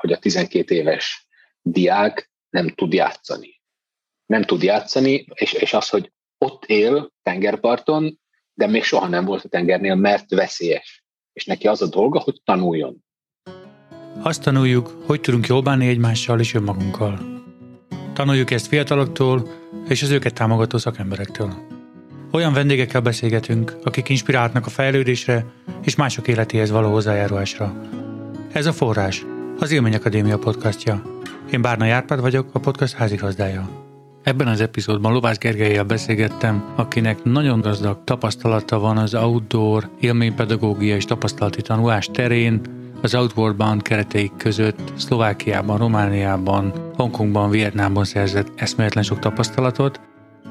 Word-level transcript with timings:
hogy 0.00 0.12
a 0.12 0.18
12 0.18 0.74
éves 0.74 1.26
diák 1.62 2.30
nem 2.50 2.68
tud 2.68 2.92
játszani. 2.92 3.60
Nem 4.26 4.42
tud 4.42 4.62
játszani, 4.62 5.26
és, 5.34 5.52
és 5.52 5.72
az, 5.72 5.88
hogy 5.88 6.12
ott 6.38 6.64
él 6.64 7.12
tengerparton, 7.22 8.20
de 8.54 8.66
még 8.66 8.84
soha 8.84 9.08
nem 9.08 9.24
volt 9.24 9.44
a 9.44 9.48
tengernél, 9.48 9.94
mert 9.94 10.30
veszélyes. 10.30 11.04
És 11.32 11.44
neki 11.44 11.66
az 11.66 11.82
a 11.82 11.88
dolga, 11.88 12.20
hogy 12.20 12.40
tanuljon. 12.44 13.04
Azt 14.22 14.42
tanuljuk, 14.42 15.02
hogy 15.06 15.20
tudunk 15.20 15.46
jól 15.46 15.62
bánni 15.62 15.88
egymással 15.88 16.40
és 16.40 16.54
önmagunkkal. 16.54 17.18
Tanuljuk 18.12 18.50
ezt 18.50 18.66
fiataloktól 18.66 19.48
és 19.88 20.02
az 20.02 20.10
őket 20.10 20.34
támogató 20.34 20.78
szakemberektől. 20.78 21.54
Olyan 22.32 22.52
vendégekkel 22.52 23.00
beszélgetünk, 23.00 23.76
akik 23.84 24.08
inspirálhatnak 24.08 24.66
a 24.66 24.70
fejlődésre 24.70 25.44
és 25.82 25.94
mások 25.94 26.28
életéhez 26.28 26.70
való 26.70 26.90
hozzájárulásra. 26.90 27.80
Ez 28.52 28.66
a 28.66 28.72
Forrás, 28.72 29.24
az 29.60 29.70
Élmény 29.70 29.94
Akadémia 29.94 30.38
podcastja. 30.38 31.02
Én 31.50 31.62
Bárna 31.62 31.84
Járpád 31.84 32.20
vagyok, 32.20 32.48
a 32.52 32.58
podcast 32.58 32.94
házigazdája. 32.94 33.68
Ebben 34.22 34.46
az 34.46 34.60
epizódban 34.60 35.12
Lovász 35.12 35.38
Gergelyel 35.38 35.84
beszélgettem, 35.84 36.72
akinek 36.76 37.22
nagyon 37.24 37.60
gazdag 37.60 38.04
tapasztalata 38.04 38.78
van 38.78 38.96
az 38.96 39.14
outdoor, 39.14 39.90
élménypedagógia 40.00 40.96
és 40.96 41.04
tapasztalati 41.04 41.62
tanulás 41.62 42.08
terén, 42.12 42.60
az 43.02 43.14
Outward 43.14 43.56
Bound 43.56 43.82
kereteik 43.82 44.32
között 44.36 44.92
Szlovákiában, 44.96 45.78
Romániában, 45.78 46.72
Hongkongban, 46.96 47.50
Vietnámban 47.50 48.04
szerzett 48.04 48.52
eszméletlen 48.56 49.04
sok 49.04 49.18
tapasztalatot, 49.18 50.00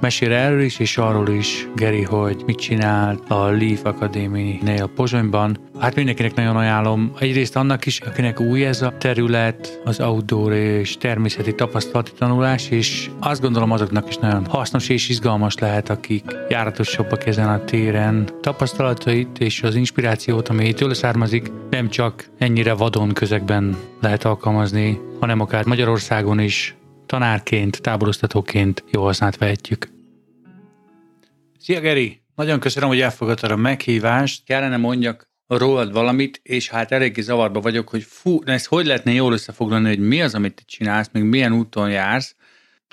Mesél 0.02 0.32
erről 0.34 0.62
is, 0.62 0.80
és 0.80 0.98
arról 0.98 1.30
is, 1.30 1.68
Geri, 1.76 2.04
hogy 2.04 2.44
mit 2.46 2.58
csinált 2.58 3.30
a 3.30 3.50
Leaf 3.50 3.84
Academy-nél 3.84 4.88
Pozsonyban. 4.88 5.58
Hát 5.80 5.96
mindenkinek 5.96 6.36
nagyon 6.36 6.56
ajánlom. 6.56 7.12
Egyrészt 7.20 7.56
annak 7.56 7.86
is, 7.86 8.00
akinek 8.00 8.40
új 8.40 8.66
ez 8.66 8.82
a 8.82 8.94
terület, 8.98 9.82
az 9.84 10.00
outdoor 10.00 10.54
és 10.54 10.98
természeti 10.98 11.56
tapasztalati 11.56 12.12
tanulás, 12.18 12.70
és 12.70 13.10
azt 13.20 13.42
gondolom 13.42 13.72
azoknak 13.72 14.10
is 14.10 14.18
nagyon 14.18 14.46
hasznos 14.46 14.90
és 14.90 15.10
izgalmas 15.10 15.58
lehet, 15.58 15.90
akik 15.90 16.24
járatosabbak 16.50 17.26
ezen 17.26 17.50
a 17.50 17.64
téren. 17.64 18.30
Tapasztalatait 18.42 19.40
és 19.40 19.64
az 19.64 19.76
inspirációt, 19.76 20.50
ami 20.50 20.74
tőle 20.74 20.94
származik, 20.94 21.52
nem 21.70 21.90
csak 21.90 22.30
ennyire 22.38 22.74
vadon 22.74 23.14
közegben 23.14 23.78
lehet 24.02 24.26
alkalmazni, 24.26 25.00
hanem 25.20 25.40
akár 25.40 25.66
Magyarországon 25.66 26.40
is 26.40 26.76
tanárként, 27.06 27.82
táboroztatóként 27.82 28.84
jó 28.92 29.04
hasznát 29.04 29.38
vehetjük. 29.38 29.99
Szia 31.62 31.80
Geri! 31.80 32.22
Nagyon 32.36 32.60
köszönöm, 32.60 32.90
hogy 32.90 33.02
elfogadtad 33.02 33.52
a 33.52 33.56
meghívást. 33.56 34.46
Kellene 34.46 34.78
mondjak 34.78 35.30
rólad 35.48 35.92
valamit, 35.92 36.40
és 36.44 36.70
hát 36.70 36.92
eléggé 36.92 37.22
zavarba 37.22 37.60
vagyok, 37.60 37.90
hogy 37.90 38.04
fú, 38.04 38.44
de 38.44 38.52
ezt 38.52 38.66
hogy 38.66 38.86
lehetne 38.86 39.12
jól 39.12 39.34
összefoglalni, 39.34 39.88
hogy 39.88 40.00
mi 40.00 40.22
az, 40.22 40.36
amit 40.36 40.56
te 40.56 40.62
csinálsz, 40.66 41.10
még 41.12 41.24
milyen 41.24 41.54
úton 41.54 41.90
jársz. 41.90 42.36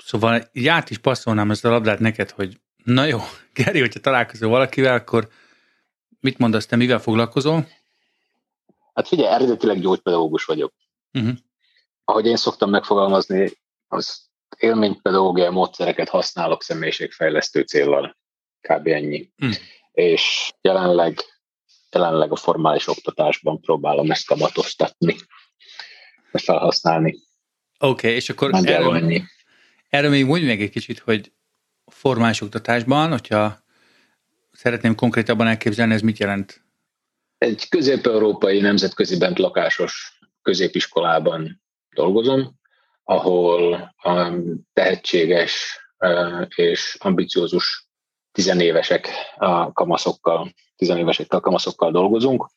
Szóval 0.03 0.49
így 0.53 0.67
át 0.67 0.89
is 0.89 0.97
passzolnám 0.97 1.51
ezt 1.51 1.65
a 1.65 1.69
labdát 1.69 1.99
neked, 1.99 2.29
hogy 2.29 2.59
na 2.83 3.05
jó, 3.05 3.19
Geri, 3.53 3.79
hogyha 3.79 3.99
találkozol 3.99 4.49
valakivel, 4.49 4.95
akkor 4.95 5.27
mit 6.19 6.37
mondasz, 6.37 6.65
te 6.65 6.75
mivel 6.75 6.99
foglalkozol? 6.99 7.67
Hát 8.93 9.07
figyelj, 9.07 9.33
eredetileg 9.33 9.79
gyógypedagógus 9.79 10.45
vagyok. 10.45 10.73
Uh-huh. 11.13 11.33
Ahogy 12.03 12.25
én 12.25 12.35
szoktam 12.35 12.69
megfogalmazni, 12.69 13.51
az 13.87 14.29
élménypedagógiai 14.57 15.49
módszereket 15.49 16.09
használok 16.09 16.63
személyiségfejlesztő 16.63 17.61
célral. 17.61 18.17
Kb. 18.67 18.87
ennyi. 18.87 19.29
Hm. 19.37 19.51
És 19.91 20.53
jelenleg, 20.61 21.19
jelenleg 21.91 22.31
a 22.31 22.35
formális 22.35 22.87
oktatásban 22.87 23.61
próbálom 23.61 24.11
ezt 24.11 24.27
kamatoztatni, 24.27 25.15
ezt 26.31 26.43
felhasználni. 26.43 27.15
Oké, 27.79 28.07
okay, 28.07 28.11
és 28.11 28.29
akkor 28.29 28.49
erről, 28.53 28.95
ennyi. 28.95 29.23
erről 29.89 30.09
még 30.09 30.25
mondj 30.25 30.45
meg 30.45 30.61
egy 30.61 30.69
kicsit, 30.69 30.99
hogy 30.99 31.31
formális 31.85 32.41
oktatásban, 32.41 33.11
hogyha 33.11 33.63
szeretném 34.51 34.95
konkrétabban 34.95 35.47
elképzelni, 35.47 35.93
ez 35.93 36.01
mit 36.01 36.17
jelent? 36.17 36.65
Egy 37.37 37.69
közép-európai 37.69 38.59
nemzetközi 38.59 39.17
bent 39.17 39.39
lakásos 39.39 40.19
középiskolában 40.41 41.61
dolgozom, 41.95 42.55
ahol 43.03 43.73
a 43.97 44.33
tehetséges 44.73 45.79
és 46.55 46.95
ambiciózus 46.99 47.86
tizenévesek 48.37 49.09
a 49.37 49.71
kamaszokkal, 49.71 50.53
tizenévesekkel 50.75 51.39
kamaszokkal 51.39 51.91
dolgozunk. 51.91 52.49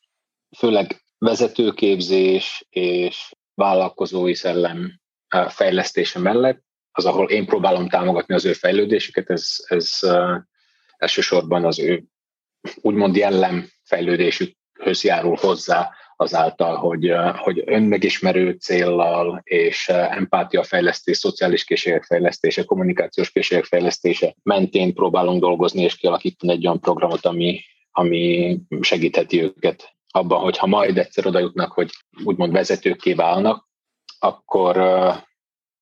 Főleg 0.58 1.02
vezetőképzés 1.18 2.66
és 2.70 3.32
vállalkozói 3.54 4.34
szellem 4.34 5.00
fejlesztése 5.48 6.18
mellett, 6.18 6.62
az, 6.92 7.04
ahol 7.06 7.30
én 7.30 7.46
próbálom 7.46 7.88
támogatni 7.88 8.34
az 8.34 8.44
ő 8.44 8.52
fejlődésüket, 8.52 9.30
ez, 9.30 9.56
ez 9.68 9.98
elsősorban 10.96 11.64
az 11.64 11.78
ő 11.78 12.04
úgymond 12.80 13.16
jellem 13.16 13.68
fejlődésükhöz 13.82 15.02
járul 15.02 15.36
hozzá, 15.36 15.90
azáltal, 16.20 16.76
hogy, 16.76 17.12
hogy 17.36 17.62
önmegismerő 17.66 18.50
céllal 18.50 19.40
és 19.44 19.88
empátia 19.88 20.62
fejlesztés, 20.62 21.16
szociális 21.16 21.64
készségek 21.64 22.04
fejlesztése, 22.04 22.64
kommunikációs 22.64 23.30
készségek 23.30 23.64
fejlesztése 23.64 24.34
mentén 24.42 24.94
próbálunk 24.94 25.40
dolgozni 25.40 25.82
és 25.82 25.96
kialakítani 25.96 26.52
egy 26.52 26.66
olyan 26.66 26.80
programot, 26.80 27.26
ami, 27.26 27.60
ami 27.90 28.58
segítheti 28.80 29.42
őket 29.42 29.94
abban, 30.10 30.40
hogy 30.40 30.58
ha 30.58 30.66
majd 30.66 30.98
egyszer 30.98 31.26
oda 31.26 31.52
hogy 31.68 31.90
úgymond 32.24 32.52
vezetőkké 32.52 33.12
válnak, 33.12 33.68
akkor 34.18 34.76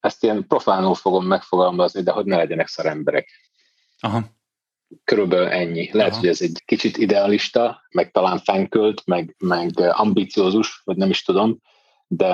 ezt 0.00 0.22
ilyen 0.22 0.46
profánul 0.46 0.94
fogom 0.94 1.26
megfogalmazni, 1.26 2.02
de 2.02 2.10
hogy 2.10 2.24
ne 2.24 2.36
legyenek 2.36 2.66
szaremberek. 2.66 3.28
Aha. 4.00 4.37
Körülbelül 5.04 5.46
ennyi. 5.46 5.88
Lehet, 5.92 6.10
Aha. 6.10 6.20
hogy 6.20 6.28
ez 6.28 6.42
egy 6.42 6.62
kicsit 6.64 6.96
idealista, 6.96 7.82
meg 7.90 8.10
talán 8.10 8.38
fenkölt, 8.38 9.02
meg, 9.06 9.34
meg 9.38 9.80
ambiciózus, 9.80 10.80
vagy 10.84 10.96
nem 10.96 11.10
is 11.10 11.22
tudom, 11.22 11.58
de, 12.06 12.32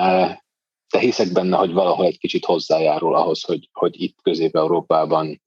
de 0.89 0.99
hiszek 0.99 1.31
benne, 1.31 1.57
hogy 1.57 1.71
valahol 1.71 2.05
egy 2.05 2.17
kicsit 2.17 2.45
hozzájárul 2.45 3.15
ahhoz, 3.15 3.43
hogy, 3.43 3.69
hogy 3.73 4.01
itt 4.01 4.17
Közép-Európában 4.21 5.41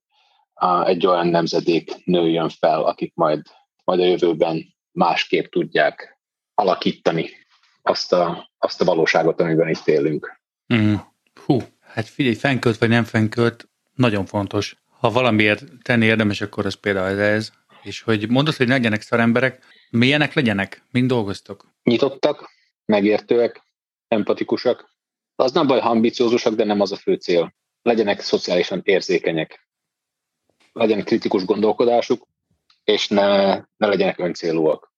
egy 0.84 1.06
olyan 1.06 1.26
nemzedék 1.26 2.04
nőjön 2.04 2.48
fel, 2.48 2.82
akik 2.82 3.12
majd, 3.14 3.42
majd 3.84 4.00
a 4.00 4.04
jövőben 4.04 4.74
másképp 4.92 5.50
tudják 5.50 6.20
alakítani 6.54 7.30
azt 7.82 8.12
a, 8.12 8.50
azt 8.58 8.80
a 8.80 8.84
valóságot, 8.84 9.40
amiben 9.40 9.68
itt 9.68 9.86
élünk. 9.86 10.40
Mm. 10.74 10.94
Hú, 11.44 11.58
hát 11.80 12.08
figyelj, 12.08 12.34
fenkölt 12.34 12.78
vagy 12.78 12.88
nem 12.88 13.04
fenkölt, 13.04 13.68
nagyon 13.94 14.26
fontos 14.26 14.76
ha 14.98 15.10
valamiért 15.10 15.64
tenni 15.82 16.04
érdemes, 16.04 16.40
akkor 16.40 16.66
az 16.66 16.74
például 16.74 17.20
ez. 17.20 17.50
És 17.82 18.00
hogy 18.00 18.28
mondod, 18.28 18.54
hogy 18.54 18.66
ne 18.66 18.74
legyenek 18.74 19.00
szaremberek, 19.00 19.64
milyenek 19.90 20.34
legyenek? 20.34 20.82
Mind 20.90 21.08
dolgoztok? 21.08 21.72
Nyitottak, 21.82 22.50
megértőek, 22.84 23.62
empatikusak. 24.08 24.96
Az 25.34 25.52
nem 25.52 25.66
baj, 25.66 25.80
ha 25.80 25.88
ambiciózusak, 25.88 26.54
de 26.54 26.64
nem 26.64 26.80
az 26.80 26.92
a 26.92 26.96
fő 26.96 27.14
cél. 27.14 27.54
Legyenek 27.82 28.20
szociálisan 28.20 28.80
érzékenyek. 28.84 29.68
Legyen 30.72 31.04
kritikus 31.04 31.44
gondolkodásuk, 31.44 32.26
és 32.84 33.08
ne, 33.08 33.54
ne 33.56 33.86
legyenek 33.86 34.18
öncélúak. 34.18 34.92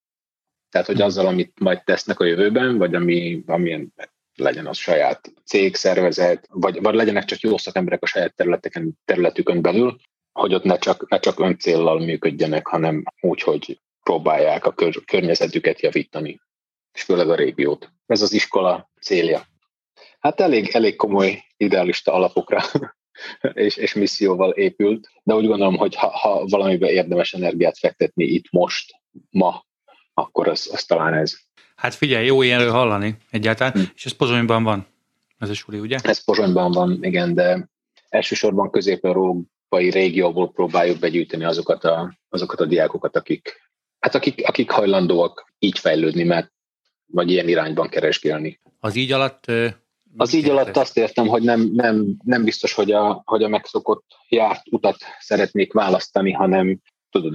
Tehát, 0.71 0.87
hogy 0.87 1.01
azzal, 1.01 1.27
amit 1.27 1.59
majd 1.59 1.85
tesznek 1.85 2.21
a 2.21 2.25
jövőben, 2.25 2.79
vagy 2.79 2.95
ami, 2.95 3.43
amilyen 3.47 3.95
legyen 4.41 4.67
az 4.67 4.77
saját 4.77 5.33
cég, 5.45 5.75
szervezet, 5.75 6.47
vagy, 6.51 6.81
vagy 6.83 6.95
legyenek 6.95 7.25
csak 7.25 7.41
jó 7.41 7.59
szakemberek 7.59 8.03
a 8.03 8.07
saját 8.07 8.35
területeken, 8.35 8.99
területükön 9.05 9.63
belül, 9.63 9.97
hogy 10.33 10.55
ott 10.55 10.65
ne 10.65 10.79
csak, 10.79 11.09
ne 11.09 11.19
csak 11.19 11.41
öncéllal 11.41 11.99
működjenek, 11.99 12.67
hanem 12.67 13.05
úgy, 13.21 13.43
hogy 13.43 13.81
próbálják 14.03 14.65
a 14.65 14.73
kör, 14.73 15.05
környezetüket 15.05 15.81
javítani, 15.81 16.41
és 16.93 17.03
főleg 17.03 17.31
a 17.31 17.35
régiót. 17.35 17.93
Ez 18.07 18.23
az 18.23 18.33
iskola 18.33 18.91
célja. 19.01 19.43
Hát 20.19 20.41
elég, 20.41 20.69
elég 20.69 20.97
komoly 20.97 21.45
idealista 21.57 22.13
alapokra 22.13 22.63
és, 23.53 23.77
és 23.77 23.95
misszióval 23.95 24.51
épült, 24.51 25.11
de 25.23 25.35
úgy 25.35 25.47
gondolom, 25.47 25.77
hogy 25.77 25.95
ha, 25.95 26.09
ha 26.09 26.45
valamiben 26.47 26.91
érdemes 26.91 27.33
energiát 27.33 27.79
fektetni 27.79 28.25
itt 28.25 28.51
most, 28.51 28.95
ma, 29.31 29.65
akkor 30.15 30.49
az, 30.49 30.71
az 30.73 30.85
talán 30.85 31.15
ez. 31.15 31.35
Hát 31.81 31.95
figyelj, 31.95 32.27
jó 32.27 32.43
ilyenről 32.43 32.71
hallani 32.71 33.17
egyáltalán, 33.31 33.73
hm. 33.73 33.81
és 33.95 34.05
ez 34.05 34.13
Pozsonyban 34.13 34.63
van, 34.63 34.87
ez 35.39 35.49
a 35.49 35.55
suli, 35.55 35.79
ugye? 35.79 35.99
Ez 36.03 36.25
Pozsonyban 36.25 36.73
van, 36.73 36.99
igen, 37.05 37.35
de 37.35 37.69
elsősorban 38.09 38.71
közép-európai 38.71 39.91
régióból 39.91 40.53
próbáljuk 40.53 40.99
begyűjteni 40.99 41.45
azokat 41.45 41.85
a, 41.85 42.17
azokat 42.29 42.61
a 42.61 42.65
diákokat, 42.67 43.17
akik, 43.17 43.71
hát 43.99 44.15
akik, 44.15 44.49
akik 44.49 44.71
hajlandóak 44.71 45.53
így 45.59 45.79
fejlődni, 45.79 46.23
mert 46.23 46.53
vagy 47.07 47.31
ilyen 47.31 47.49
irányban 47.49 47.89
keresgélni. 47.89 48.61
Az 48.81 48.97
így 48.97 49.13
alatt 49.13 49.45
az 50.17 50.33
így 50.33 50.49
alatt 50.49 50.77
azt 50.77 50.97
értem, 50.97 51.27
hogy 51.27 51.43
nem, 51.43 51.71
nem, 51.73 52.17
nem 52.25 52.45
biztos, 52.45 52.73
hogy 52.73 52.93
a, 52.93 53.23
hogy 53.25 53.43
a 53.43 53.49
megszokott 53.49 54.05
járt 54.29 54.63
utat 54.71 54.97
szeretnék 55.19 55.73
választani, 55.73 56.33
hanem 56.33 56.81
tudod, 57.11 57.35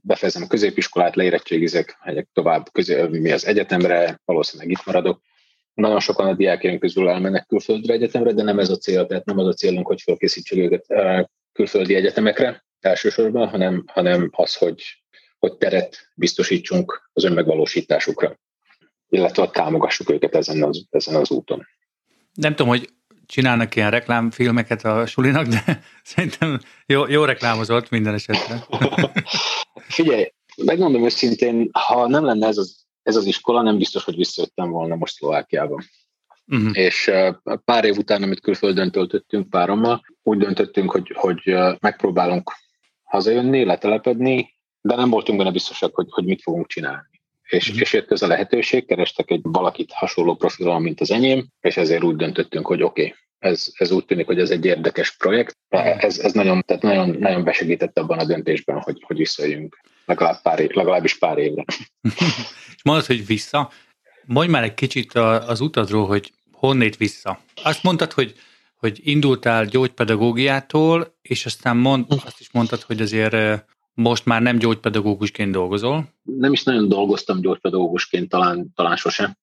befejezem 0.00 0.42
a 0.42 0.46
középiskolát, 0.46 1.16
leérettségizek, 1.16 1.98
megyek 2.04 2.28
tovább 2.32 2.68
közé, 2.72 3.02
mi 3.02 3.32
az 3.32 3.46
egyetemre, 3.46 4.20
valószínűleg 4.24 4.70
itt 4.70 4.84
maradok, 4.84 5.20
nagyon 5.74 6.00
sokan 6.00 6.26
a 6.26 6.34
diákjaink 6.34 6.80
közül 6.80 7.08
elmennek 7.08 7.46
külföldre 7.46 7.92
egyetemre, 7.92 8.32
de 8.32 8.42
nem 8.42 8.58
ez 8.58 8.70
a 8.70 8.76
cél, 8.76 9.06
tehát 9.06 9.24
nem 9.24 9.38
az 9.38 9.46
a 9.46 9.52
célunk, 9.52 9.86
hogy 9.86 10.00
felkészítsük 10.00 10.58
őket 10.58 10.86
külföldi 11.52 11.94
egyetemekre 11.94 12.64
elsősorban, 12.80 13.48
hanem, 13.48 13.84
hanem 13.86 14.30
az, 14.32 14.54
hogy, 14.54 14.82
hogy 15.38 15.56
teret 15.56 16.12
biztosítsunk 16.14 17.10
az 17.12 17.24
önmegvalósításukra, 17.24 18.38
illetve 19.08 19.48
támogassuk 19.48 20.10
őket 20.10 20.34
ezen 20.34 20.62
az, 20.62 20.86
ezen 20.90 21.14
az 21.14 21.30
úton. 21.30 21.66
Nem 22.32 22.54
tudom, 22.54 22.68
hogy 22.68 22.88
csinálnak 23.26 23.76
ilyen 23.76 23.90
reklámfilmeket 23.90 24.84
a 24.84 25.06
sulinak, 25.06 25.46
de 25.46 25.82
szerintem 26.14 26.60
jó, 26.86 27.06
jó 27.06 27.24
reklámozott 27.24 27.90
minden 27.90 28.14
esetre. 28.14 28.66
Figyelj, 29.88 30.32
megmondom 30.64 31.04
őszintén, 31.04 31.68
ha 31.72 32.08
nem 32.08 32.24
lenne 32.24 32.46
ez 32.46 32.58
az, 32.58 32.84
ez 33.02 33.16
az 33.16 33.26
iskola, 33.26 33.62
nem 33.62 33.78
biztos, 33.78 34.04
hogy 34.04 34.16
visszajöttem 34.16 34.70
volna 34.70 34.94
most 34.94 35.14
Szlovákiába. 35.14 35.82
Uh-huh. 36.46 36.78
És 36.78 37.10
pár 37.64 37.84
év 37.84 37.96
után, 37.96 38.22
amit 38.22 38.40
külföldön 38.40 38.90
töltöttünk 38.90 39.50
párommal, 39.50 40.04
úgy 40.22 40.38
döntöttünk, 40.38 40.90
hogy, 40.90 41.12
hogy 41.14 41.54
megpróbálunk 41.80 42.52
hazajönni, 43.02 43.64
letelepedni, 43.64 44.54
de 44.80 44.96
nem 44.96 45.10
voltunk 45.10 45.38
benne 45.38 45.50
biztosak, 45.50 45.94
hogy, 45.94 46.06
hogy 46.10 46.24
mit 46.24 46.42
fogunk 46.42 46.66
csinálni. 46.66 47.13
És, 47.54 47.66
uh-huh. 47.68 47.80
és 47.80 47.92
jött 47.92 48.10
ez 48.10 48.22
a 48.22 48.26
lehetőség, 48.26 48.86
kerestek 48.86 49.30
egy 49.30 49.40
valakit 49.42 49.92
hasonló 49.92 50.34
profilon, 50.34 50.82
mint 50.82 51.00
az 51.00 51.10
enyém, 51.10 51.46
és 51.60 51.76
ezért 51.76 52.02
úgy 52.02 52.16
döntöttünk, 52.16 52.66
hogy 52.66 52.82
oké, 52.82 53.02
okay, 53.02 53.14
ez, 53.38 53.66
ez 53.76 53.90
úgy 53.90 54.04
tűnik, 54.04 54.26
hogy 54.26 54.38
ez 54.38 54.50
egy 54.50 54.64
érdekes 54.64 55.16
projekt. 55.16 55.56
Ez, 55.68 56.18
ez 56.18 56.32
nagyon, 56.32 56.62
tehát 56.66 56.82
nagyon, 56.82 57.16
nagyon 57.18 57.44
besegített 57.44 57.98
abban 57.98 58.18
a 58.18 58.24
döntésben, 58.24 58.80
hogy, 58.80 59.02
hogy 59.06 59.16
visszajöjjünk 59.16 59.80
legalább 60.04 60.42
pár 60.42 60.58
év, 60.58 60.70
legalábbis 60.70 61.18
pár 61.18 61.38
évre. 61.38 61.64
és 62.74 62.82
mondod, 62.84 63.06
hogy 63.06 63.26
vissza. 63.26 63.70
Mondj 64.24 64.50
már 64.50 64.62
egy 64.62 64.74
kicsit 64.74 65.14
az 65.14 65.60
utadról, 65.60 66.06
hogy 66.06 66.32
honnét 66.52 66.96
vissza. 66.96 67.40
Azt 67.62 67.82
mondtad, 67.82 68.12
hogy, 68.12 68.34
hogy 68.76 69.00
indultál 69.02 69.64
gyógypedagógiától, 69.64 71.14
és 71.22 71.46
aztán 71.46 71.76
mond, 71.76 72.04
azt 72.24 72.40
is 72.40 72.50
mondtad, 72.52 72.82
hogy 72.82 73.00
azért 73.00 73.64
most 73.94 74.24
már 74.24 74.42
nem 74.42 74.58
gyógypedagógusként 74.58 75.52
dolgozol? 75.52 76.12
Nem 76.22 76.52
is 76.52 76.62
nagyon 76.62 76.88
dolgoztam 76.88 77.40
gyógypedagógusként, 77.40 78.28
talán, 78.28 78.72
talán 78.74 78.96
sosem. 78.96 79.36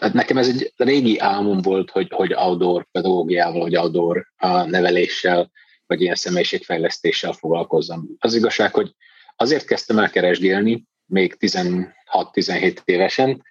Hát 0.00 0.12
nekem 0.12 0.36
ez 0.36 0.48
egy 0.48 0.72
régi 0.76 1.18
álmom 1.18 1.60
volt, 1.60 1.90
hogy, 1.90 2.12
hogy 2.12 2.34
outdoor 2.34 2.86
pedagógiával, 2.90 3.60
vagy 3.60 3.76
outdoor 3.76 4.26
neveléssel, 4.66 5.50
vagy 5.86 6.00
ilyen 6.00 6.14
személyiségfejlesztéssel 6.14 7.32
foglalkozzam. 7.32 8.08
Az 8.18 8.34
igazság, 8.34 8.74
hogy 8.74 8.94
azért 9.36 9.66
kezdtem 9.66 9.98
el 9.98 10.10
keresgélni, 10.10 10.84
még 11.06 11.36
16-17 11.40 12.76
évesen, 12.84 13.44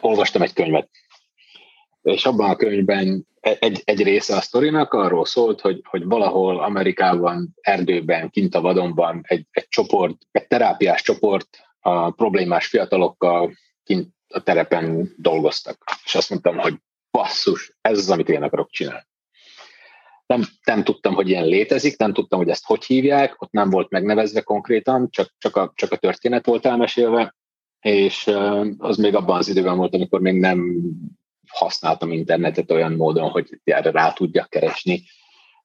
olvastam 0.00 0.42
egy 0.42 0.52
könyvet. 0.52 0.90
És 2.04 2.24
abban 2.26 2.50
a 2.50 2.56
könyvben 2.56 3.26
egy, 3.40 3.82
egy 3.84 4.02
része 4.02 4.36
a 4.36 4.40
sztorinak 4.40 4.92
arról 4.92 5.24
szólt, 5.24 5.60
hogy, 5.60 5.80
hogy 5.84 6.04
valahol 6.04 6.60
Amerikában, 6.60 7.54
erdőben, 7.60 8.30
kint 8.30 8.54
a 8.54 8.60
vadonban 8.60 9.20
egy, 9.22 9.46
egy 9.50 9.68
csoport, 9.68 10.16
egy 10.30 10.46
terápiás 10.46 11.02
csoport 11.02 11.48
a 11.80 12.10
problémás 12.10 12.66
fiatalokkal 12.66 13.52
kint 13.84 14.08
a 14.28 14.42
terepen 14.42 15.14
dolgoztak. 15.16 15.84
És 16.04 16.14
azt 16.14 16.30
mondtam, 16.30 16.58
hogy 16.58 16.74
basszus, 17.10 17.76
ez 17.80 17.98
az, 17.98 18.10
amit 18.10 18.28
én 18.28 18.42
akarok 18.42 18.70
csinálni. 18.70 19.06
Nem, 20.26 20.42
nem 20.64 20.84
tudtam, 20.84 21.14
hogy 21.14 21.28
ilyen 21.28 21.46
létezik, 21.46 21.98
nem 21.98 22.12
tudtam, 22.12 22.38
hogy 22.38 22.48
ezt 22.48 22.66
hogy 22.66 22.84
hívják, 22.84 23.42
ott 23.42 23.52
nem 23.52 23.70
volt 23.70 23.90
megnevezve 23.90 24.40
konkrétan, 24.40 25.10
csak, 25.10 25.34
csak, 25.38 25.56
a, 25.56 25.72
csak 25.74 25.92
a 25.92 25.96
történet 25.96 26.46
volt 26.46 26.66
elmesélve, 26.66 27.34
és 27.80 28.26
az 28.78 28.96
még 28.96 29.14
abban 29.14 29.36
az 29.36 29.48
időben 29.48 29.76
volt, 29.76 29.94
amikor 29.94 30.20
még 30.20 30.40
nem 30.40 30.80
használtam 31.48 32.12
internetet 32.12 32.70
olyan 32.70 32.92
módon, 32.92 33.30
hogy 33.30 33.60
erre 33.64 33.90
rá 33.90 34.12
tudjak 34.12 34.50
keresni. 34.50 35.02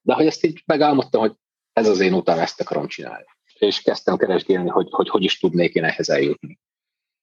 De 0.01 0.13
hogy 0.13 0.25
ezt 0.25 0.45
így 0.45 0.63
megálmodtam, 0.65 1.21
hogy 1.21 1.33
ez 1.73 1.87
az 1.87 1.99
én 1.99 2.13
utam, 2.13 2.39
ezt 2.39 2.61
akarom 2.61 2.87
csinálni. 2.87 3.25
És 3.59 3.81
kezdtem 3.81 4.17
keresgélni, 4.17 4.69
hogy, 4.69 4.87
hogy 4.89 5.09
hogy 5.09 5.23
is 5.23 5.39
tudnék 5.39 5.73
én 5.73 5.83
ehhez 5.83 6.09
eljutni. 6.09 6.59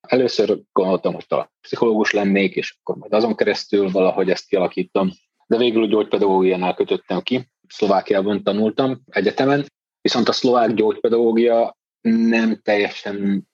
Először 0.01 0.59
gondoltam, 0.71 1.13
hogy 1.13 1.27
talán 1.27 1.51
pszichológus 1.61 2.11
lennék, 2.11 2.55
és 2.55 2.77
akkor 2.79 2.95
majd 2.95 3.13
azon 3.13 3.35
keresztül 3.35 3.91
valahogy 3.91 4.29
ezt 4.29 4.47
kialakítom. 4.47 5.11
De 5.47 5.57
végül 5.57 5.87
gyógypedagógiánál 5.87 6.73
kötöttem 6.73 7.21
ki. 7.21 7.49
Szlovákiában 7.67 8.43
tanultam 8.43 9.01
egyetemen, 9.05 9.65
viszont 10.01 10.29
a 10.29 10.31
szlovák 10.31 10.73
gyógypedagógia 10.73 11.77
nem 12.01 12.61
teljesen 12.61 13.47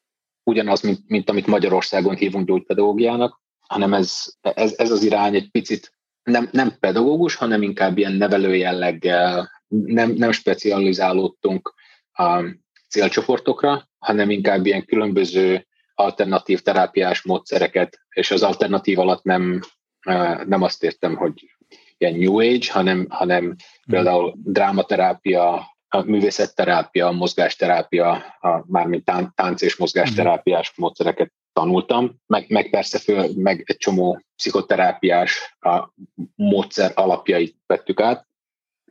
ugyanaz, 0.44 0.82
mint, 0.82 1.00
mint 1.08 1.30
amit 1.30 1.48
Magyarországon 1.48 2.16
hívunk 2.16 2.48
gyógypedagógiának, 2.48 3.42
hanem 3.74 3.94
ez, 3.94 4.26
ez, 4.42 4.74
ez 4.78 4.92
az 4.92 5.04
irány 5.04 5.36
egy 5.36 5.50
picit 5.52 5.92
nem, 6.24 6.50
nem 6.52 6.76
pedagógus, 6.80 7.36
hanem 7.36 7.62
inkább 7.62 7.98
ilyen 7.98 8.14
nevelő 8.14 8.56
jelleggel, 8.56 9.52
nem, 9.68 10.12
nem 10.12 10.32
specializálódtunk 10.32 11.74
a 12.12 12.44
célcsoportokra, 12.90 13.90
hanem 14.00 14.30
inkább 14.30 14.66
ilyen 14.66 14.86
különböző 14.86 15.68
alternatív 15.96 16.62
terápiás 16.62 17.22
módszereket, 17.22 18.00
és 18.10 18.32
az 18.32 18.44
alternatív 18.44 19.00
alatt 19.00 19.24
nem, 19.24 19.60
nem 20.46 20.62
azt 20.62 20.84
értem, 20.84 21.16
hogy 21.16 21.34
ilyen 21.98 22.16
New 22.16 22.40
Age, 22.40 22.72
hanem, 22.72 23.06
hanem 23.10 23.44
hmm. 23.44 23.56
például 23.86 24.34
drámaterápia, 24.44 25.72
a 25.88 26.02
művészetterápia, 26.02 27.12
mozgásterápia, 27.12 28.12
a, 28.40 28.64
mármint 28.68 29.06
tán, 29.06 29.32
tánc 29.36 29.62
és 29.62 29.76
mozgásterápiás 29.76 30.68
hmm. 30.68 30.86
módszereket 30.86 31.32
tanultam, 31.54 32.22
meg, 32.28 32.46
meg 32.50 32.70
persze 32.70 33.00
föl, 33.00 33.30
meg 33.36 33.64
egy 33.66 33.78
csomó 33.78 34.22
pszichoterápiás 34.36 35.58
a 35.60 35.94
módszer 36.36 36.92
alapjait 36.96 37.58
vettük 37.66 38.00
át, 38.00 38.28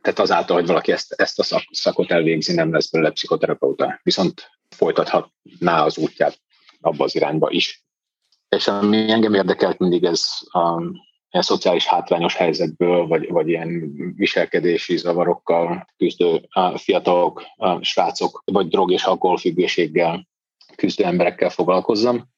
tehát 0.01 0.19
azáltal, 0.19 0.55
hogy 0.55 0.67
valaki 0.67 0.91
ezt, 0.91 1.13
ezt 1.13 1.39
a 1.39 1.43
szak, 1.43 1.63
szakot 1.71 2.11
elvégzi, 2.11 2.53
nem 2.53 2.73
lesz 2.73 2.89
belőle 2.89 3.11
pszichoterapeuta, 3.11 3.99
viszont 4.03 4.49
folytathatná 4.69 5.83
az 5.83 5.97
útját 5.97 6.39
abba 6.81 7.03
az 7.03 7.15
irányba 7.15 7.49
is. 7.49 7.83
És 8.49 8.67
ami 8.67 9.11
engem 9.11 9.33
érdekelt 9.33 9.77
mindig 9.79 10.03
ez 10.03 10.25
a 10.51 10.81
ilyen 11.29 11.45
szociális 11.45 11.85
hátrányos 11.85 12.35
helyzetből, 12.35 13.07
vagy, 13.07 13.29
vagy 13.29 13.47
ilyen 13.47 13.93
viselkedési 14.15 14.97
zavarokkal 14.97 15.87
küzdő 15.97 16.49
fiatalok, 16.75 17.43
srácok, 17.81 18.41
vagy 18.45 18.67
drog- 18.67 18.91
és 18.91 19.03
alkoholfüggőséggel 19.03 20.27
küzdő 20.75 21.03
emberekkel 21.03 21.49
foglalkozzam 21.49 22.31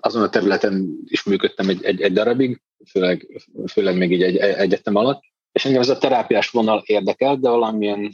azon 0.00 0.22
a 0.22 0.28
területen 0.28 0.98
is 1.04 1.22
működtem 1.22 1.68
egy, 1.68 1.84
egy, 1.84 2.00
egy 2.00 2.12
darabig, 2.12 2.60
főleg, 2.90 3.42
főleg 3.72 3.96
még 3.96 4.12
így 4.12 4.22
egy, 4.22 4.36
egy 4.36 4.54
egyetem 4.54 4.94
alatt, 4.94 5.22
és 5.52 5.64
engem 5.64 5.80
ez 5.80 5.88
a 5.88 5.98
terápiás 5.98 6.50
vonal 6.50 6.82
érdekel, 6.86 7.36
de 7.36 7.48
valamilyen 7.48 8.12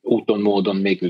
úton, 0.00 0.40
módon 0.40 0.76
még 0.76 1.00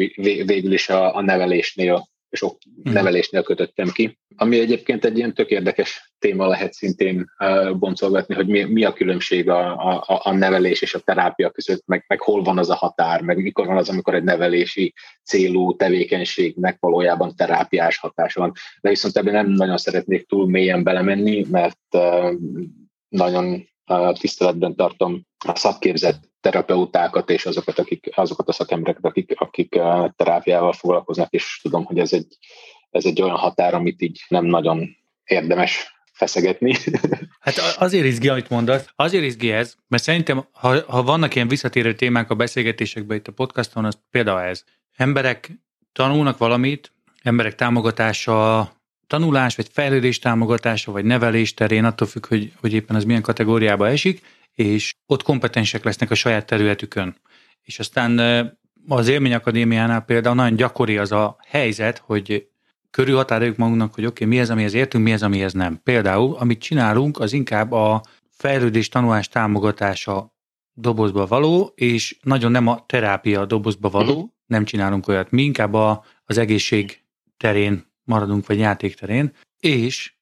végül 0.46 0.72
is 0.72 0.88
a, 0.88 1.16
a 1.16 1.20
nevelésnél 1.20 2.08
sok 2.36 2.58
hmm. 2.82 2.92
nevelésnél 2.92 3.42
kötöttem 3.42 3.88
ki, 3.88 4.18
ami 4.36 4.58
egyébként 4.58 5.04
egy 5.04 5.16
ilyen 5.16 5.34
tök 5.34 5.50
érdekes 5.50 6.12
téma 6.18 6.46
lehet 6.46 6.72
szintén 6.72 7.30
boncolgatni, 7.78 8.34
hogy 8.34 8.46
mi, 8.46 8.62
mi 8.62 8.84
a 8.84 8.92
különbség 8.92 9.48
a, 9.50 9.76
a, 10.00 10.20
a 10.24 10.32
nevelés 10.32 10.82
és 10.82 10.94
a 10.94 10.98
terápia 10.98 11.50
között, 11.50 11.82
meg, 11.86 12.04
meg 12.08 12.20
hol 12.20 12.42
van 12.42 12.58
az 12.58 12.70
a 12.70 12.74
határ, 12.74 13.20
meg 13.20 13.42
mikor 13.42 13.66
van 13.66 13.76
az, 13.76 13.88
amikor 13.88 14.14
egy 14.14 14.24
nevelési 14.24 14.94
célú 15.24 15.76
tevékenységnek 15.76 16.76
valójában 16.80 17.36
terápiás 17.36 17.98
hatása 17.98 18.40
van. 18.40 18.52
De 18.80 18.88
viszont 18.88 19.16
ebben 19.16 19.34
nem 19.34 19.46
nagyon 19.46 19.76
szeretnék 19.76 20.26
túl 20.26 20.48
mélyen 20.48 20.82
belemenni, 20.82 21.46
mert 21.50 21.78
nagyon 23.08 23.68
tiszteletben 24.18 24.74
tartom 24.74 25.26
a 25.46 25.56
szakképzett 25.56 26.30
terapeutákat 26.40 27.30
és 27.30 27.46
azokat, 27.46 27.78
akik, 27.78 28.10
azokat 28.14 28.48
a 28.48 28.52
szakembereket, 28.52 29.04
akik, 29.04 29.34
akik 29.36 29.80
terápiával 30.16 30.72
foglalkoznak, 30.72 31.32
és 31.32 31.58
tudom, 31.62 31.84
hogy 31.84 31.98
ez 31.98 32.12
egy, 32.12 32.36
ez 32.90 33.04
egy 33.04 33.22
olyan 33.22 33.36
határ, 33.36 33.74
amit 33.74 34.02
így 34.02 34.24
nem 34.28 34.44
nagyon 34.44 34.96
érdemes 35.24 35.94
feszegetni. 36.12 36.74
Hát 37.40 37.58
azért 37.78 38.04
izgi, 38.04 38.28
amit 38.28 38.48
mondasz, 38.48 38.86
azért 38.96 39.24
izgi 39.24 39.50
ez, 39.50 39.74
mert 39.88 40.02
szerintem, 40.02 40.48
ha, 40.52 40.80
ha 40.86 41.02
vannak 41.02 41.34
ilyen 41.34 41.48
visszatérő 41.48 41.94
témák 41.94 42.30
a 42.30 42.34
beszélgetésekben 42.34 43.16
itt 43.16 43.28
a 43.28 43.32
podcaston, 43.32 43.84
az 43.84 43.98
például 44.10 44.40
ez. 44.40 44.64
Emberek 44.96 45.50
tanulnak 45.92 46.38
valamit, 46.38 46.92
emberek 47.22 47.54
támogatása, 47.54 48.70
tanulás, 49.06 49.56
vagy 49.56 49.68
fejlődés 49.72 50.18
támogatása, 50.18 50.92
vagy 50.92 51.04
nevelés 51.04 51.54
terén, 51.54 51.84
attól 51.84 52.08
függ, 52.08 52.26
hogy, 52.26 52.52
hogy 52.60 52.72
éppen 52.72 52.96
az 52.96 53.04
milyen 53.04 53.22
kategóriába 53.22 53.88
esik, 53.88 54.22
és 54.54 54.94
ott 55.06 55.22
kompetensek 55.22 55.84
lesznek 55.84 56.10
a 56.10 56.14
saját 56.14 56.46
területükön. 56.46 57.16
És 57.62 57.78
aztán 57.78 58.18
az 58.88 59.08
Élményakadémiánál 59.08 60.00
például 60.00 60.34
nagyon 60.34 60.56
gyakori 60.56 60.98
az 60.98 61.12
a 61.12 61.36
helyzet, 61.48 61.98
hogy 61.98 62.48
körülhatároljuk 62.90 63.56
magunknak, 63.56 63.94
hogy 63.94 64.06
oké, 64.06 64.25
okay, 64.25 64.36
mi 64.36 64.42
ez, 64.42 64.50
amihez 64.50 64.75
értünk, 64.75 65.04
mi 65.04 65.12
ez, 65.12 65.22
amihez 65.22 65.52
nem. 65.52 65.80
Például, 65.82 66.36
amit 66.36 66.60
csinálunk, 66.60 67.18
az 67.18 67.32
inkább 67.32 67.72
a 67.72 68.00
fejlődés 68.30 68.88
tanulás 68.88 69.28
támogatása 69.28 70.34
dobozba 70.72 71.26
való, 71.26 71.72
és 71.75 72.18
nagyon 72.22 72.50
nem 72.50 72.66
a 72.66 72.84
terápia 72.86 73.44
dobozba 73.44 73.88
való, 73.90 74.14
mhm. 74.14 74.26
nem 74.46 74.64
csinálunk 74.64 75.08
olyat. 75.08 75.30
Mi 75.30 75.42
inkább 75.42 75.75
a, 75.75 76.04
az 76.25 76.38
egészség 76.38 77.00
terén 77.36 77.86
maradunk, 78.06 78.46
vagy 78.46 78.58
játék 78.58 78.94
terén, 78.94 79.32
és 79.60 80.14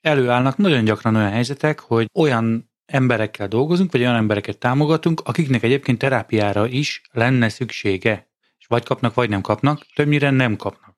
előállnak 0.00 0.56
nagyon 0.56 0.84
gyakran 0.84 1.16
olyan 1.16 1.30
helyzetek, 1.30 1.80
hogy 1.80 2.06
olyan 2.14 2.70
emberekkel 2.86 3.48
dolgozunk, 3.48 3.92
vagy 3.92 4.00
olyan 4.00 4.14
embereket 4.14 4.58
támogatunk, 4.58 5.20
akiknek 5.24 5.62
egyébként 5.62 5.98
terápiára 5.98 6.66
is 6.66 7.02
lenne 7.12 7.48
szüksége. 7.48 8.30
És 8.58 8.66
vagy 8.66 8.84
kapnak, 8.84 9.14
vagy 9.14 9.28
nem 9.28 9.40
kapnak, 9.40 9.86
többnyire 9.94 10.30
nem 10.30 10.56
kapnak. 10.56 10.96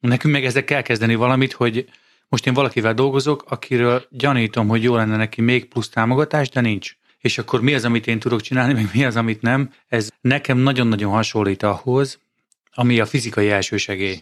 Nekünk 0.00 0.34
meg 0.34 0.44
ezzel 0.44 0.64
kell 0.64 0.82
kezdeni 0.82 1.14
valamit, 1.14 1.52
hogy 1.52 1.88
most 2.28 2.46
én 2.46 2.54
valakivel 2.54 2.94
dolgozok, 2.94 3.44
akiről 3.48 4.06
gyanítom, 4.10 4.68
hogy 4.68 4.82
jó 4.82 4.96
lenne 4.96 5.16
neki 5.16 5.40
még 5.40 5.68
plusz 5.68 5.88
támogatás, 5.88 6.48
de 6.48 6.60
nincs. 6.60 6.96
És 7.18 7.38
akkor 7.38 7.60
mi 7.60 7.74
az, 7.74 7.84
amit 7.84 8.06
én 8.06 8.18
tudok 8.18 8.40
csinálni, 8.40 8.72
meg 8.72 8.90
mi 8.92 9.04
az, 9.04 9.16
amit 9.16 9.42
nem. 9.42 9.72
Ez 9.88 10.08
nekem 10.20 10.58
nagyon-nagyon 10.58 11.12
hasonlít 11.12 11.62
ahhoz, 11.62 12.20
ami 12.74 13.00
a 13.00 13.06
fizikai 13.06 13.50
elsősegély. 13.50 14.18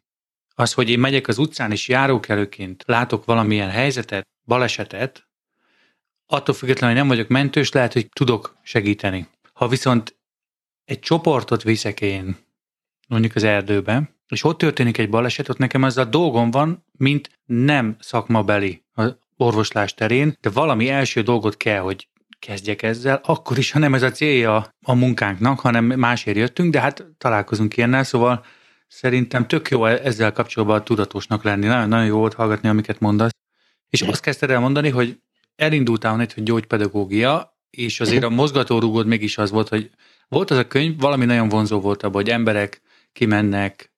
Az, 0.55 0.73
hogy 0.73 0.91
én 0.91 0.99
megyek 0.99 1.29
az 1.29 1.39
utcán 1.39 1.71
és 1.71 1.89
járókelőként 1.89 2.85
látok 2.87 3.25
valamilyen 3.25 3.71
helyzetet, 3.71 4.27
balesetet, 4.47 5.29
attól 6.27 6.55
függetlenül, 6.55 6.97
hogy 6.97 7.05
nem 7.05 7.17
vagyok 7.17 7.31
mentős, 7.31 7.73
lehet, 7.73 7.93
hogy 7.93 8.09
tudok 8.09 8.57
segíteni. 8.63 9.29
Ha 9.53 9.69
viszont 9.69 10.17
egy 10.85 11.01
csoportot 11.01 11.63
viszek 11.63 12.01
én, 12.01 12.37
mondjuk 13.09 13.35
az 13.35 13.43
erdőbe, 13.43 14.15
és 14.29 14.45
ott 14.45 14.59
történik 14.59 14.99
egy 14.99 15.11
baleset, 15.11 15.49
ott 15.49 15.59
nekem 15.59 15.83
az 15.83 15.97
a 15.97 16.05
dolgom 16.05 16.51
van, 16.51 16.85
mint 16.93 17.31
nem 17.45 17.97
szakmabeli 17.99 18.83
a 18.95 19.09
orvoslás 19.37 19.95
terén, 19.95 20.37
de 20.41 20.51
valami 20.51 20.89
első 20.89 21.23
dolgot 21.23 21.57
kell, 21.57 21.81
hogy 21.81 22.09
kezdjek 22.39 22.83
ezzel, 22.83 23.21
akkor 23.25 23.59
is, 23.59 23.71
ha 23.71 23.79
nem 23.79 23.95
ez 23.95 24.03
a 24.03 24.11
célja 24.11 24.75
a 24.83 24.95
munkánknak, 24.95 25.61
hanem 25.61 25.85
másért 25.85 26.37
jöttünk, 26.37 26.73
de 26.73 26.81
hát 26.81 27.07
találkozunk 27.19 27.77
ilyennel, 27.77 28.05
szóval 28.05 28.45
szerintem 28.95 29.47
tök 29.47 29.69
jó 29.69 29.85
ezzel 29.85 30.33
kapcsolatban 30.33 30.85
tudatosnak 30.85 31.43
lenni. 31.43 31.67
Nagyon, 31.67 31.89
nagyon 31.89 32.07
jó 32.07 32.19
volt 32.19 32.35
hallgatni, 32.35 32.69
amiket 32.69 33.01
mondasz. 33.01 33.31
És 33.91 34.03
azt 34.03 34.21
kezdted 34.21 34.51
el 34.51 34.61
mondani, 34.61 34.89
hogy 34.89 35.19
elindultál 35.57 36.21
itt, 36.21 36.33
hogy 36.33 36.43
gyógypedagógia, 36.43 37.57
és 37.71 38.01
azért 38.01 38.25
a 38.25 38.29
mozgatórugód 38.29 39.07
mégis 39.07 39.39
az 39.39 39.51
volt, 39.51 39.69
hogy 39.69 39.91
volt 40.29 40.51
az 40.51 40.57
a 40.57 40.67
könyv, 40.67 40.99
valami 40.99 41.25
nagyon 41.25 41.49
vonzó 41.49 41.81
volt 41.81 42.03
abban, 42.03 42.23
hogy 42.23 42.31
emberek 42.31 42.81
kimennek 43.13 43.93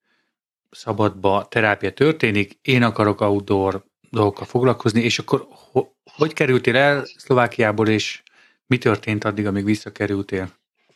szabadba, 0.71 1.47
terápia 1.51 1.93
történik, 1.93 2.59
én 2.63 2.83
akarok 2.83 3.21
outdoor 3.21 3.85
dolgokkal 4.11 4.47
foglalkozni, 4.47 5.01
és 5.03 5.19
akkor 5.19 5.47
ho- 5.73 5.93
hogy 6.17 6.33
kerültél 6.33 6.77
el 6.77 7.05
Szlovákiából, 7.17 7.89
és 7.89 8.23
mi 8.67 8.79
történt 8.79 9.25
addig, 9.25 9.47
amíg 9.47 9.65
visszakerültél? 9.65 10.49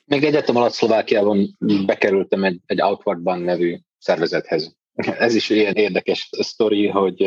Még 0.04 0.24
egyetem 0.24 0.56
alatt 0.56 0.72
Szlovákiában 0.72 1.56
bekerültem 1.86 2.44
egy, 2.44 2.60
egy 2.66 2.82
Outward 2.82 3.20
Band 3.20 3.44
nevű 3.44 3.78
szervezethez. 4.00 4.76
Ez 4.94 5.34
is 5.34 5.50
ilyen 5.50 5.74
érdekes 5.74 6.28
sztori, 6.30 6.88
hogy 6.88 7.20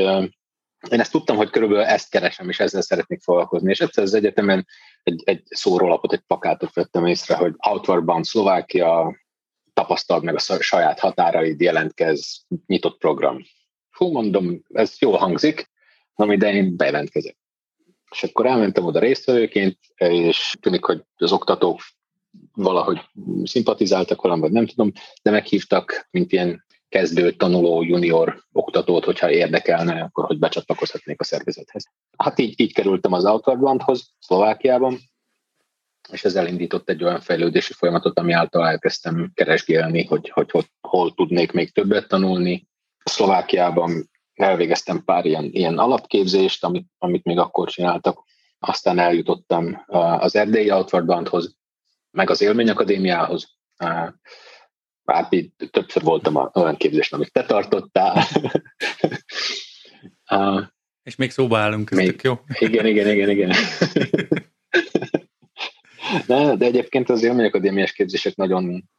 én 0.89 0.99
ezt 0.99 1.11
tudtam, 1.11 1.35
hogy 1.35 1.49
körülbelül 1.49 1.83
ezt 1.83 2.09
keresem, 2.09 2.49
és 2.49 2.59
ezzel 2.59 2.81
szeretnék 2.81 3.21
foglalkozni. 3.21 3.69
És 3.69 3.79
egyszer 3.79 4.03
az 4.03 4.13
egyetemen 4.13 4.67
egy, 5.03 5.21
egy 5.25 5.43
szórólapot, 5.45 6.13
egy 6.13 6.23
plakátot 6.27 6.73
vettem 6.73 7.05
észre, 7.05 7.35
hogy 7.35 7.53
Outward 7.57 8.03
Bound 8.03 8.25
Szlovákia, 8.25 9.17
tapasztald 9.73 10.23
meg 10.23 10.35
a 10.35 10.39
saját 10.59 10.99
határaid, 10.99 11.61
jelentkez, 11.61 12.45
nyitott 12.65 12.97
program. 12.97 13.41
Fú, 13.89 14.11
mondom, 14.11 14.63
ez 14.69 14.95
jól 14.99 15.17
hangzik, 15.17 15.69
ami 16.13 16.37
de 16.37 16.53
én 16.53 16.75
bejelentkezek. 16.75 17.37
És 18.11 18.23
akkor 18.23 18.45
elmentem 18.45 18.85
oda 18.85 18.99
résztvevőként, 18.99 19.77
és 19.95 20.55
tűnik, 20.61 20.83
hogy 20.83 21.03
az 21.15 21.31
oktatók 21.31 21.79
valahogy 22.53 22.99
szimpatizáltak 23.43 24.21
velem, 24.21 24.39
vagy 24.39 24.51
nem 24.51 24.65
tudom, 24.65 24.91
de 25.21 25.31
meghívtak, 25.31 26.07
mint 26.11 26.31
ilyen 26.31 26.65
kezdő, 26.89 27.31
tanuló, 27.31 27.83
junior 27.83 28.43
oktatót, 28.51 29.05
hogyha 29.05 29.31
érdekelne, 29.31 30.01
akkor 30.01 30.25
hogy 30.25 30.39
becsatlakozhatnék 30.39 31.19
a 31.19 31.23
szervezethez. 31.23 31.85
Hát 32.17 32.39
így, 32.39 32.59
így 32.59 32.73
kerültem 32.73 33.13
az 33.13 33.25
Outwardlandhoz, 33.25 34.13
Szlovákiában, 34.19 34.99
és 36.11 36.23
ez 36.23 36.35
elindított 36.35 36.89
egy 36.89 37.03
olyan 37.03 37.19
fejlődési 37.19 37.73
folyamatot, 37.73 38.19
ami 38.19 38.31
által 38.31 38.67
elkezdtem 38.67 39.31
keresgélni, 39.33 40.05
hogy, 40.05 40.29
hogy, 40.29 40.51
hogy 40.51 40.65
hol 40.81 41.13
tudnék 41.13 41.51
még 41.51 41.71
többet 41.71 42.07
tanulni. 42.07 42.67
Szlovákiában 43.03 44.09
elvégeztem 44.33 45.03
pár 45.03 45.25
ilyen, 45.25 45.49
ilyen 45.51 45.77
alapképzést, 45.77 46.63
amit, 46.63 46.87
amit 46.97 47.23
még 47.23 47.37
akkor 47.37 47.69
csináltak, 47.69 48.23
aztán 48.59 48.99
eljutottam 48.99 49.83
az 50.19 50.35
Erdélyi 50.35 50.71
Outwardlandhoz, 50.71 51.55
meg 52.13 52.29
az 52.29 52.41
Élményakadémiához, 52.41 53.57
már 55.03 55.27
többször 55.71 56.03
voltam 56.03 56.49
olyan 56.53 56.77
képzésen, 56.77 57.19
amit 57.19 57.31
te 57.31 57.45
tartottál. 57.45 58.23
és 61.03 61.15
még 61.15 61.31
szóba 61.31 61.57
állunk, 61.57 61.91
ez 61.91 61.97
még, 61.97 62.19
jó. 62.23 62.39
Igen, 62.59 62.85
igen, 62.85 63.07
igen, 63.07 63.29
igen. 63.29 63.49
de, 66.27 66.55
de 66.55 66.65
egyébként 66.65 67.09
az 67.09 67.23
élményakadémiás 67.23 67.91
képzések 67.91 68.35
nagyon, 68.35 68.89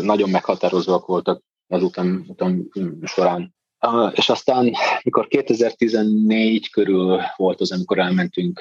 nagyon 0.00 0.30
meghatározóak 0.30 1.06
voltak 1.06 1.42
az 1.66 1.82
utam, 1.82 2.24
utam 2.26 2.68
során. 3.02 3.53
És 4.14 4.28
aztán, 4.28 4.72
mikor 5.02 5.28
2014 5.28 6.70
körül 6.70 7.20
volt 7.36 7.60
az, 7.60 7.72
amikor 7.72 7.98
elmentünk, 7.98 8.60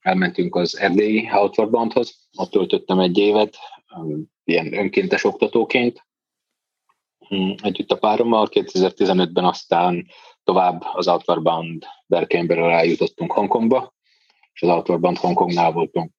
elmentünk 0.00 0.54
az 0.54 0.78
erdélyi 0.78 1.28
Outward 1.32 1.70
ott 2.36 2.50
töltöttem 2.50 2.98
egy 2.98 3.18
évet, 3.18 3.56
ilyen 4.44 4.78
önkéntes 4.78 5.24
oktatóként, 5.24 6.06
mm, 7.34 7.50
együtt 7.62 7.90
a 7.90 7.98
párommal. 7.98 8.48
2015-ben 8.50 9.44
aztán 9.44 10.06
tovább 10.44 10.82
az 10.92 11.08
Outward 11.08 11.42
Bound 11.42 11.82
berkein 12.06 12.46
belül 12.46 12.70
eljutottunk 12.70 13.32
Hongkongba, 13.32 13.94
és 14.52 14.62
az 14.62 14.68
Outward 14.68 15.00
Bound 15.00 15.16
Hongkongnál 15.16 15.72
voltunk 15.72 16.10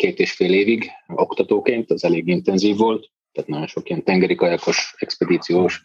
két 0.00 0.18
és 0.18 0.32
fél 0.32 0.52
évig 0.52 0.90
oktatóként, 1.06 1.90
az 1.90 2.04
elég 2.04 2.26
intenzív 2.26 2.76
volt, 2.76 3.10
tehát 3.32 3.50
nagyon 3.50 3.66
sok 3.66 3.88
ilyen 3.88 4.04
tengeri 4.04 4.34
kajakos, 4.34 4.94
expedíciós 4.98 5.84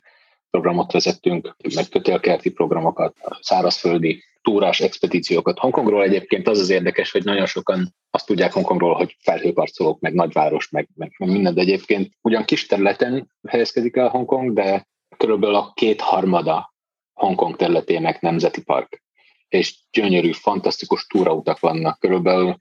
programot 0.49 0.91
vezettünk, 0.91 1.55
meg 1.75 1.89
kötélkerti 1.89 2.49
programokat, 2.49 3.15
szárazföldi 3.41 4.23
túrás 4.41 4.79
expedíciókat. 4.79 5.59
Hongkongról 5.59 6.03
egyébként 6.03 6.47
az 6.47 6.59
az 6.59 6.69
érdekes, 6.69 7.11
hogy 7.11 7.23
nagyon 7.23 7.45
sokan 7.45 7.95
azt 8.09 8.25
tudják 8.25 8.53
Hongkongról, 8.53 8.93
hogy 8.93 9.17
felhőkarcolók, 9.19 9.99
meg 9.99 10.13
nagyváros, 10.13 10.69
meg, 10.69 10.89
meg, 10.95 11.11
minden, 11.17 11.53
de 11.53 11.61
egyébként 11.61 12.13
ugyan 12.21 12.45
kis 12.45 12.65
területen 12.65 13.31
helyezkedik 13.47 13.95
el 13.95 14.07
Hongkong, 14.07 14.53
de 14.53 14.87
körülbelül 15.17 15.55
a 15.55 15.71
kétharmada 15.73 16.73
Hongkong 17.13 17.55
területének 17.55 18.21
nemzeti 18.21 18.63
park. 18.63 19.03
És 19.47 19.75
gyönyörű, 19.91 20.31
fantasztikus 20.31 21.05
túrautak 21.05 21.59
vannak. 21.59 21.99
Körülbelül 21.99 22.59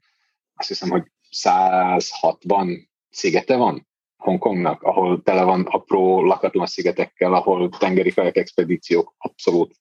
azt 0.55 0.67
hiszem, 0.67 0.89
hogy 0.89 1.03
160 1.29 2.89
szigete 3.09 3.55
van 3.55 3.87
Hongkongnak, 4.25 4.83
ahol 4.83 5.21
tele 5.21 5.43
van 5.43 5.61
apró 5.61 6.21
lakatlan 6.21 6.65
szigetekkel, 6.65 7.33
ahol 7.33 7.69
tengeri 7.69 8.11
kajak 8.11 8.37
expedíciók 8.37 9.13
abszolút 9.17 9.75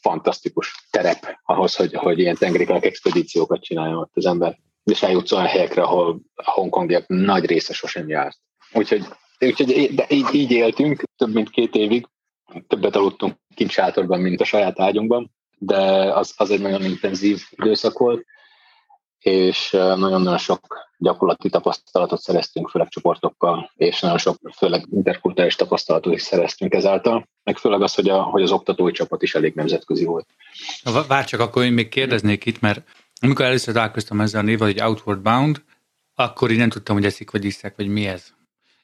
fantasztikus 0.00 0.86
terep 0.90 1.38
ahhoz, 1.44 1.76
hogy, 1.76 1.94
hogy 1.94 2.18
ilyen 2.18 2.34
tengeri 2.34 2.86
expedíciókat 2.86 3.62
csináljon 3.62 3.98
ott 3.98 4.16
az 4.16 4.26
ember. 4.26 4.58
És 4.84 5.02
eljutsz 5.02 5.32
olyan 5.32 5.46
helyekre, 5.46 5.82
ahol 5.82 6.20
a 6.34 6.50
hongkongiak 6.50 7.04
nagy 7.06 7.44
része 7.44 7.72
sosem 7.72 8.08
járt. 8.08 8.38
Úgyhogy, 8.72 9.04
úgyhogy 9.40 9.94
de 9.94 10.06
így, 10.08 10.34
így 10.34 10.50
éltünk 10.50 11.02
több 11.16 11.34
mint 11.34 11.50
két 11.50 11.74
évig. 11.74 12.06
Többet 12.66 12.96
aludtunk 12.96 13.34
kint 13.54 13.70
sátorban, 13.70 14.20
mint 14.20 14.40
a 14.40 14.44
saját 14.44 14.80
ágyunkban, 14.80 15.34
de 15.58 15.76
az, 16.14 16.34
az 16.36 16.50
egy 16.50 16.60
nagyon 16.60 16.84
intenzív 16.84 17.42
időszak 17.50 17.98
volt 17.98 18.26
és 19.24 19.70
nagyon-nagyon 19.70 20.38
sok 20.38 20.88
gyakorlati 20.98 21.48
tapasztalatot 21.48 22.20
szereztünk, 22.20 22.68
főleg 22.68 22.88
csoportokkal, 22.88 23.70
és 23.76 24.00
nagyon 24.00 24.18
sok, 24.18 24.36
főleg 24.56 24.86
interkulturális 24.90 25.56
tapasztalatot 25.56 26.14
is 26.14 26.22
szereztünk 26.22 26.74
ezáltal, 26.74 27.28
meg 27.42 27.56
főleg 27.56 27.82
az, 27.82 27.94
hogy, 27.94 28.08
a, 28.08 28.22
hogy 28.22 28.42
az 28.42 28.50
oktatói 28.50 28.92
csapat 28.92 29.22
is 29.22 29.34
elég 29.34 29.54
nemzetközi 29.54 30.04
volt. 30.04 30.26
Várj 31.08 31.26
csak, 31.26 31.40
akkor 31.40 31.64
én 31.64 31.72
még 31.72 31.88
kérdeznék 31.88 32.44
itt, 32.44 32.60
mert 32.60 32.82
amikor 33.20 33.44
először 33.44 33.74
találkoztam 33.74 34.20
ezzel 34.20 34.40
a 34.40 34.44
névvel, 34.44 34.66
hogy 34.66 34.80
Outward 34.80 35.20
Bound, 35.20 35.62
akkor 36.14 36.50
én 36.50 36.58
nem 36.58 36.68
tudtam, 36.68 36.96
hogy 36.96 37.04
eszik, 37.04 37.30
vagy 37.30 37.44
iszek, 37.44 37.76
vagy 37.76 37.88
mi 37.88 38.06
ez. 38.06 38.24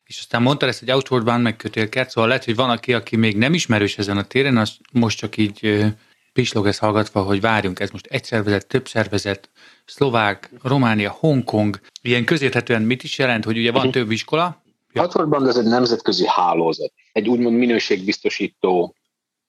És 0.04 0.18
aztán 0.18 0.42
mondta 0.42 0.66
ezt, 0.66 0.78
hogy 0.78 0.90
Outward 0.90 1.25
Bound 1.25 1.42
meg 1.42 1.56
kötélkert, 1.56 2.11
szóval 2.11 2.28
lehet, 2.28 2.44
hogy 2.44 2.54
van, 2.54 2.70
aki, 2.70 2.94
aki 2.94 3.16
még 3.16 3.37
nem 3.37 3.54
ismerős 3.54 3.99
ezen 3.99 4.16
a 4.16 4.25
téren, 4.25 4.56
az 4.56 4.76
most 4.92 5.18
csak 5.18 5.37
így 5.37 5.85
pislog 6.32 6.66
ezt 6.66 6.78
hallgatva, 6.78 7.22
hogy 7.22 7.40
várjunk, 7.40 7.80
ez 7.80 7.90
most 7.90 8.06
egy 8.06 8.25
szervezet, 8.25 8.66
több 8.66 8.88
szervezet, 8.88 9.50
szlovák, 9.84 10.50
Románia, 10.62 11.10
Hongkong, 11.10 11.80
ilyen 12.02 12.25
közérthetően 12.25 12.82
mit 12.82 13.02
is 13.02 13.18
jelent, 13.18 13.44
hogy 13.44 13.58
ugye 13.58 13.70
van 13.70 13.78
uh-huh. 13.87 13.94
több 13.94 14.10
iskola? 14.10 14.62
Ja. 14.92 15.00
Hartfordban 15.00 15.49
ez 15.49 15.56
egy 15.56 15.64
nemzetközi 15.64 16.26
hálózat, 16.26 16.92
egy 17.12 17.28
úgymond 17.28 17.56
minőségbiztosító 17.56 18.94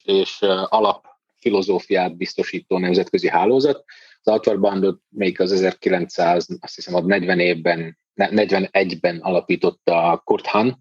és 0.04 0.42
alap 0.66 1.06
filozófiát 1.38 2.18
biztosító 2.18 2.78
nemzetközi 2.78 3.30
hálózat. 3.30 3.84
Az 4.24 4.34
Outward 4.34 4.96
még 5.10 5.40
az 5.42 5.52
1900, 5.52 6.48
azt 6.60 6.76
hiszem, 6.76 6.96
a 6.96 7.02
40 7.02 7.40
évben, 7.40 7.98
41-ben 8.16 9.18
alapította 9.18 10.22
Kurt 10.24 10.46
Hahn, 10.46 10.74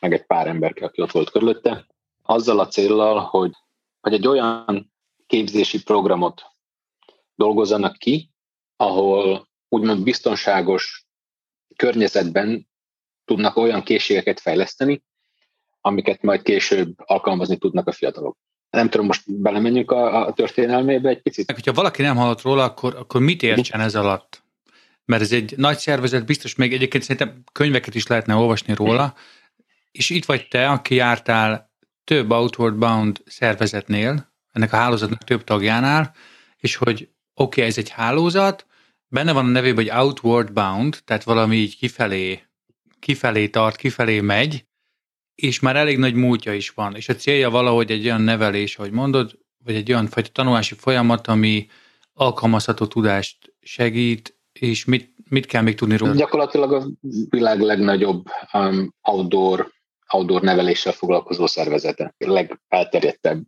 meg 0.00 0.12
egy 0.12 0.26
pár 0.26 0.46
ember, 0.46 0.72
aki 0.80 1.02
ott 1.02 1.10
volt 1.10 1.30
körülötte, 1.30 1.86
azzal 2.22 2.60
a 2.60 2.66
céllal, 2.66 3.20
hogy, 3.20 3.52
hogy 4.00 4.12
egy 4.12 4.26
olyan 4.26 4.92
képzési 5.26 5.82
programot 5.82 6.42
dolgozzanak 7.34 7.96
ki, 7.98 8.30
ahol 8.76 9.48
úgymond 9.68 10.02
biztonságos 10.02 11.06
környezetben 11.76 12.68
tudnak 13.24 13.56
olyan 13.56 13.82
készségeket 13.82 14.40
fejleszteni, 14.40 15.02
amiket 15.80 16.22
majd 16.22 16.42
később 16.42 16.94
alkalmazni 16.96 17.56
tudnak 17.56 17.86
a 17.86 17.92
fiatalok. 17.92 18.38
Nem 18.70 18.90
tudom, 18.90 19.06
most 19.06 19.40
belemenjünk 19.40 19.90
a, 19.90 20.26
a 20.26 20.32
történelmébe 20.32 21.08
egy 21.08 21.22
picit. 21.22 21.52
Hogyha 21.52 21.72
valaki 21.72 22.02
nem 22.02 22.16
hallott 22.16 22.42
róla, 22.42 22.64
akkor, 22.64 22.94
akkor 22.96 23.20
mit 23.20 23.42
értsen 23.42 23.80
ez 23.80 23.94
alatt? 23.94 24.44
Mert 25.04 25.22
ez 25.22 25.32
egy 25.32 25.54
nagy 25.56 25.78
szervezet, 25.78 26.26
biztos 26.26 26.54
még 26.54 26.72
egyébként 26.72 27.02
szerintem 27.02 27.42
könyveket 27.52 27.94
is 27.94 28.06
lehetne 28.06 28.34
olvasni 28.34 28.74
róla, 28.74 29.14
és 29.90 30.10
itt 30.10 30.24
vagy 30.24 30.48
te, 30.48 30.68
aki 30.68 30.94
jártál 30.94 31.70
több 32.04 32.30
Outward 32.30 32.76
Bound 32.76 33.22
szervezetnél, 33.26 34.34
ennek 34.56 34.72
a 34.72 34.76
hálózatnak 34.76 35.24
több 35.24 35.44
tagjánál, 35.44 36.14
és 36.56 36.76
hogy 36.76 36.94
oké, 37.34 37.60
okay, 37.60 37.64
ez 37.64 37.78
egy 37.78 37.90
hálózat, 37.90 38.66
benne 39.08 39.32
van 39.32 39.44
a 39.44 39.48
nevében, 39.48 39.84
hogy 39.84 40.04
Outward 40.04 40.52
Bound, 40.52 40.98
tehát 41.04 41.24
valami 41.24 41.56
így 41.56 41.76
kifelé, 41.76 42.42
kifelé 42.98 43.48
tart, 43.48 43.76
kifelé 43.76 44.20
megy, 44.20 44.64
és 45.34 45.60
már 45.60 45.76
elég 45.76 45.98
nagy 45.98 46.14
múltja 46.14 46.54
is 46.54 46.70
van, 46.70 46.94
és 46.94 47.08
a 47.08 47.14
célja 47.14 47.50
valahogy 47.50 47.90
egy 47.90 48.04
olyan 48.04 48.20
nevelés, 48.20 48.76
ahogy 48.76 48.90
mondod, 48.90 49.38
vagy 49.64 49.74
egy 49.74 49.92
olyan 49.92 50.06
fajta 50.06 50.30
tanulási 50.32 50.74
folyamat, 50.74 51.26
ami 51.26 51.66
alkalmazható 52.12 52.86
tudást 52.86 53.54
segít, 53.60 54.38
és 54.52 54.84
mit, 54.84 55.12
mit 55.28 55.46
kell 55.46 55.62
még 55.62 55.74
tudni 55.74 55.96
róla? 55.96 56.14
Gyakorlatilag 56.14 56.72
a 56.72 56.86
világ 57.28 57.60
legnagyobb 57.60 58.26
um, 58.52 58.94
outdoor, 59.02 59.72
outdoor 60.12 60.42
neveléssel 60.42 60.92
foglalkozó 60.92 61.46
szervezete, 61.46 62.14
legelterjedtebb, 62.18 63.42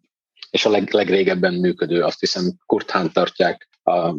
és 0.50 0.64
a 0.64 0.71
leg, 0.71 0.93
legrégebben 0.93 1.55
működő, 1.55 2.02
azt 2.02 2.21
hiszem 2.21 2.52
Kurt 2.67 2.93
tartják 3.12 3.69
a, 3.88 4.14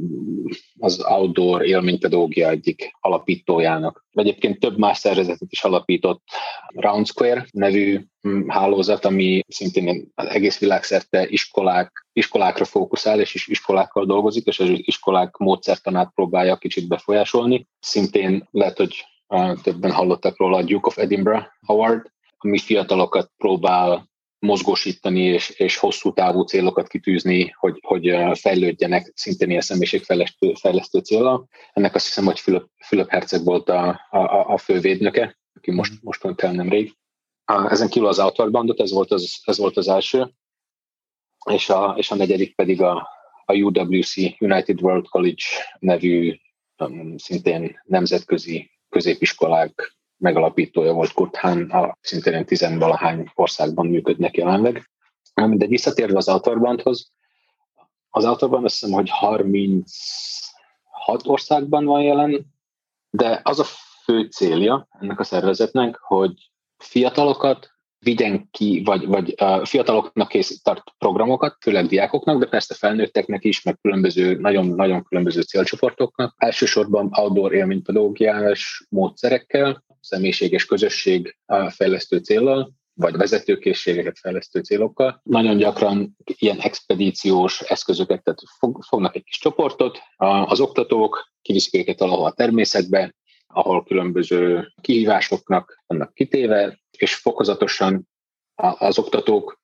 az 0.80 1.06
outdoor 1.08 1.66
élménypedagógia 1.66 2.50
egyik 2.50 2.92
alapítójának. 3.00 4.06
Egyébként 4.12 4.60
több 4.60 4.78
más 4.78 4.98
szervezetet 4.98 5.52
is 5.52 5.64
alapított 5.64 6.24
Round 6.68 7.08
Square 7.08 7.48
nevű 7.52 8.06
mm, 8.28 8.48
hálózat, 8.48 9.06
ami 9.06 9.42
szintén 9.48 10.12
az 10.16 10.28
egész 10.28 10.60
világszerte 10.60 11.28
iskolák, 11.28 12.08
iskolákra 12.14 12.66
fókuszál, 12.66 13.20
és 13.20 13.34
is 13.34 13.48
iskolákkal 13.48 14.06
dolgozik, 14.06 14.46
és 14.46 14.60
az 14.60 14.70
iskolák 14.72 15.38
módszertanát 15.38 16.12
próbálja 16.14 16.58
kicsit 16.58 16.88
befolyásolni. 16.88 17.68
Szintén 17.80 18.48
lehet, 18.52 18.78
hogy 18.78 19.06
többen 19.62 19.92
hallottak 19.92 20.38
róla 20.38 20.58
a 20.58 20.64
Duke 20.64 20.88
of 20.88 20.98
Edinburgh 20.98 21.48
Award, 21.66 22.12
ami 22.38 22.58
fiatalokat 22.58 23.32
próbál 23.38 24.10
mozgósítani 24.40 25.22
és, 25.22 25.50
és 25.50 25.78
hosszú 25.78 26.14
távú 26.14 26.42
célokat 26.42 26.88
kitűzni, 26.88 27.54
hogy, 27.58 27.80
hogy 27.82 28.16
fejlődjenek 28.40 29.12
szintén 29.16 29.50
ilyen 29.50 29.62
személyiségfejlesztő 29.62 30.54
fejlesztő 30.54 31.00
célra. 31.00 31.46
Ennek 31.74 31.96
azt 31.96 32.06
hiszem, 32.06 32.26
hogy 32.26 32.40
Fülöp, 32.40 32.70
Fülöp 32.86 33.10
Herceg 33.10 33.44
volt 33.44 33.70
a, 33.70 34.08
a, 34.10 34.54
a 34.54 34.58
fővédnöke, 34.58 35.40
aki 35.54 35.72
most, 35.72 35.92
mhm. 35.92 36.00
most 36.04 36.22
pont 36.22 36.42
el 36.42 36.52
nemrég. 36.52 36.94
Ezen 37.46 37.90
kívül 37.90 38.08
az 38.08 38.20
Outward 38.20 38.52
Bandot, 38.52 38.80
ez 38.80 38.92
volt 38.92 39.12
az, 39.12 39.42
ez 39.44 39.58
volt 39.58 39.78
az 39.78 39.88
első, 39.88 40.34
és 41.50 41.70
a, 41.70 41.94
és 41.98 42.12
a 42.12 42.16
negyedik 42.16 42.56
pedig 42.56 42.82
a, 42.82 43.08
a 43.46 43.54
UWC, 43.54 44.16
United 44.40 44.82
World 44.82 45.08
College 45.08 45.44
nevű 45.80 46.40
um, 46.78 47.18
szintén 47.18 47.82
nemzetközi 47.84 48.72
középiskolák 48.90 49.98
megalapítója 50.20 50.94
volt 50.94 51.14
Kurt 51.14 51.36
Hahn, 51.36 51.72
a 51.72 51.98
szintén 52.02 52.46
tizenvalahány 52.46 53.32
országban 53.36 53.88
működnek 53.88 54.38
jelenleg. 54.38 54.90
De 55.34 55.68
visszatérve 55.68 56.18
az 56.18 56.28
Autorbandhoz, 56.28 57.12
az 58.10 58.26
Autorband 58.26 58.66
azt 58.66 58.80
hiszem, 58.80 58.96
hogy 58.96 59.10
36 59.10 59.84
országban 61.24 61.86
van 61.86 62.02
jelen, 62.02 62.46
de 63.10 63.42
az 63.44 63.60
a 63.60 63.64
fő 64.04 64.28
célja 64.28 64.88
ennek 65.00 65.20
a 65.20 65.24
szervezetnek, 65.24 65.98
hogy 65.98 66.52
fiatalokat 66.78 67.79
vigyen 68.00 68.48
ki, 68.52 68.82
vagy, 68.86 69.08
vagy 69.08 69.36
fiataloknak 69.64 70.28
készít 70.28 70.64
tart 70.64 70.84
programokat, 70.98 71.58
főleg 71.62 71.86
diákoknak, 71.86 72.40
de 72.40 72.46
persze 72.46 72.76
felnőtteknek 72.76 73.44
is, 73.44 73.62
meg 73.62 73.78
különböző, 73.82 74.36
nagyon-nagyon 74.36 75.04
különböző 75.04 75.42
célcsoportoknak. 75.42 76.36
Elsősorban 76.38 77.10
outdoor 77.12 77.54
élménypedagógiás 77.54 78.86
módszerekkel, 78.90 79.84
személyiség 80.02 80.52
és 80.52 80.66
közösség 80.66 81.38
fejlesztő 81.70 82.18
célral, 82.18 82.74
vagy 82.94 83.16
vezetőkészségeket 83.18 84.20
fejlesztő 84.20 84.60
célokkal. 84.60 85.22
Nagyon 85.24 85.58
gyakran 85.58 86.16
ilyen 86.24 86.60
expedíciós 86.60 87.62
eszközöket, 87.62 88.24
tehát 88.24 88.40
fognak 88.88 89.16
egy 89.16 89.24
kis 89.24 89.40
csoportot, 89.40 90.00
az 90.46 90.60
oktatók 90.60 91.32
kiviszik 91.42 91.76
őket 91.76 92.00
valahol 92.00 92.26
a 92.26 92.32
természetbe, 92.32 93.16
ahol 93.54 93.84
különböző 93.84 94.74
kihívásoknak 94.82 95.84
vannak 95.88 96.14
kitéve, 96.14 96.80
és 96.98 97.16
fokozatosan 97.16 98.08
az 98.56 99.00
oktatók 99.00 99.60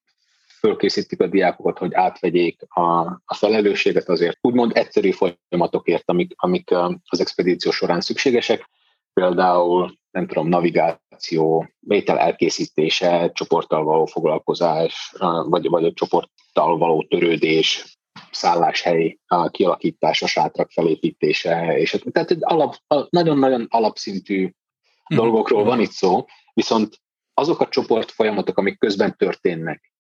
fölkészítik 0.60 1.22
a 1.22 1.28
diákokat, 1.28 1.78
hogy 1.78 1.94
átvegyék 1.94 2.62
a, 2.68 2.82
a 3.26 3.36
felelősséget 3.36 4.10
azért 4.10 4.38
úgymond 4.42 4.72
egyszerű 4.78 5.12
folyamatokért, 5.12 6.10
amik, 6.10 6.34
amik 6.36 6.72
az 7.06 7.20
expedíció 7.20 7.72
során 7.72 8.02
szükségesek. 8.02 8.70
Például 9.14 9.98
nem 10.12 10.28
tudom, 10.28 10.48
navigáció, 10.48 11.70
vétel 11.80 12.20
elkészítése, 12.20 13.32
csoporttal 13.34 13.84
való 13.84 14.06
foglalkozás, 14.06 15.14
vagy, 15.44 15.70
vagy 15.70 15.86
a 15.86 15.94
csoporttal 15.94 16.78
való 16.78 17.06
törődés, 17.10 17.98
szálláshely 18.32 19.20
kialakítása, 19.52 20.28
sátrak 20.28 20.72
felépítése, 20.72 21.78
és 21.78 22.04
tehát 22.12 22.36
alap, 22.40 22.76
nagyon-nagyon 23.10 23.68
alapszintű 23.70 24.44
mm. 24.44 25.18
dolgokról 25.18 25.64
van 25.64 25.80
itt 25.80 25.92
szó, 25.92 26.26
viszont 26.54 27.02
azok 27.34 27.60
a 27.60 27.68
csoport 27.68 28.12
folyamatok, 28.12 28.58
amik 28.58 28.80
közben 28.80 29.18
történnek, 29.18 29.94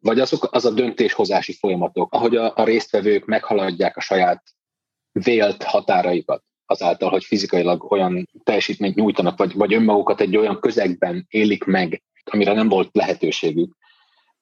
vagy 0.00 0.20
azok 0.20 0.48
az 0.50 0.64
a 0.64 0.70
döntéshozási 0.70 1.52
folyamatok, 1.52 2.12
ahogy 2.12 2.36
a, 2.36 2.52
a 2.56 2.64
résztvevők 2.64 3.24
meghaladják 3.24 3.96
a 3.96 4.00
saját 4.00 4.42
vélt 5.12 5.62
határaikat, 5.62 6.44
azáltal, 6.66 7.10
hogy 7.10 7.24
fizikailag 7.24 7.92
olyan 7.92 8.28
teljesítményt 8.44 8.94
nyújtanak, 8.94 9.38
vagy, 9.38 9.54
vagy 9.54 9.74
önmagukat 9.74 10.20
egy 10.20 10.36
olyan 10.36 10.60
közegben 10.60 11.26
élik 11.28 11.64
meg, 11.64 12.02
amire 12.24 12.52
nem 12.52 12.68
volt 12.68 12.88
lehetőségük. 12.92 13.76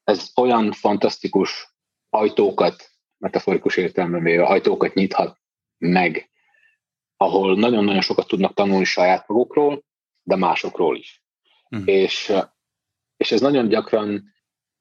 Ez 0.04 0.30
olyan 0.36 0.72
fantasztikus 0.72 1.74
ajtókat, 2.10 2.93
metaforikus 3.24 3.76
értelemben 3.76 4.22
véve, 4.22 4.44
ajtókat 4.44 4.94
nyithat 4.94 5.38
meg, 5.78 6.30
ahol 7.16 7.56
nagyon-nagyon 7.56 8.00
sokat 8.00 8.26
tudnak 8.26 8.54
tanulni 8.54 8.84
saját 8.84 9.28
magukról, 9.28 9.84
de 10.22 10.36
másokról 10.36 10.96
is. 10.96 11.22
Mm. 11.76 11.82
És, 11.84 12.32
és 13.16 13.32
ez 13.32 13.40
nagyon 13.40 13.68
gyakran 13.68 14.34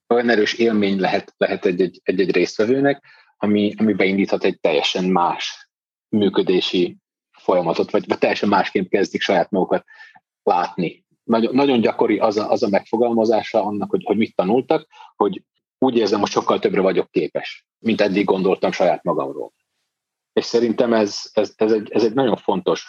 olyan 0.08 0.30
erős 0.30 0.54
élmény 0.54 1.00
lehet, 1.00 1.34
lehet 1.38 1.66
egy-egy, 1.66 2.02
egy-egy 2.04 2.32
résztvevőnek, 2.32 3.04
ami, 3.38 3.74
ami 3.78 3.94
beindíthat 3.94 4.44
egy 4.44 4.60
teljesen 4.60 5.04
más 5.04 5.70
működési 6.10 6.98
folyamatot, 7.32 7.92
vagy, 7.92 8.08
vagy 8.08 8.18
teljesen 8.18 8.50
másként 8.50 8.90
kezdik 8.90 9.22
saját 9.22 9.52
magukat 9.52 9.86
látni. 10.44 11.06
Nagyon, 11.24 11.56
nagyon 11.56 11.82
gyakori 11.82 12.20
az 12.20 12.38
a, 12.38 12.52
az 12.52 12.64
a 12.64 12.70
megfogalmazása 12.70 13.64
annak, 13.64 13.90
hogy, 13.90 14.04
hogy 14.04 14.18
mit 14.18 14.36
tanultak, 14.36 14.88
hogy 15.16 15.44
úgy 15.78 15.98
érzem, 15.98 16.20
hogy 16.20 16.30
sokkal 16.30 16.60
többre 16.60 16.82
vagyok 16.82 17.12
képes, 17.12 17.66
mint 17.84 18.02
eddig 18.02 18.26
gondoltam 18.26 18.72
saját 18.72 19.04
magamról. 19.04 19.54
És 20.34 20.46
szerintem 20.46 20.94
ez, 20.94 21.30
ez, 21.34 21.54
ez, 21.56 21.72
egy, 21.72 21.92
ez 21.92 22.04
egy 22.04 22.14
nagyon 22.14 22.36
fontos 22.36 22.88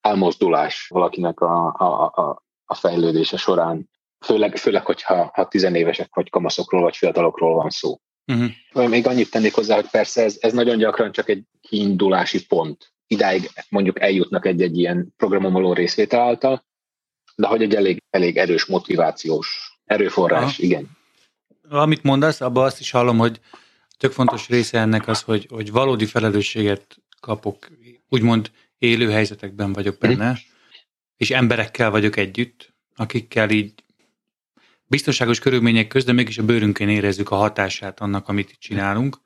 elmozdulás 0.00 0.88
valakinek 0.88 1.40
a, 1.40 1.74
a, 1.78 2.12
a, 2.14 2.42
a 2.64 2.74
fejlődése 2.74 3.36
során, 3.36 3.90
főleg, 4.24 4.56
főleg 4.56 4.86
hogyha 4.86 5.30
ha 5.34 5.48
tizenévesek 5.48 6.14
vagy 6.14 6.30
kamaszokról 6.30 6.82
vagy 6.82 6.96
fiatalokról 6.96 7.54
van 7.54 7.70
szó. 7.70 8.00
Uh-huh. 8.26 8.88
Még 8.88 9.06
annyit 9.06 9.30
tennék 9.30 9.54
hozzá, 9.54 9.74
hogy 9.74 9.90
persze 9.90 10.22
ez, 10.22 10.36
ez 10.40 10.52
nagyon 10.52 10.78
gyakran 10.78 11.12
csak 11.12 11.28
egy 11.28 11.44
kiindulási 11.60 12.46
pont 12.46 12.92
idáig 13.12 13.50
mondjuk 13.68 14.00
eljutnak 14.00 14.46
egy-egy 14.46 14.78
ilyen 14.78 15.14
programon 15.16 15.52
való 15.52 15.72
részvétel 15.72 16.20
által, 16.20 16.64
de 17.36 17.46
hogy 17.46 17.62
egy 17.62 17.74
elég, 17.74 18.02
elég 18.10 18.36
erős 18.36 18.66
motivációs 18.66 19.78
erőforrás, 19.84 20.42
Aha. 20.42 20.62
igen. 20.62 20.90
Amit 21.68 22.02
mondasz, 22.02 22.40
abban 22.40 22.64
azt 22.64 22.80
is 22.80 22.90
hallom, 22.90 23.18
hogy 23.18 23.40
tök 24.02 24.12
fontos 24.12 24.48
része 24.48 24.78
ennek 24.78 25.08
az, 25.08 25.22
hogy, 25.22 25.46
hogy 25.50 25.70
valódi 25.70 26.06
felelősséget 26.06 26.96
kapok, 27.20 27.68
úgymond 28.08 28.50
élő 28.78 29.10
helyzetekben 29.10 29.72
vagyok 29.72 29.98
benne, 29.98 30.30
mm. 30.30 30.34
és 31.16 31.30
emberekkel 31.30 31.90
vagyok 31.90 32.16
együtt, 32.16 32.74
akikkel 32.96 33.50
így 33.50 33.72
biztonságos 34.86 35.38
körülmények 35.38 35.86
közben 35.86 36.14
mégis 36.14 36.38
a 36.38 36.44
bőrünkön 36.44 36.88
érezzük 36.88 37.30
a 37.30 37.36
hatását 37.36 38.00
annak, 38.00 38.28
amit 38.28 38.50
itt 38.50 38.58
csinálunk, 38.58 39.16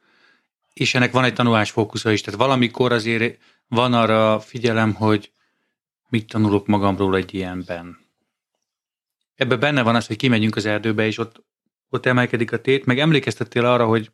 és 0.73 0.95
ennek 0.95 1.13
van 1.13 1.25
egy 1.25 1.35
tanulás 1.35 1.71
fókusza 1.71 2.13
is, 2.13 2.21
tehát 2.21 2.41
valamikor 2.41 2.93
azért 2.93 3.39
van 3.69 3.95
arra 3.95 4.41
figyelem, 4.41 4.95
hogy 4.95 5.33
mit 6.09 6.27
tanulok 6.27 6.67
magamról 6.67 7.17
egy 7.17 7.35
ilyenben. 7.35 7.99
Ebben 9.35 9.61
benne 9.61 9.83
van 9.83 9.95
az, 9.95 10.07
hogy 10.07 10.17
kimegyünk 10.17 10.57
az 10.57 10.67
erdőbe, 10.67 11.07
és 11.07 11.19
ott, 11.19 11.45
ott 11.89 12.07
emelkedik 12.07 12.53
a 12.53 12.61
tét, 12.61 12.85
meg 12.85 12.99
emlékeztettél 12.99 13.65
arra, 13.65 13.87
hogy 13.87 14.11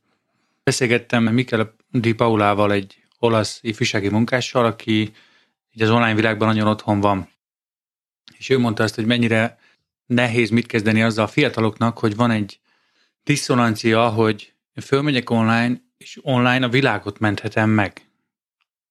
beszélgettem 0.65 1.25
Mikel 1.25 1.75
Di 1.91 2.13
Paulával 2.13 2.73
egy 2.73 3.03
olasz 3.19 3.59
ifjúsági 3.63 4.09
munkással, 4.09 4.65
aki 4.65 5.13
így 5.73 5.83
az 5.83 5.91
online 5.91 6.15
világban 6.15 6.49
nagyon 6.49 6.67
otthon 6.67 7.01
van. 7.01 7.29
És 8.39 8.49
ő 8.49 8.59
mondta 8.59 8.83
azt, 8.83 8.95
hogy 8.95 9.07
mennyire 9.07 9.59
nehéz 10.07 10.51
mit 10.51 10.67
kezdeni 10.67 11.03
azzal 11.03 11.25
a 11.25 11.29
fiataloknak, 11.29 11.99
hogy 11.99 12.17
van 12.17 12.31
egy 12.31 12.61
diszonancia, 13.23 14.09
hogy 14.09 14.53
fölmegyek 14.83 15.31
online, 15.31 15.83
és 15.97 16.19
online 16.23 16.67
a 16.67 16.69
világot 16.69 17.19
menthetem 17.19 17.71
meg. 17.71 18.07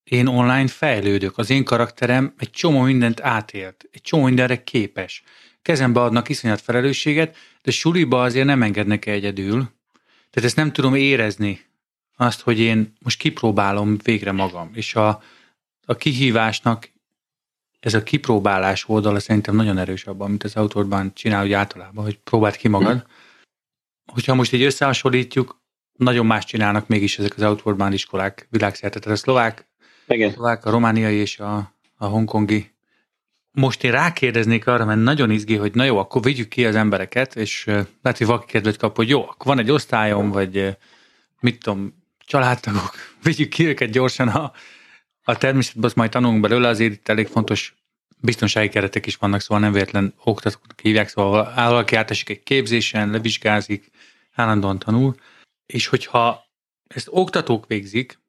Én 0.03 0.27
online 0.27 0.67
fejlődök, 0.67 1.37
az 1.37 1.49
én 1.49 1.63
karakterem 1.63 2.33
egy 2.37 2.49
csomó 2.49 2.81
mindent 2.81 3.21
átélt, 3.21 3.89
egy 3.91 4.01
csomó 4.01 4.23
mindenre 4.23 4.63
képes. 4.63 5.23
Kezembe 5.61 6.01
adnak 6.01 6.29
iszonyat 6.29 6.61
felelősséget, 6.61 7.37
de 7.61 7.71
suliba 7.71 8.21
azért 8.21 8.45
nem 8.45 8.63
engednek 8.63 9.05
egyedül. 9.05 9.80
Tehát 10.31 10.49
ezt 10.49 10.55
nem 10.55 10.71
tudom 10.71 10.95
érezni, 10.95 11.65
azt, 12.17 12.41
hogy 12.41 12.59
én 12.59 12.93
most 12.99 13.19
kipróbálom 13.19 13.97
végre 14.03 14.31
magam. 14.31 14.69
És 14.73 14.95
a, 14.95 15.21
a 15.85 15.95
kihívásnak 15.95 16.91
ez 17.79 17.93
a 17.93 18.03
kipróbálás 18.03 18.89
oldala 18.89 19.19
szerintem 19.19 19.55
nagyon 19.55 19.77
erős 19.77 20.05
abban, 20.05 20.29
mint 20.29 20.43
az 20.43 20.55
autóban 20.55 21.13
csinál, 21.13 21.41
hogy 21.41 21.53
általában, 21.53 22.03
hogy 22.03 22.17
próbáld 22.17 22.55
ki 22.55 22.67
magad. 22.67 22.95
Mm. 22.95 23.11
Hogyha 24.05 24.35
most 24.35 24.53
így 24.53 24.61
összehasonlítjuk, 24.61 25.61
nagyon 25.97 26.25
más 26.25 26.45
csinálnak 26.45 26.87
mégis 26.87 27.19
ezek 27.19 27.33
az 27.35 27.43
outwardban 27.43 27.93
iskolák 27.93 28.47
világszerte. 28.49 28.99
Tehát 28.99 29.17
a 29.17 29.21
szlovák, 29.21 29.69
Igen. 30.07 30.29
a, 30.29 30.31
szlovák, 30.31 30.65
a 30.65 30.69
romániai 30.69 31.15
és 31.15 31.39
a, 31.39 31.73
a 31.95 32.05
hongkongi. 32.05 32.70
Most 33.51 33.83
én 33.83 33.91
rákérdeznék 33.91 34.67
arra, 34.67 34.85
mert 34.85 35.01
nagyon 35.01 35.31
izgi, 35.31 35.55
hogy 35.55 35.75
na 35.75 35.83
jó, 35.83 35.97
akkor 35.97 36.21
vigyük 36.21 36.47
ki 36.47 36.65
az 36.65 36.75
embereket, 36.75 37.35
és 37.35 37.65
lehet, 37.65 38.17
hogy 38.17 38.25
valaki 38.25 38.45
kedvet 38.51 38.77
kap, 38.77 38.95
hogy 38.95 39.09
jó, 39.09 39.21
akkor 39.21 39.45
van 39.45 39.59
egy 39.59 39.71
osztályom, 39.71 40.31
vagy 40.31 40.77
mit 41.39 41.59
tudom, 41.59 42.03
családtagok, 42.19 42.93
vigyük 43.23 43.49
ki 43.49 43.67
őket 43.67 43.91
gyorsan 43.91 44.27
a, 44.27 44.51
a 45.23 45.37
természetben, 45.37 45.83
azt 45.83 45.95
majd 45.95 46.11
tanulunk 46.11 46.41
belőle, 46.41 46.67
azért 46.67 46.93
itt 46.93 47.07
elég 47.07 47.27
fontos 47.27 47.75
biztonsági 48.21 48.69
keretek 48.69 49.05
is 49.05 49.15
vannak, 49.15 49.41
szóval 49.41 49.59
nem 49.59 49.71
véletlen 49.71 50.13
oktatók 50.23 50.63
hívják, 50.81 51.09
szóval 51.09 51.53
valaki 51.55 51.95
átesik 51.95 52.29
egy 52.29 52.43
képzésen, 52.43 53.09
levizsgázik, 53.09 53.89
állandóan 54.33 54.79
tanul, 54.79 55.15
és 55.65 55.87
hogyha 55.87 56.43
ezt 56.87 57.07
oktatók 57.09 57.67
végzik, 57.67 58.19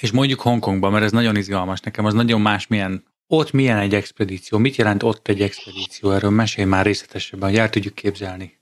és 0.00 0.10
mondjuk 0.10 0.40
Hongkongban, 0.40 0.92
mert 0.92 1.04
ez 1.04 1.12
nagyon 1.12 1.36
izgalmas 1.36 1.80
nekem, 1.80 2.04
az 2.04 2.14
nagyon 2.14 2.40
más, 2.40 2.66
milyen 2.66 3.04
ott 3.26 3.52
milyen 3.52 3.78
egy 3.78 3.94
expedíció, 3.94 4.58
mit 4.58 4.76
jelent 4.76 5.02
ott 5.02 5.28
egy 5.28 5.42
expedíció, 5.42 6.10
erről 6.10 6.30
mesélj 6.30 6.66
már 6.66 6.84
részletesebben, 6.84 7.48
hogy 7.48 7.58
el 7.58 7.70
tudjuk 7.70 7.94
képzelni. 7.94 8.58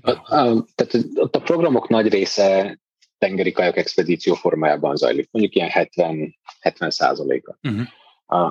A, 0.00 0.10
a, 0.10 0.64
tehát 0.74 1.06
ott 1.14 1.36
a 1.36 1.40
programok 1.40 1.88
nagy 1.88 2.08
része 2.08 2.78
tengeri 3.18 3.52
kajak 3.52 3.76
expedíció 3.76 4.34
formájában 4.34 4.96
zajlik, 4.96 5.28
mondjuk 5.30 5.54
ilyen 5.54 5.68
70, 5.68 6.36
70 6.60 6.90
százaléka. 6.90 7.58
Uh-huh. 7.62 7.86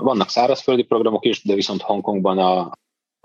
Vannak 0.03 0.29
szárazföldi 0.29 0.83
programok 0.83 1.25
is, 1.25 1.43
de 1.43 1.53
viszont 1.53 1.81
Hongkongban 1.81 2.37
a, 2.37 2.71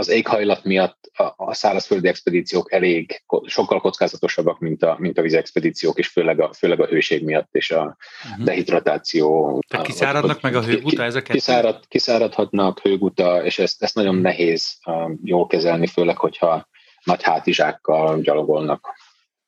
az 0.01 0.09
éghajlat 0.09 0.65
miatt 0.65 1.11
a, 1.37 1.55
szárazföldi 1.55 2.09
expedíciók 2.09 2.73
elég 2.73 3.23
sokkal 3.45 3.81
kockázatosabbak, 3.81 4.59
mint 4.59 4.83
a, 4.83 4.97
mint 4.99 5.19
a 5.19 5.23
vízi 5.23 5.37
expedíciók, 5.37 5.99
és 5.99 6.07
főleg 6.09 6.41
a, 6.41 6.53
főleg 6.53 6.81
a 6.81 6.87
hőség 6.87 7.25
miatt 7.25 7.49
és 7.55 7.71
a 7.71 7.97
uh-huh. 8.25 8.45
dehidratáció. 8.45 9.59
Tehát 9.69 9.87
kiszáradnak 9.87 10.41
meg 10.41 10.55
a 10.55 10.63
hőguta 10.63 11.03
ezeket? 11.03 11.33
Kiszárad, 11.33 11.87
kiszáradhatnak 11.89 12.81
hőguta, 12.81 13.45
és 13.45 13.59
ezt, 13.59 13.83
ezt 13.83 13.95
nagyon 13.95 14.15
nehéz 14.15 14.79
um, 14.87 15.21
jól 15.25 15.47
kezelni, 15.47 15.87
főleg, 15.87 16.17
hogyha 16.17 16.69
nagy 17.05 17.23
hátizsákkal 17.23 18.21
gyalogolnak 18.21 18.89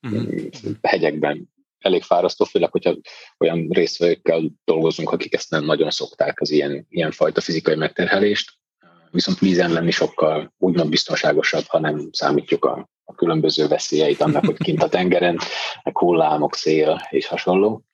uh-huh. 0.02 0.50
hegyekben 0.82 1.50
elég 1.78 2.02
fárasztó, 2.02 2.44
főleg, 2.44 2.70
hogyha 2.70 2.94
olyan 3.38 3.68
részvevőkkel 3.70 4.42
dolgozunk, 4.64 5.10
akik 5.12 5.34
ezt 5.34 5.50
nem 5.50 5.64
nagyon 5.64 5.90
szokták, 5.90 6.40
az 6.40 6.50
ilyen, 6.50 6.86
ilyen 6.88 7.10
fajta 7.10 7.40
fizikai 7.40 7.74
megterhelést. 7.74 8.60
Viszont 9.12 9.38
vízen 9.38 9.72
lenni 9.72 9.90
sokkal 9.90 10.54
úgymond 10.58 10.88
biztonságosabb, 10.88 11.64
ha 11.66 11.78
nem 11.78 12.08
számítjuk 12.12 12.64
a, 12.64 12.88
a 13.04 13.14
különböző 13.14 13.66
veszélyeit 13.66 14.20
annak, 14.20 14.44
hogy 14.44 14.56
kint 14.56 14.82
a 14.82 14.88
tengeren, 14.88 15.38
meg 15.82 15.98
hullámok, 15.98 16.54
szél 16.54 17.06
és 17.10 17.26
hasonló. 17.26 17.84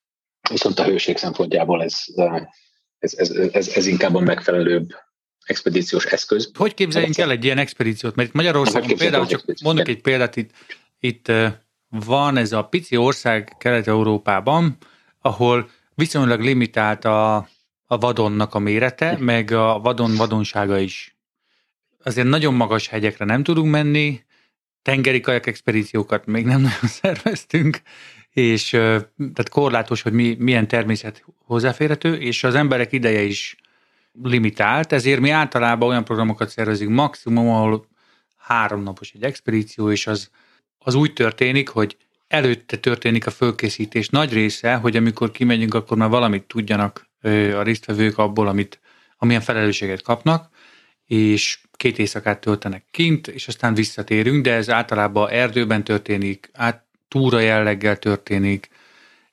Viszont 0.50 0.78
a 0.78 0.84
hőség 0.84 1.16
szempontjából 1.16 1.82
ez, 1.82 2.02
ez, 2.98 3.12
ez, 3.16 3.30
ez, 3.30 3.68
ez 3.68 3.86
inkább 3.86 4.14
a 4.14 4.20
megfelelőbb 4.20 4.88
expedíciós 5.44 6.04
eszköz. 6.04 6.50
Hogy 6.54 6.74
képzeljünk 6.74 7.18
el 7.18 7.30
egy 7.30 7.44
ilyen 7.44 7.58
expedíciót? 7.58 8.14
Mert 8.14 8.28
itt 8.28 8.34
Magyarországon 8.34 8.96
például, 8.96 9.26
csak 9.26 9.44
mondok 9.62 9.88
egy 9.88 10.00
példát, 10.00 10.36
itt, 10.36 10.50
itt 11.00 11.32
van 11.88 12.36
ez 12.36 12.52
a 12.52 12.62
pici 12.62 12.96
ország 12.96 13.54
Kelet-Európában, 13.58 14.76
ahol 15.20 15.70
viszonylag 15.94 16.40
limitált 16.40 17.04
a, 17.04 17.48
a 17.90 17.98
vadonnak 17.98 18.54
a 18.54 18.58
mérete, 18.58 19.16
meg 19.20 19.50
a 19.50 19.78
vadon 19.78 20.16
vadonsága 20.16 20.78
is. 20.78 21.16
Azért 22.02 22.26
nagyon 22.26 22.54
magas 22.54 22.88
hegyekre 22.88 23.24
nem 23.24 23.42
tudunk 23.42 23.70
menni, 23.70 24.24
tengeri 24.82 25.20
kajak 25.20 25.46
expedíciókat 25.46 26.26
még 26.26 26.44
nem 26.44 26.60
nagyon 26.70 26.88
szerveztünk, 26.88 27.80
és 28.30 28.68
tehát 29.16 29.48
korlátos, 29.48 30.02
hogy 30.02 30.12
mi, 30.12 30.36
milyen 30.38 30.68
természet 30.68 31.24
hozzáférhető, 31.44 32.14
és 32.14 32.44
az 32.44 32.54
emberek 32.54 32.92
ideje 32.92 33.22
is 33.22 33.56
limitált, 34.22 34.92
ezért 34.92 35.20
mi 35.20 35.30
általában 35.30 35.88
olyan 35.88 36.04
programokat 36.04 36.48
szervezünk 36.48 36.90
maximum, 36.90 37.48
ahol 37.48 37.86
három 38.36 38.82
napos 38.82 39.12
egy 39.12 39.22
expedíció, 39.22 39.90
és 39.90 40.06
az 40.06 40.30
az 40.78 40.94
úgy 40.94 41.12
történik, 41.12 41.68
hogy 41.68 41.96
előtte 42.28 42.76
történik 42.76 43.26
a 43.26 43.30
fölkészítés 43.30 44.08
nagy 44.08 44.32
része, 44.32 44.74
hogy 44.74 44.96
amikor 44.96 45.30
kimegyünk, 45.30 45.74
akkor 45.74 45.96
már 45.96 46.08
valamit 46.08 46.42
tudjanak 46.42 47.07
a 47.54 47.62
résztvevők 47.62 48.18
abból, 48.18 48.48
amit, 48.48 48.80
amilyen 49.16 49.40
felelősséget 49.40 50.02
kapnak, 50.02 50.48
és 51.04 51.58
két 51.72 51.98
éjszakát 51.98 52.40
töltenek 52.40 52.84
kint, 52.90 53.26
és 53.28 53.48
aztán 53.48 53.74
visszatérünk, 53.74 54.44
de 54.44 54.52
ez 54.52 54.70
általában 54.70 55.30
erdőben 55.30 55.84
történik, 55.84 56.50
át 56.52 56.84
túra 57.08 57.40
jelleggel 57.40 57.98
történik, 57.98 58.68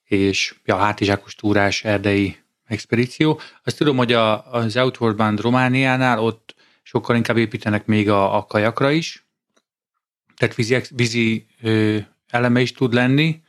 és 0.03 0.55
ja, 0.65 0.75
hátizsákos 0.75 1.35
túrás 1.35 1.83
erdei 1.83 2.37
expedíció. 2.65 3.39
Azt 3.63 3.77
tudom, 3.77 3.97
hogy 3.97 4.13
a, 4.13 4.53
az 4.53 4.77
Outward 4.77 5.15
Band 5.15 5.39
Romániánál 5.39 6.19
ott 6.19 6.55
sokkal 6.83 7.15
inkább 7.15 7.37
építenek 7.37 7.85
még 7.85 8.09
a, 8.09 8.35
a 8.37 8.45
kajakra 8.45 8.91
is, 8.91 9.25
tehát 10.37 10.55
vízi, 10.55 10.81
vízi 10.89 11.45
ö, 11.61 11.97
eleme 12.27 12.61
is 12.61 12.71
tud 12.71 12.93
lenni. 12.93 13.41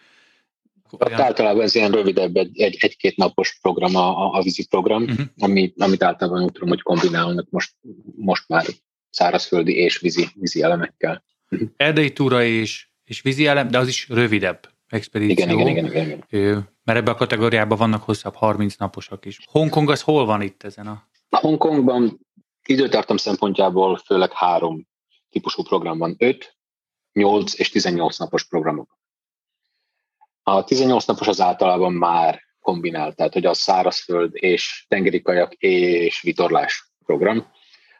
Olyan... 0.91 1.21
Általában 1.21 1.63
ez 1.63 1.75
ilyen 1.75 1.91
rövidebb, 1.91 2.37
egy, 2.37 2.61
egy, 2.61 2.77
egy-két 2.81 3.17
napos 3.17 3.59
program 3.61 3.97
a, 3.97 4.35
a 4.35 4.43
vízi 4.43 4.67
program, 4.67 5.03
uh-huh. 5.03 5.27
ami, 5.39 5.73
amit 5.77 6.03
általában 6.03 6.43
úgy 6.43 6.53
tudom, 6.53 6.69
hogy 6.69 6.83
kombinálnak 6.83 7.47
most, 7.51 7.75
most 8.17 8.49
már 8.49 8.65
szárazföldi 9.11 9.75
és 9.77 9.99
vízi, 9.99 10.29
vízi 10.35 10.63
elemekkel. 10.63 11.25
Uh-huh. 11.51 11.69
Erdei 11.77 12.13
túra 12.13 12.43
és, 12.43 12.89
és 13.05 13.23
vízi 13.23 13.47
elem, 13.47 13.69
de 13.69 13.79
az 13.79 13.89
is 13.89 14.09
rövidebb 14.09 14.69
expedíció. 14.89 15.45
Igen, 15.45 15.51
igen, 15.51 15.69
igen. 15.69 15.87
igen, 15.87 16.25
igen. 16.31 16.69
Mert 16.85 16.99
ebbe 16.99 17.11
a 17.11 17.15
kategóriában 17.15 17.79
vannak 17.79 18.03
hosszabb 18.03 18.35
30 18.35 18.77
naposak 18.77 19.25
is. 19.25 19.39
Hongkong 19.51 19.91
az 19.91 20.03
hol 20.03 20.25
van 20.25 20.43
itt 20.43 20.63
ezen 20.63 20.87
a... 20.87 21.09
Hongkongban 21.31 22.21
időtartam 22.67 23.17
szempontjából 23.17 23.97
főleg 23.97 24.33
három 24.33 24.87
típusú 25.31 25.63
program 25.63 25.99
van. 25.99 26.15
Öt 26.19 26.57
8 27.13 27.59
és 27.59 27.71
18 27.71 28.19
napos 28.19 28.45
programok. 28.45 28.99
A 30.49 30.65
18 30.65 31.05
napos 31.05 31.29
az 31.29 31.41
általában 31.41 31.93
már 31.93 32.43
kombinált, 32.61 33.17
tehát 33.17 33.33
hogy 33.33 33.47
a 33.47 33.55
szárazföld 33.55 34.31
és 34.33 34.85
tengeri 34.89 35.23
kajak 35.23 35.53
és 35.53 36.21
vitorlás 36.21 36.91
program. 37.05 37.53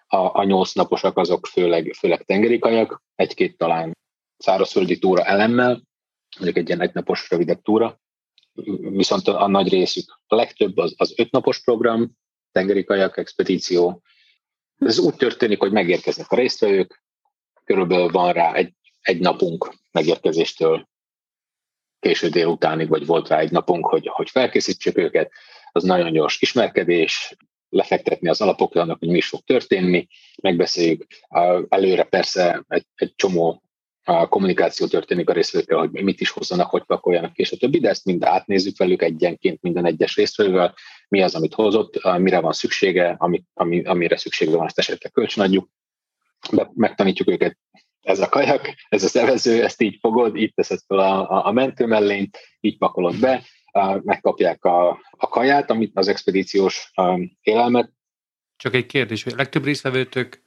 A, 0.07 0.17
a 0.17 0.45
8 0.45 0.73
naposak 0.73 1.17
azok 1.17 1.47
főleg, 1.47 1.95
főleg 1.99 2.25
tengeri 2.25 2.59
kajak, 2.59 3.03
egy-két 3.15 3.57
talán 3.57 3.97
szárazföldi 4.39 4.99
túra 4.99 5.25
elemmel, 5.25 5.83
mondjuk 6.39 6.57
egy 6.57 6.69
ilyen 6.69 6.81
egynapos 6.81 7.31
rövidebb 7.31 7.63
túra, 7.63 8.01
viszont 8.79 9.29
a, 9.29 9.47
nagy 9.47 9.69
részük, 9.69 10.21
a 10.27 10.35
legtöbb 10.35 10.77
az, 10.77 10.95
az 10.97 11.15
ötnapos 11.17 11.63
program, 11.63 12.13
tengeri 12.53 12.85
kajak 12.85 13.17
expedíció. 13.17 14.03
Ez 14.79 14.99
úgy 14.99 15.15
történik, 15.15 15.59
hogy 15.59 15.73
megérkeznek 15.73 16.31
a 16.31 16.37
résztvevők, 16.37 17.03
körülbelül 17.65 18.09
van 18.09 18.33
rá 18.33 18.53
egy 18.53 18.75
egy 19.07 19.19
napunk 19.19 19.75
megérkezéstől 19.93 20.89
késő 22.01 22.29
délutánig, 22.29 22.89
vagy 22.89 23.07
volt 23.07 23.29
rá 23.29 23.39
egy 23.39 23.51
napunk, 23.51 23.87
hogy, 23.87 24.09
hogy 24.13 24.31
felkészítsük 24.31 24.99
őket, 24.99 25.33
az 25.73 25.83
nagyon 25.83 26.13
gyors 26.13 26.41
ismerkedés, 26.41 27.37
lefektetni 27.69 28.29
az 28.29 28.41
alapokra 28.41 28.81
annak, 28.81 28.99
hogy 28.99 29.09
mi 29.09 29.17
is 29.17 29.29
fog 29.29 29.41
történni, 29.41 30.07
megbeszéljük. 30.43 31.07
Előre 31.69 32.03
persze 32.03 32.65
egy, 32.69 32.87
egy 32.95 33.13
csomó 33.17 33.63
a 34.05 34.29
kommunikáció 34.29 34.87
történik 34.87 35.29
a 35.29 35.33
résztvevőkkel, 35.33 35.79
hogy 35.79 35.91
mit 35.91 36.21
is 36.21 36.31
hozzanak, 36.31 36.71
hogy 36.71 36.83
pakoljanak, 36.83 37.37
és 37.37 37.53
a 37.53 37.57
többi, 37.57 37.81
de 37.81 37.89
ezt 37.89 38.05
mind 38.05 38.25
átnézzük 38.25 38.77
velük 38.77 39.03
egyenként 39.03 39.63
minden 39.63 39.87
egyes 39.87 40.17
résztvevővel, 40.17 40.75
mi 41.09 41.23
az, 41.23 41.35
amit 41.35 41.55
hozott, 41.55 42.19
mire 42.19 42.41
van 42.41 42.53
szüksége, 42.53 43.15
ami, 43.19 43.43
ami, 43.55 43.85
amire 43.85 44.17
szüksége 44.17 44.57
van, 44.57 44.67
ezt 44.67 44.79
esetleg 44.79 45.13
kölcsönadjuk, 45.13 45.69
megtanítjuk 46.75 47.29
őket 47.29 47.59
ez 48.07 48.21
a 48.21 48.29
kajak, 48.29 48.75
ez 48.89 49.03
a 49.03 49.09
szervező, 49.09 49.65
ezt 49.65 49.83
így 49.83 49.99
fogod, 50.01 50.37
így 50.37 50.55
teszed 50.55 50.79
fel 50.87 50.99
a, 50.99 51.31
a, 51.31 51.47
a 51.47 51.53
mentő 51.53 51.87
mellényt, 51.87 52.39
így 52.61 52.79
pakolod 52.79 53.21
be, 53.21 53.45
megkapják 54.03 54.65
a, 54.65 54.89
a 55.11 55.29
kaját, 55.29 55.71
amit 55.71 55.91
az 55.95 56.09
expedíciós 56.09 56.93
élelmet. 57.41 57.93
Csak 58.57 58.75
egy 58.75 58.87
kérdés, 58.87 59.23
hogy 59.23 59.33
a 59.33 59.37
legtöbb 59.37 59.65
részvevőtök 59.65 60.43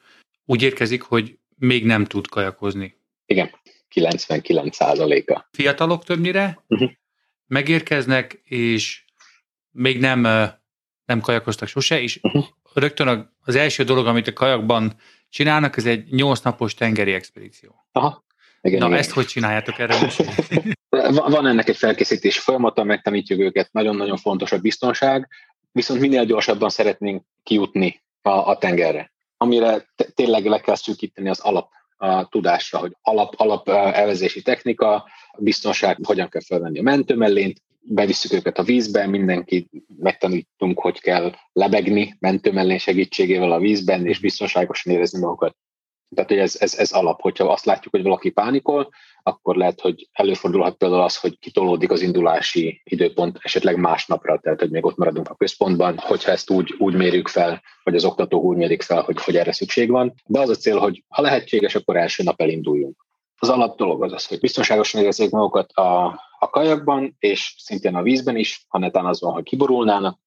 úgy 0.45 0.61
érkezik, 0.61 1.01
hogy 1.01 1.37
még 1.55 1.85
nem 1.85 2.05
tud 2.05 2.27
kajakozni. 2.27 2.97
Igen, 3.25 3.49
99 3.87 4.75
százaléka. 4.75 5.49
Fiatalok 5.51 6.03
többnyire 6.03 6.63
uh-huh. 6.67 6.91
megérkeznek, 7.47 8.41
és 8.43 9.03
még 9.71 9.99
nem, 9.99 10.21
nem 11.05 11.21
kajakoztak 11.21 11.67
sose, 11.67 12.01
és 12.01 12.19
uh-huh. 12.21 12.45
rögtön 12.73 13.37
az 13.41 13.55
első 13.55 13.83
dolog, 13.83 14.07
amit 14.07 14.27
a 14.27 14.33
kajakban 14.33 14.99
csinálnak, 15.29 15.77
ez 15.77 15.85
egy 15.85 16.11
8 16.11 16.39
napos 16.39 16.73
tengeri 16.73 17.13
expedíció. 17.13 17.85
Aha. 17.91 18.23
Igen, 18.61 18.79
Na, 18.79 18.85
igen. 18.85 18.97
ezt 18.97 19.11
hogy 19.11 19.25
csináljátok 19.25 19.79
erre? 19.79 19.95
Van 21.13 21.47
ennek 21.47 21.69
egy 21.69 21.77
felkészítési 21.77 22.39
folyamata, 22.39 22.83
megtanítjuk 22.83 23.39
őket, 23.39 23.71
nagyon-nagyon 23.71 24.17
fontos 24.17 24.51
a 24.51 24.57
biztonság, 24.57 25.27
viszont 25.71 25.99
minél 25.99 26.25
gyorsabban 26.25 26.69
szeretnénk 26.69 27.23
kijutni 27.43 28.01
a, 28.21 28.29
a 28.29 28.57
tengerre. 28.57 29.11
Amire 29.37 29.85
tényleg 30.15 30.45
le 30.45 30.59
kell 30.59 30.75
szűkíteni 30.75 31.29
az 31.29 31.39
alap 31.39 31.69
a 31.97 32.27
tudásra, 32.27 32.79
hogy 32.79 32.95
alap, 33.01 33.33
alap 33.37 33.69
elvezési 33.69 34.41
technika, 34.41 35.09
biztonság, 35.37 35.97
hogyan 36.03 36.29
kell 36.29 36.41
felvenni 36.45 36.79
a 36.79 36.83
mentőmellényt, 36.83 37.61
bevisszük 37.79 38.33
őket 38.33 38.57
a 38.57 38.63
vízbe, 38.63 39.07
mindenki 39.07 39.69
megtanítunk, 39.97 40.79
hogy 40.79 41.01
kell 41.01 41.33
lebegni 41.53 42.15
mentőmellény 42.19 42.79
segítségével 42.79 43.51
a 43.51 43.59
vízben, 43.59 44.07
és 44.07 44.19
biztonságosan 44.19 44.93
érezni 44.93 45.19
magukat. 45.19 45.55
Tehát, 46.15 46.29
hogy 46.29 46.39
ez, 46.39 46.55
ez, 46.59 46.75
ez 46.75 46.91
alap, 46.91 47.21
hogyha 47.21 47.51
azt 47.51 47.65
látjuk, 47.65 47.93
hogy 47.93 48.03
valaki 48.03 48.29
pánikol, 48.29 48.89
akkor 49.23 49.55
lehet, 49.55 49.81
hogy 49.81 50.09
előfordulhat 50.11 50.77
például 50.77 51.01
az, 51.01 51.17
hogy 51.17 51.39
kitolódik 51.39 51.91
az 51.91 52.01
indulási 52.01 52.81
időpont 52.83 53.37
esetleg 53.41 53.77
másnapra, 53.77 54.39
tehát 54.39 54.59
hogy 54.59 54.69
még 54.69 54.85
ott 54.85 54.97
maradunk 54.97 55.29
a 55.29 55.35
központban, 55.35 55.97
hogyha 55.97 56.31
ezt 56.31 56.49
úgy, 56.49 56.75
úgy 56.77 56.95
mérjük 56.95 57.27
fel, 57.27 57.61
vagy 57.83 57.95
az 57.95 58.05
oktató 58.05 58.41
úgy 58.41 58.57
mérik 58.57 58.81
fel, 58.81 59.01
hogy, 59.01 59.21
hogy 59.23 59.35
erre 59.35 59.51
szükség 59.51 59.89
van. 59.89 60.13
De 60.25 60.39
az 60.39 60.49
a 60.49 60.55
cél, 60.55 60.77
hogy 60.77 61.03
ha 61.07 61.21
lehetséges, 61.21 61.75
akkor 61.75 61.95
első 61.95 62.23
nap 62.23 62.41
elinduljunk. 62.41 63.07
Az 63.39 63.49
alap 63.49 63.77
dolog 63.77 64.03
az 64.03 64.13
az, 64.13 64.25
hogy 64.25 64.39
biztonságosan 64.39 65.01
érezzék 65.01 65.29
magukat 65.29 65.71
a, 65.71 66.05
a 66.39 66.49
kajakban, 66.49 67.15
és 67.19 67.55
szintén 67.57 67.95
a 67.95 68.01
vízben 68.01 68.35
is, 68.35 68.65
ha 68.67 68.77
netán 68.77 69.05
az 69.05 69.21
van, 69.21 69.33
hogy 69.33 69.43
kiborulnának, 69.43 70.19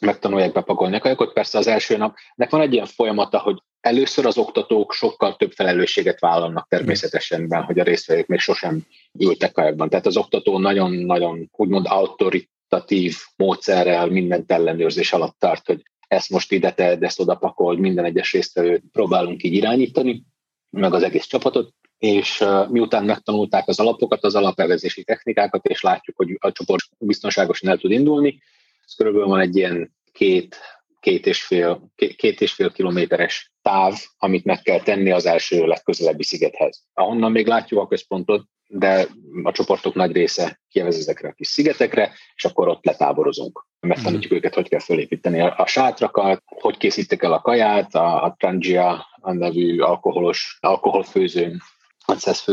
megtanulják 0.00 0.52
bepakolni 0.52 0.96
a 0.96 1.00
kajakot. 1.00 1.32
Persze 1.32 1.58
az 1.58 1.66
első 1.66 1.96
napnak 1.96 2.50
van 2.50 2.60
egy 2.60 2.72
ilyen 2.72 2.86
folyamata, 2.86 3.38
hogy 3.38 3.62
először 3.80 4.26
az 4.26 4.38
oktatók 4.38 4.92
sokkal 4.92 5.36
több 5.36 5.52
felelősséget 5.52 6.20
vállalnak 6.20 6.68
természetesen, 6.68 7.48
ben, 7.48 7.62
hogy 7.62 7.78
a 7.78 7.84
résztvevők 7.84 8.26
még 8.26 8.38
sosem 8.38 8.82
ültek 9.18 9.52
kajakban. 9.52 9.88
Tehát 9.88 10.06
az 10.06 10.16
oktató 10.16 10.58
nagyon-nagyon 10.58 11.50
úgymond 11.52 11.86
autoritatív 11.88 13.16
módszerrel 13.36 14.06
mindent 14.06 14.52
ellenőrzés 14.52 15.12
alatt 15.12 15.38
tart, 15.38 15.66
hogy 15.66 15.82
ezt 16.08 16.30
most 16.30 16.52
ide 16.52 16.72
tedd, 16.72 17.04
ezt 17.04 17.20
oda 17.20 17.34
pakold, 17.34 17.78
minden 17.78 18.04
egyes 18.04 18.32
résztvevőt 18.32 18.82
próbálunk 18.92 19.42
így 19.42 19.54
irányítani, 19.54 20.22
meg 20.70 20.94
az 20.94 21.02
egész 21.02 21.26
csapatot, 21.26 21.74
és 21.98 22.44
miután 22.68 23.04
megtanulták 23.04 23.68
az 23.68 23.80
alapokat, 23.80 24.24
az 24.24 24.34
alapevezési 24.34 25.04
technikákat, 25.04 25.66
és 25.66 25.80
látjuk, 25.80 26.16
hogy 26.16 26.36
a 26.38 26.52
csoport 26.52 26.84
biztonságosan 26.98 27.70
el 27.70 27.76
tud 27.76 27.90
indulni, 27.90 28.42
ez 28.84 28.94
körülbelül 28.94 29.28
van 29.28 29.40
egy 29.40 29.56
ilyen 29.56 29.96
két, 30.12 30.56
két 31.00 31.26
és 31.26 31.42
fél, 31.42 31.90
két, 32.16 32.40
és 32.40 32.52
fél 32.52 32.72
kilométeres 32.72 33.52
táv, 33.62 33.94
amit 34.18 34.44
meg 34.44 34.62
kell 34.62 34.80
tenni 34.80 35.10
az 35.10 35.26
első 35.26 35.66
legközelebbi 35.66 36.22
szigethez. 36.22 36.84
Ahonnan 36.94 37.32
még 37.32 37.46
látjuk 37.46 37.80
a 37.80 37.86
központot, 37.86 38.44
de 38.68 39.06
a 39.42 39.52
csoportok 39.52 39.94
nagy 39.94 40.12
része 40.12 40.60
kivez 40.68 40.96
ezekre 40.96 41.28
a 41.28 41.32
kis 41.32 41.48
szigetekre, 41.48 42.12
és 42.34 42.44
akkor 42.44 42.68
ott 42.68 42.84
letáborozunk. 42.84 43.66
Megtanítjuk 43.80 44.32
mm. 44.32 44.36
őket, 44.36 44.54
hogy 44.54 44.68
kell 44.68 44.80
felépíteni 44.80 45.40
a, 45.40 45.54
a 45.56 45.66
sátrakat, 45.66 46.42
hogy 46.44 46.76
készítik 46.76 47.22
el 47.22 47.32
a 47.32 47.40
kaját, 47.40 47.94
a, 47.94 48.24
a 48.24 48.34
Trangia 48.38 49.06
a 49.20 49.32
nevű 49.32 49.80
alkoholos, 49.80 50.58
alkoholfőzőn, 50.60 51.60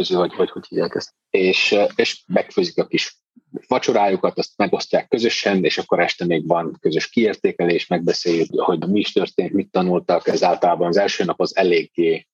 vagy, 0.10 0.36
vagy 0.36 0.50
hogy 0.50 0.66
hívják 0.68 0.96
ezt. 0.96 1.14
És, 1.30 1.76
és 1.96 2.24
megfőzik 2.28 2.78
a 2.78 2.88
kis 2.88 3.18
vacsorájukat, 3.68 4.38
azt 4.38 4.58
megosztják 4.58 5.08
közösen, 5.08 5.64
és 5.64 5.78
akkor 5.78 6.00
este 6.00 6.26
még 6.26 6.48
van 6.48 6.78
közös 6.80 7.10
kiértékelés, 7.10 7.88
megbeszéljük, 7.88 8.62
hogy 8.62 8.88
mi 8.88 9.00
is 9.00 9.12
történt, 9.12 9.54
mit 9.54 9.72
tanultak, 9.72 10.28
ez 10.28 10.44
általában 10.44 10.88
az 10.88 10.98
első 10.98 11.24
nap 11.24 11.42
az 11.42 11.58
eléggé, 11.58 12.28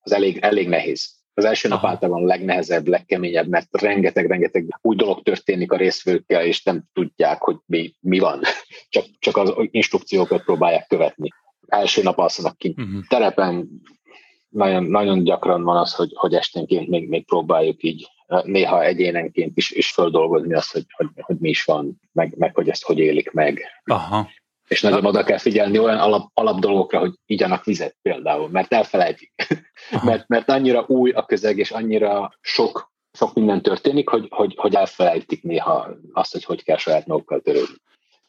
az 0.00 0.12
elég, 0.12 0.38
elég 0.38 0.68
nehéz. 0.68 1.12
Az 1.36 1.44
első 1.44 1.68
nap 1.68 1.84
általában 1.84 2.22
a 2.22 2.26
legnehezebb, 2.26 2.86
legkeményebb, 2.86 3.48
mert 3.48 3.80
rengeteg-rengeteg 3.80 4.78
új 4.82 4.96
dolog 4.96 5.22
történik 5.22 5.72
a 5.72 5.76
részvőkkel, 5.76 6.44
és 6.44 6.62
nem 6.62 6.84
tudják, 6.92 7.42
hogy 7.42 7.56
mi, 7.66 7.94
mi 8.00 8.18
van. 8.18 8.40
Csak, 8.88 9.04
csak 9.18 9.36
az 9.36 9.52
instrukciókat 9.70 10.44
próbálják 10.44 10.86
követni. 10.86 11.28
Első 11.66 12.02
nap 12.02 12.18
alszanak 12.18 12.56
ki 12.56 12.74
uh-huh. 12.76 13.06
terepen, 13.08 13.68
nagyon, 14.54 14.84
nagyon 14.84 15.24
gyakran 15.24 15.62
van 15.62 15.76
az, 15.76 15.94
hogy, 15.94 16.12
hogy 16.14 16.34
esténként 16.34 16.88
még, 16.88 17.08
még 17.08 17.24
próbáljuk 17.24 17.82
így 17.82 18.08
néha 18.42 18.84
egyénenként 18.84 19.56
is, 19.56 19.70
is 19.70 19.92
földolgozni 19.92 20.54
azt, 20.54 20.72
hogy, 20.72 20.84
hogy, 20.96 21.06
hogy 21.20 21.36
mi 21.38 21.48
is 21.48 21.64
van, 21.64 22.00
meg, 22.12 22.34
meg 22.36 22.54
hogy 22.54 22.68
ezt 22.68 22.84
hogy 22.84 22.98
élik 22.98 23.32
meg. 23.32 23.60
Aha. 23.84 24.28
És 24.68 24.82
nagyon 24.82 25.02
Na. 25.02 25.08
oda 25.08 25.24
kell 25.24 25.38
figyelni 25.38 25.78
olyan 25.78 25.98
alap, 25.98 26.30
alap 26.34 26.58
dolgokra, 26.58 26.98
hogy 26.98 27.12
igyanak 27.26 27.64
vizet 27.64 27.96
például, 28.02 28.48
mert 28.48 28.72
elfelejtik. 28.72 29.32
mert, 30.04 30.28
mert 30.28 30.50
annyira 30.50 30.84
új 30.86 31.10
a 31.10 31.24
közeg, 31.24 31.58
és 31.58 31.70
annyira 31.70 32.34
sok, 32.40 32.92
sok 33.12 33.34
minden 33.34 33.62
történik, 33.62 34.08
hogy, 34.08 34.26
hogy, 34.30 34.54
hogy 34.56 34.74
elfelejtik 34.74 35.42
néha 35.42 35.88
azt, 36.12 36.32
hogy 36.32 36.44
hogy 36.44 36.62
kell 36.62 36.76
saját 36.76 37.06
magukkal 37.06 37.40
törődni. 37.40 37.76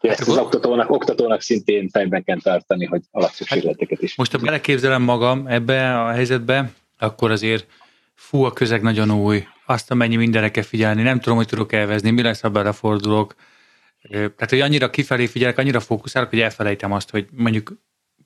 Hát 0.09 0.19
ezt 0.19 0.29
az 0.29 0.37
oktatónak, 0.37 0.91
oktatónak 0.91 1.41
szintén 1.41 1.89
fejben 1.89 2.23
kell 2.23 2.39
tartani, 2.41 2.85
hogy 2.85 3.01
alapszükségleteket 3.11 4.01
is. 4.01 4.15
Most 4.15 4.31
ha 4.31 4.37
beleképzelem 4.37 5.01
magam 5.01 5.47
ebbe 5.47 6.01
a 6.01 6.11
helyzetbe, 6.11 6.71
akkor 6.97 7.31
azért 7.31 7.67
fú, 8.15 8.43
a 8.43 8.51
közeg 8.51 8.81
nagyon 8.81 9.11
új, 9.11 9.43
azt 9.65 9.91
amennyi 9.91 10.15
mindenre 10.15 10.51
kell 10.51 10.63
figyelni, 10.63 11.01
nem 11.01 11.19
tudom, 11.19 11.37
hogy 11.37 11.47
tudok 11.47 11.73
elvezni, 11.73 12.09
mi 12.11 12.21
lesz, 12.21 12.41
ha 12.41 12.49
belefordulok. 12.49 13.35
Tehát, 14.09 14.49
hogy 14.49 14.59
annyira 14.59 14.89
kifelé 14.89 15.25
figyelek, 15.25 15.57
annyira 15.57 15.79
fókuszálok, 15.79 16.29
hogy 16.29 16.39
elfelejtem 16.39 16.91
azt, 16.91 17.09
hogy 17.09 17.27
mondjuk 17.31 17.73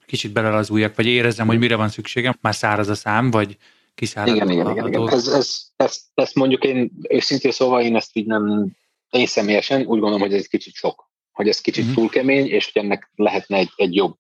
kicsit 0.06 0.32
bele 0.32 0.56
az 0.56 0.70
újak, 0.70 0.96
vagy 0.96 1.06
érezzem, 1.06 1.48
hogy 1.48 1.60
mire 1.60 1.76
van 1.76 1.90
szükségem, 1.90 2.38
már 2.42 2.56
száraz 2.56 2.90
a 2.90 2.96
szám, 2.96 3.32
vagy 3.32 3.58
kiszárad 3.96 4.36
igen, 4.36 4.48
a, 4.48 4.52
igen, 4.52 4.72
igen, 4.72 4.88
igen. 4.88 5.08
Ez, 5.08 5.28
ez, 5.28 5.62
ez, 5.76 6.00
ezt 6.14 6.36
mondjuk 6.36 6.64
én 6.64 6.92
őszintén 7.10 7.52
szóval 7.52 7.82
én 7.82 7.96
ezt 7.96 8.10
így 8.14 8.26
nem, 8.26 8.68
én 9.10 9.26
személyesen 9.26 9.80
úgy 9.80 9.86
gondolom, 9.86 10.20
hogy 10.20 10.34
ez 10.34 10.40
egy 10.40 10.50
kicsit 10.50 10.74
sok, 10.74 11.09
hogy 11.40 11.48
ez 11.48 11.62
kicsit 11.62 11.84
uh-huh. 11.84 11.98
túl 11.98 12.10
kemény, 12.10 12.48
és 12.48 12.70
hogy 12.74 12.84
ennek 12.84 13.12
lehetne 13.16 13.58
egy, 13.58 13.70
egy 13.76 13.96
jobb, 13.96 14.16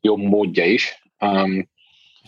jobb 0.00 0.18
módja 0.18 0.64
is. 0.64 1.02
Um, 1.18 1.68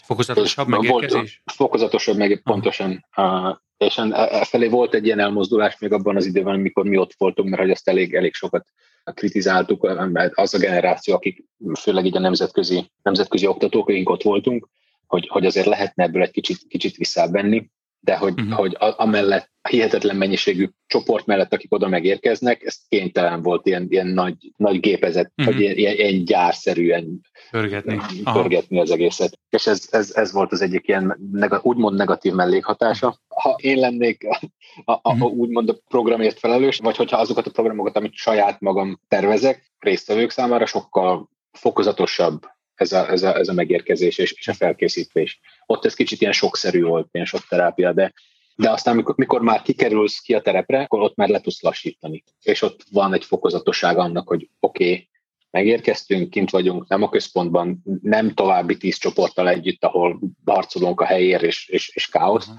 fokozatosabb 0.03 0.68
megérkezés? 0.68 1.12
Volt, 1.12 1.40
fokozatosabb 1.44 2.16
meg, 2.16 2.40
pontosan. 2.42 3.07
Uh, 3.16 3.57
és 3.77 3.99
e, 3.99 4.03
e 4.12 4.44
felé 4.44 4.68
volt 4.68 4.94
egy 4.94 5.07
ilyen 5.07 5.18
elmozdulás 5.18 5.79
még 5.79 5.92
abban 5.92 6.16
az 6.16 6.27
időben, 6.27 6.55
amikor 6.55 6.85
mi 6.85 6.97
ott 6.97 7.14
voltunk, 7.18 7.49
mert 7.49 7.62
hogy 7.62 7.70
azt 7.70 7.88
elég, 7.88 8.14
elég 8.14 8.35
sokat 8.35 8.66
kritizáltuk, 9.05 10.11
mert 10.12 10.33
az 10.35 10.55
a 10.55 10.59
generáció, 10.59 11.14
akik 11.14 11.44
főleg 11.81 12.05
így 12.05 12.16
a 12.16 12.20
nemzetközi, 12.20 12.90
nemzetközi 13.03 13.47
oktatók, 13.47 13.88
akik 13.88 14.11
ott 14.11 14.23
voltunk, 14.23 14.68
hogy, 15.07 15.29
hogy 15.29 15.47
azért 15.47 15.66
lehetne 15.66 16.05
ebből 16.05 16.23
egy 16.23 16.31
kicsit, 16.31 16.59
kicsit 16.68 16.97
visszábenni, 16.97 17.70
de 18.05 18.17
hogy, 18.17 18.40
uh-huh. 18.40 18.57
hogy 18.57 18.77
a, 18.79 18.95
amellett 18.97 19.51
a 19.62 19.69
hihetetlen 19.69 20.17
mennyiségű 20.17 20.69
csoport 20.87 21.27
mellett, 21.27 21.53
akik 21.53 21.73
oda 21.73 21.88
megérkeznek, 21.88 22.62
ez 22.62 22.77
kénytelen 22.88 23.43
volt 23.43 23.67
ilyen, 23.67 23.87
ilyen 23.88 24.07
nagy, 24.07 24.35
nagy 24.57 24.81
gépezet, 24.81 25.33
uh-huh. 25.37 25.55
vagy 25.55 25.62
ilyen, 25.62 25.77
ilyen, 25.77 25.95
ilyen 25.95 26.25
gyárszerűen 26.25 27.21
pörgetni, 27.51 28.01
pörgetni 28.33 28.81
az 28.81 28.90
egészet. 28.90 29.38
És 29.51 29.67
ez, 29.67 29.88
ez, 29.90 30.12
ez 30.14 30.33
volt 30.33 30.53
az 30.53 30.61
egyik 30.61 30.88
ilyen 30.88 31.19
neg- 31.33 31.64
úgymond 31.64 31.97
negatív 31.97 32.33
mellékhatása. 32.33 33.19
Ha 33.29 33.57
én 33.61 33.79
lennék 33.79 34.25
a, 34.29 34.40
a, 34.85 34.93
a, 35.03 35.12
uh-huh. 35.12 35.33
úgymond 35.33 35.69
a 35.69 35.79
programért 35.88 36.38
felelős, 36.38 36.79
vagy 36.79 36.97
hogyha 36.97 37.17
azokat 37.17 37.47
a 37.47 37.51
programokat, 37.51 37.97
amit 37.97 38.14
saját 38.14 38.61
magam 38.61 39.01
tervezek, 39.09 39.73
résztvevők 39.79 40.31
számára 40.31 40.67
sokkal 40.67 41.29
fokozatosabb 41.53 42.47
ez 42.75 42.93
a, 42.93 43.11
ez 43.11 43.23
a, 43.23 43.37
ez 43.37 43.49
a 43.49 43.53
megérkezés 43.53 44.19
és, 44.19 44.33
és 44.33 44.49
a 44.49 44.55
felkészítés. 44.55 45.41
Ott 45.67 45.85
ez 45.85 45.95
kicsit 45.95 46.21
ilyen 46.21 46.33
sokszerű 46.33 46.83
volt, 46.83 47.09
ilyen 47.13 47.27
sok 47.27 47.47
terápia, 47.49 47.93
de 47.93 48.13
de 48.57 48.71
aztán, 48.71 48.97
mikor, 48.97 49.15
mikor 49.17 49.43
már 49.43 49.63
kikerülsz 49.63 50.21
ki 50.21 50.35
a 50.35 50.41
terepre, 50.41 50.83
akkor 50.83 51.01
ott 51.01 51.17
már 51.17 51.29
le 51.29 51.41
tudsz 51.41 51.63
lassítani. 51.63 52.25
És 52.43 52.63
ott 52.63 52.85
van 52.91 53.13
egy 53.13 53.25
fokozatosság 53.25 53.99
annak, 53.99 54.29
hogy 54.29 54.49
oké, 54.61 54.91
okay, 54.91 55.09
megérkeztünk, 55.51 56.31
kint 56.31 56.51
vagyunk, 56.51 56.89
nem 56.89 57.03
a 57.03 57.09
központban, 57.09 57.83
nem 58.03 58.35
további 58.35 58.77
tíz 58.77 58.97
csoporttal 58.97 59.49
együtt, 59.49 59.85
ahol 59.85 60.21
harcolunk 60.45 61.01
a 61.01 61.05
helyér 61.05 61.43
és, 61.43 61.69
és, 61.69 61.89
és 61.89 62.09
káosz, 62.09 62.51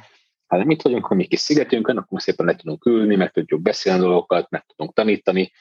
hanem 0.48 0.70
itt 0.70 0.82
vagyunk, 0.82 1.06
ha 1.06 1.16
mi 1.16 1.26
kis 1.26 1.40
szigetünkön, 1.40 1.98
akkor 1.98 2.22
szépen 2.22 2.46
le 2.46 2.56
tudunk 2.56 2.86
ülni, 2.86 3.16
meg 3.16 3.32
tudjuk 3.32 3.62
beszélni 3.62 4.00
dolgokat, 4.00 4.50
meg 4.50 4.66
tudunk 4.68 4.94
tanítani, 4.94 5.52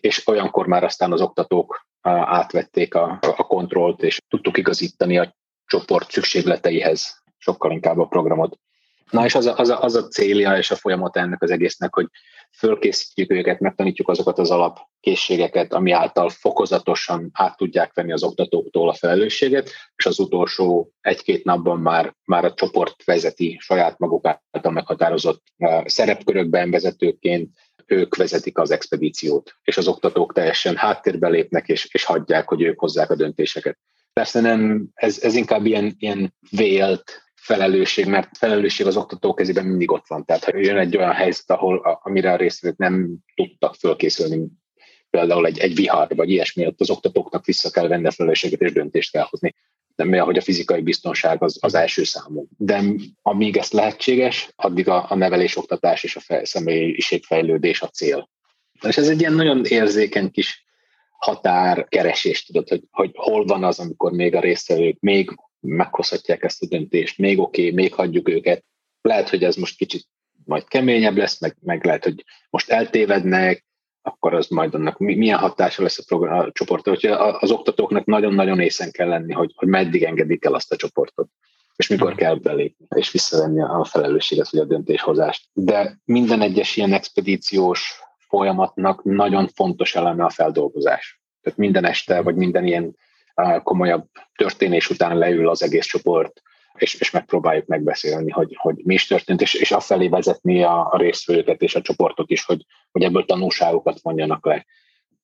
és 0.00 0.26
olyankor 0.28 0.66
már 0.66 0.84
aztán 0.84 1.12
az 1.12 1.20
oktatók 1.20 1.87
átvették 2.02 2.94
a, 2.94 3.18
a 3.20 3.46
kontrollt, 3.46 4.02
és 4.02 4.18
tudtuk 4.28 4.58
igazítani 4.58 5.18
a 5.18 5.36
csoport 5.66 6.10
szükségleteihez 6.10 7.22
sokkal 7.38 7.72
inkább 7.72 7.98
a 7.98 8.06
programot. 8.06 8.58
Na 9.10 9.24
és 9.24 9.34
az 9.34 9.46
a, 9.46 9.56
az, 9.56 9.68
a, 9.68 9.82
az 9.82 9.94
a 9.94 10.08
célja 10.08 10.56
és 10.56 10.70
a 10.70 10.76
folyamat 10.76 11.16
ennek 11.16 11.42
az 11.42 11.50
egésznek, 11.50 11.94
hogy 11.94 12.06
fölkészítjük 12.56 13.30
őket, 13.30 13.60
megtanítjuk 13.60 14.08
azokat 14.08 14.38
az 14.38 14.50
alapkészségeket, 14.50 15.72
ami 15.72 15.90
által 15.90 16.28
fokozatosan 16.28 17.30
át 17.32 17.56
tudják 17.56 17.94
venni 17.94 18.12
az 18.12 18.22
oktatóktól 18.22 18.88
a 18.88 18.94
felelősséget, 18.94 19.70
és 19.96 20.06
az 20.06 20.18
utolsó 20.18 20.92
egy-két 21.00 21.44
napban 21.44 21.78
már, 21.80 22.14
már 22.24 22.44
a 22.44 22.54
csoport 22.54 23.04
vezeti 23.04 23.56
saját 23.60 23.98
maguk 23.98 24.26
által 24.26 24.72
meghatározott 24.72 25.42
uh, 25.56 25.86
szerepkörökben 25.86 26.70
vezetőként, 26.70 27.50
ők 27.88 28.16
vezetik 28.16 28.58
az 28.58 28.70
expedíciót, 28.70 29.54
és 29.62 29.76
az 29.76 29.88
oktatók 29.88 30.32
teljesen 30.32 30.76
háttérbe 30.76 31.28
lépnek, 31.28 31.68
és, 31.68 31.88
és 31.92 32.04
hagyják, 32.04 32.48
hogy 32.48 32.62
ők 32.62 32.78
hozzák 32.78 33.10
a 33.10 33.16
döntéseket. 33.16 33.78
Persze 34.12 34.40
nem, 34.40 34.88
ez, 34.94 35.18
ez 35.22 35.34
inkább 35.34 35.66
ilyen, 35.66 35.94
ilyen 35.98 36.34
vélt 36.50 37.22
felelősség, 37.34 38.06
mert 38.06 38.36
felelősség 38.36 38.86
az 38.86 38.96
oktató 38.96 39.34
kezében 39.34 39.64
mindig 39.64 39.90
ott 39.90 40.06
van. 40.06 40.24
Tehát 40.24 40.44
ha 40.44 40.56
jön 40.56 40.76
egy 40.76 40.96
olyan 40.96 41.12
helyzet, 41.12 41.50
ahol, 41.50 42.00
amire 42.02 42.32
a 42.32 42.36
résztvevők 42.36 42.78
nem 42.78 43.16
tudtak 43.34 43.74
fölkészülni, 43.74 44.46
például 45.10 45.46
egy, 45.46 45.58
egy 45.58 45.74
vihar, 45.74 46.08
vagy 46.14 46.30
ilyesmi, 46.30 46.66
ott 46.66 46.80
az 46.80 46.90
oktatóknak 46.90 47.44
vissza 47.44 47.70
kell 47.70 47.88
venni 47.88 48.06
a 48.06 48.10
felelősséget, 48.10 48.60
és 48.60 48.72
döntést 48.72 49.12
kell 49.12 49.26
hozni. 49.30 49.54
Olyan, 50.06 50.24
hogy 50.24 50.36
a 50.36 50.42
fizikai 50.42 50.80
biztonság 50.80 51.42
az, 51.42 51.58
az 51.60 51.74
első 51.74 52.04
számú. 52.04 52.46
De 52.56 52.82
amíg 53.22 53.56
ez 53.56 53.70
lehetséges, 53.70 54.52
addig 54.56 54.88
a, 54.88 55.10
a 55.10 55.14
nevelés, 55.14 55.56
oktatás 55.56 56.04
és 56.04 56.16
a 56.16 56.20
fej, 56.20 56.44
személyiségfejlődés 56.44 57.80
a 57.82 57.88
cél. 57.88 58.28
És 58.86 58.96
ez 58.96 59.08
egy 59.08 59.20
ilyen 59.20 59.32
nagyon 59.32 59.64
érzékeny 59.64 60.30
kis 60.30 60.66
határkeresés, 61.10 62.44
tudod, 62.44 62.68
hogy, 62.68 62.82
hogy 62.90 63.10
hol 63.14 63.44
van 63.44 63.64
az, 63.64 63.78
amikor 63.78 64.12
még 64.12 64.34
a 64.34 64.40
résztvevők 64.40 64.96
még 65.00 65.30
meghozhatják 65.60 66.42
ezt 66.42 66.62
a 66.62 66.66
döntést, 66.66 67.18
még 67.18 67.38
oké, 67.38 67.62
okay, 67.62 67.74
még 67.74 67.94
hagyjuk 67.94 68.28
őket. 68.28 68.64
Lehet, 69.00 69.28
hogy 69.28 69.44
ez 69.44 69.56
most 69.56 69.76
kicsit 69.76 70.06
majd 70.44 70.68
keményebb 70.68 71.16
lesz, 71.16 71.40
meg, 71.40 71.56
meg 71.60 71.84
lehet, 71.84 72.04
hogy 72.04 72.24
most 72.50 72.70
eltévednek, 72.70 73.66
akkor 74.02 74.34
az 74.34 74.46
majd 74.46 74.74
annak 74.74 74.98
milyen 74.98 75.38
hatása 75.38 75.82
lesz 75.82 75.98
a, 75.98 76.02
program, 76.06 76.38
a 76.38 76.52
csoportra. 76.52 76.92
Úgyhogy 76.92 77.10
az 77.38 77.50
oktatóknak 77.50 78.04
nagyon-nagyon 78.04 78.60
észen 78.60 78.90
kell 78.90 79.08
lenni, 79.08 79.32
hogy, 79.32 79.52
hogy 79.56 79.68
meddig 79.68 80.02
engedik 80.02 80.44
el 80.44 80.54
azt 80.54 80.72
a 80.72 80.76
csoportot, 80.76 81.28
és 81.76 81.88
mikor 81.88 82.14
kell 82.14 82.34
belépni, 82.34 82.86
és 82.94 83.10
visszavenni 83.10 83.62
a 83.62 83.84
felelősséget, 83.84 84.50
vagy 84.50 84.60
a 84.60 84.64
döntéshozást. 84.64 85.48
De 85.52 85.98
minden 86.04 86.40
egyes 86.40 86.76
ilyen 86.76 86.92
expedíciós 86.92 88.00
folyamatnak 88.28 89.04
nagyon 89.04 89.48
fontos 89.48 89.94
eleme 89.94 90.24
a 90.24 90.30
feldolgozás. 90.30 91.20
Tehát 91.42 91.58
minden 91.58 91.84
este, 91.84 92.22
vagy 92.22 92.34
minden 92.34 92.66
ilyen 92.66 92.96
komolyabb 93.62 94.06
történés 94.36 94.90
után 94.90 95.18
leül 95.18 95.48
az 95.48 95.62
egész 95.62 95.86
csoport, 95.86 96.42
és, 96.82 96.94
és 96.94 97.10
megpróbáljuk 97.10 97.66
megbeszélni, 97.66 98.30
hogy, 98.30 98.56
hogy 98.58 98.76
mi 98.84 98.94
is 98.94 99.06
történt, 99.06 99.40
és, 99.40 99.54
és 99.54 99.70
afelé 99.70 100.08
vezetni 100.08 100.62
a, 100.62 100.88
a 100.90 100.96
résztvevőket 100.96 101.62
és 101.62 101.74
a 101.74 101.80
csoportot 101.80 102.30
is, 102.30 102.44
hogy, 102.44 102.64
hogy 102.90 103.02
ebből 103.02 103.24
tanulságokat 103.24 104.00
vonjanak 104.02 104.46
le. 104.46 104.66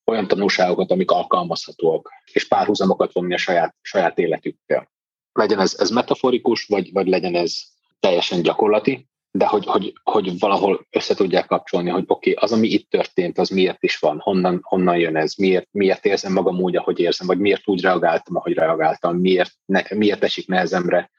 Olyan 0.05 0.29
tanulságokat, 0.29 0.90
amik 0.90 1.11
alkalmazhatóak, 1.11 2.11
és 2.33 2.49
párhuzamokat 2.49 3.12
vonni 3.12 3.35
a 3.35 3.38
saját, 3.38 3.75
saját 3.81 4.19
életükkel. 4.19 4.90
Legyen 5.33 5.61
ez, 5.61 5.77
ez 5.79 5.90
metaforikus, 5.90 6.64
vagy, 6.64 6.93
vagy 6.93 7.07
legyen 7.07 7.35
ez 7.35 7.61
teljesen 8.01 8.43
gyakorlati, 8.43 9.09
de 9.37 9.47
hogy, 9.47 9.67
hogy, 9.67 9.93
hogy 10.03 10.38
valahol 10.38 10.87
össze 10.90 11.14
tudják 11.14 11.47
kapcsolni, 11.47 11.90
hogy 11.90 12.05
oké, 12.07 12.31
okay, 12.31 12.45
az, 12.45 12.53
ami 12.53 12.69
itt 12.69 12.90
történt, 12.90 13.38
az 13.38 13.49
miért 13.49 13.83
is 13.83 13.99
van, 13.99 14.19
honnan, 14.21 14.61
honnan 14.62 14.97
jön 14.97 15.17
ez, 15.17 15.35
miért, 15.35 15.69
miért 15.71 16.05
érzem 16.05 16.33
magam 16.33 16.61
úgy, 16.61 16.77
ahogy 16.77 17.01
érzem, 17.01 17.27
vagy 17.27 17.38
miért 17.38 17.69
úgy 17.69 17.81
reagáltam, 17.81 18.37
ahogy 18.37 18.53
reagáltam, 18.53 19.17
miért, 19.17 19.53
ne, 19.64 19.83
miért 19.95 20.25
esik 20.25 20.47
nehezemre 20.47 21.11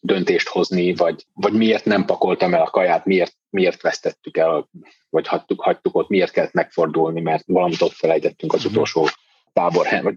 döntést 0.00 0.48
hozni, 0.48 0.94
vagy, 0.94 1.26
vagy 1.34 1.52
miért 1.52 1.84
nem 1.84 2.04
pakoltam 2.04 2.54
el 2.54 2.62
a 2.62 2.70
kaját, 2.70 3.04
miért, 3.04 3.36
miért 3.50 3.82
vesztettük 3.82 4.36
el, 4.36 4.68
vagy 5.10 5.26
hagytuk, 5.26 5.62
hagytuk 5.62 5.96
ott, 5.96 6.08
miért 6.08 6.32
kellett 6.32 6.52
megfordulni, 6.52 7.20
mert 7.20 7.44
valamit 7.46 7.82
ott 7.82 7.92
felejtettünk 7.92 8.52
az 8.52 8.64
mhm. 8.64 8.72
utolsó 8.72 9.08
táborhelyen, 9.52 10.04
vagy, 10.04 10.16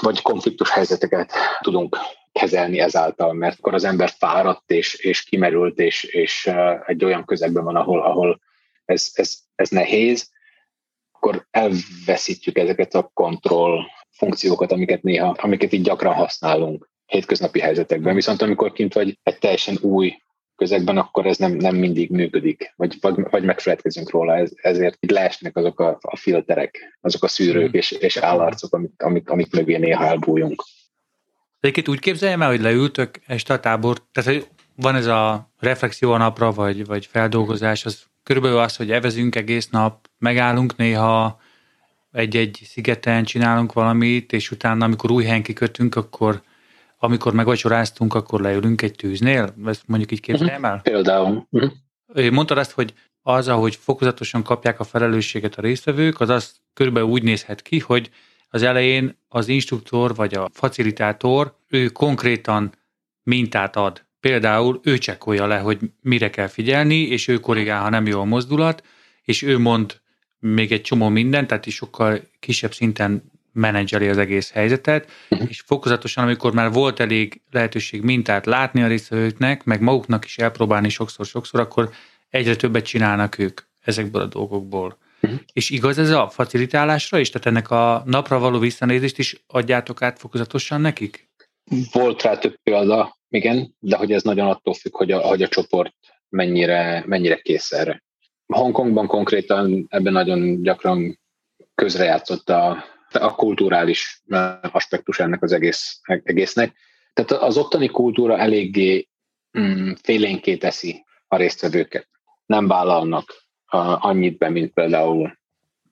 vagy 0.00 0.22
konfliktus 0.22 0.70
helyzeteket 0.70 1.32
tudunk 1.60 1.96
kezelni 2.32 2.80
ezáltal, 2.80 3.32
mert 3.32 3.58
akkor 3.58 3.74
az 3.74 3.84
ember 3.84 4.10
fáradt 4.18 4.70
és, 4.70 4.94
és 4.94 5.22
kimerült, 5.22 5.78
és, 5.78 6.04
és 6.04 6.50
egy 6.86 7.04
olyan 7.04 7.24
közegben 7.24 7.64
van, 7.64 7.76
ahol, 7.76 8.02
ahol 8.02 8.40
ez, 8.84 9.10
ez, 9.12 9.38
ez 9.54 9.68
nehéz, 9.68 10.30
akkor 11.12 11.46
elveszítjük 11.50 12.58
ezeket 12.58 12.94
a 12.94 13.10
kontroll 13.14 13.80
funkciókat, 14.10 14.72
amiket 14.72 15.02
néha, 15.02 15.36
amiket 15.38 15.72
így 15.72 15.82
gyakran 15.82 16.14
használunk 16.14 16.89
hétköznapi 17.10 17.60
helyzetekben. 17.60 18.14
Viszont 18.14 18.42
amikor 18.42 18.72
kint 18.72 18.94
vagy 18.94 19.18
egy 19.22 19.38
teljesen 19.38 19.78
új 19.80 20.16
közegben, 20.56 20.98
akkor 20.98 21.26
ez 21.26 21.36
nem, 21.36 21.52
nem 21.52 21.76
mindig 21.76 22.10
működik, 22.10 22.72
vagy, 22.76 22.96
vagy, 23.00 23.14
vagy 23.30 23.44
megfeledkezünk 23.44 24.10
róla, 24.10 24.36
ez, 24.36 24.50
ezért 24.56 24.96
így 25.00 25.10
leesnek 25.10 25.56
azok 25.56 25.80
a, 25.80 25.98
a 26.00 26.16
filterek, 26.16 26.98
azok 27.00 27.22
a 27.22 27.28
szűrők 27.28 27.68
mm. 27.68 27.78
és, 27.78 27.90
és 27.90 28.16
állarcok, 28.16 28.74
amik, 28.74 29.02
amik, 29.02 29.30
amik 29.30 29.52
mögé 29.52 29.76
néha 29.76 30.04
elbújunk. 30.04 30.64
Egyébként 31.60 31.88
úgy 31.88 31.98
képzeljem 31.98 32.42
el, 32.42 32.48
hogy 32.48 32.60
leültök 32.60 33.10
este 33.26 33.54
a 33.54 33.60
tábor, 33.60 34.02
tehát 34.12 34.32
hogy 34.32 34.46
van 34.74 34.94
ez 34.94 35.06
a 35.06 35.50
reflexió 35.58 36.12
a 36.12 36.16
napra, 36.16 36.52
vagy, 36.52 36.86
vagy 36.86 37.06
feldolgozás, 37.06 37.84
az 37.84 38.02
körülbelül 38.22 38.58
az, 38.58 38.76
hogy 38.76 38.90
evezünk 38.90 39.34
egész 39.34 39.68
nap, 39.68 40.08
megállunk 40.18 40.76
néha 40.76 41.40
egy-egy 42.12 42.60
szigeten, 42.64 43.24
csinálunk 43.24 43.72
valamit, 43.72 44.32
és 44.32 44.50
utána, 44.50 44.84
amikor 44.84 45.10
új 45.10 45.24
helyen 45.24 45.42
kikötünk, 45.42 45.94
akkor 45.94 46.42
amikor 47.02 47.32
megvacsoráztunk, 47.32 48.14
akkor 48.14 48.40
leülünk 48.40 48.82
egy 48.82 48.94
tűznél? 48.94 49.54
Ezt 49.66 49.82
mondjuk 49.86 50.12
így 50.12 50.20
képzeljem 50.20 50.64
el? 50.64 50.80
Például. 50.82 51.46
Uh-huh. 51.50 52.30
Mondtad 52.30 52.58
azt, 52.58 52.70
hogy 52.70 52.94
az, 53.22 53.48
ahogy 53.48 53.76
fokozatosan 53.76 54.42
kapják 54.42 54.80
a 54.80 54.84
felelősséget 54.84 55.54
a 55.54 55.60
résztvevők, 55.60 56.20
az 56.20 56.28
az 56.28 56.54
körülbelül 56.74 57.08
úgy 57.08 57.22
nézhet 57.22 57.62
ki, 57.62 57.78
hogy 57.78 58.10
az 58.48 58.62
elején 58.62 59.18
az 59.28 59.48
instruktor 59.48 60.14
vagy 60.14 60.34
a 60.34 60.48
facilitátor, 60.52 61.54
ő 61.68 61.88
konkrétan 61.88 62.72
mintát 63.22 63.76
ad. 63.76 64.04
Például 64.20 64.80
ő 64.82 64.98
csekkolja 64.98 65.46
le, 65.46 65.58
hogy 65.58 65.78
mire 66.00 66.30
kell 66.30 66.46
figyelni, 66.46 67.00
és 67.00 67.28
ő 67.28 67.38
korrigál, 67.38 67.82
ha 67.82 67.88
nem 67.88 68.06
jó 68.06 68.20
a 68.20 68.24
mozdulat, 68.24 68.84
és 69.22 69.42
ő 69.42 69.58
mond 69.58 70.00
még 70.38 70.72
egy 70.72 70.82
csomó 70.82 71.08
mindent, 71.08 71.46
tehát 71.46 71.66
is 71.66 71.74
sokkal 71.74 72.20
kisebb 72.38 72.74
szinten 72.74 73.29
menedzseli 73.52 74.08
az 74.08 74.18
egész 74.18 74.50
helyzetet, 74.50 75.10
uh-huh. 75.30 75.48
és 75.48 75.60
fokozatosan, 75.60 76.24
amikor 76.24 76.52
már 76.52 76.72
volt 76.72 77.00
elég 77.00 77.40
lehetőség 77.50 78.02
mintát 78.02 78.46
látni 78.46 78.82
a 78.82 78.86
résztvevőknek, 78.86 79.64
meg 79.64 79.80
maguknak 79.80 80.24
is 80.24 80.38
elpróbálni 80.38 80.88
sokszor-sokszor, 80.88 81.60
akkor 81.60 81.90
egyre 82.30 82.56
többet 82.56 82.84
csinálnak 82.84 83.38
ők 83.38 83.60
ezekből 83.80 84.22
a 84.22 84.26
dolgokból. 84.26 84.98
Uh-huh. 85.20 85.40
És 85.52 85.70
igaz 85.70 85.98
ez 85.98 86.10
a 86.10 86.28
facilitálásra 86.28 87.18
is? 87.18 87.30
Tehát 87.30 87.46
ennek 87.46 87.70
a 87.70 88.02
napra 88.06 88.38
való 88.38 88.58
visszanézést 88.58 89.18
is 89.18 89.44
adjátok 89.46 90.02
át 90.02 90.18
fokozatosan 90.18 90.80
nekik? 90.80 91.28
Volt 91.92 92.22
rá 92.22 92.38
több 92.38 92.56
példa, 92.62 93.18
igen, 93.28 93.74
de 93.78 93.96
hogy 93.96 94.12
ez 94.12 94.22
nagyon 94.22 94.48
attól 94.48 94.74
függ, 94.74 94.96
hogy 94.96 95.10
a, 95.10 95.18
hogy 95.18 95.42
a 95.42 95.48
csoport 95.48 95.94
mennyire, 96.28 97.04
mennyire 97.06 97.36
kész 97.36 97.72
erre. 97.72 98.02
Hongkongban 98.46 99.06
konkrétan 99.06 99.86
ebben 99.88 100.12
nagyon 100.12 100.62
gyakran 100.62 101.20
közrejátszott 101.74 102.50
a, 102.50 102.84
a 103.12 103.34
kulturális 103.34 104.22
aspektus 104.62 105.18
ennek 105.18 105.42
az 105.42 105.52
egész, 105.52 106.00
egésznek. 106.02 106.76
Tehát 107.12 107.42
az 107.42 107.56
ottani 107.56 107.88
kultúra 107.88 108.38
eléggé 108.38 109.08
mm, 109.58 109.92
félénké 110.02 110.56
teszi 110.56 111.04
a 111.26 111.36
résztvevőket. 111.36 112.08
Nem 112.46 112.68
vállalnak 112.68 113.44
annyit 113.98 114.38
be, 114.38 114.48
mint 114.48 114.72
például 114.72 115.38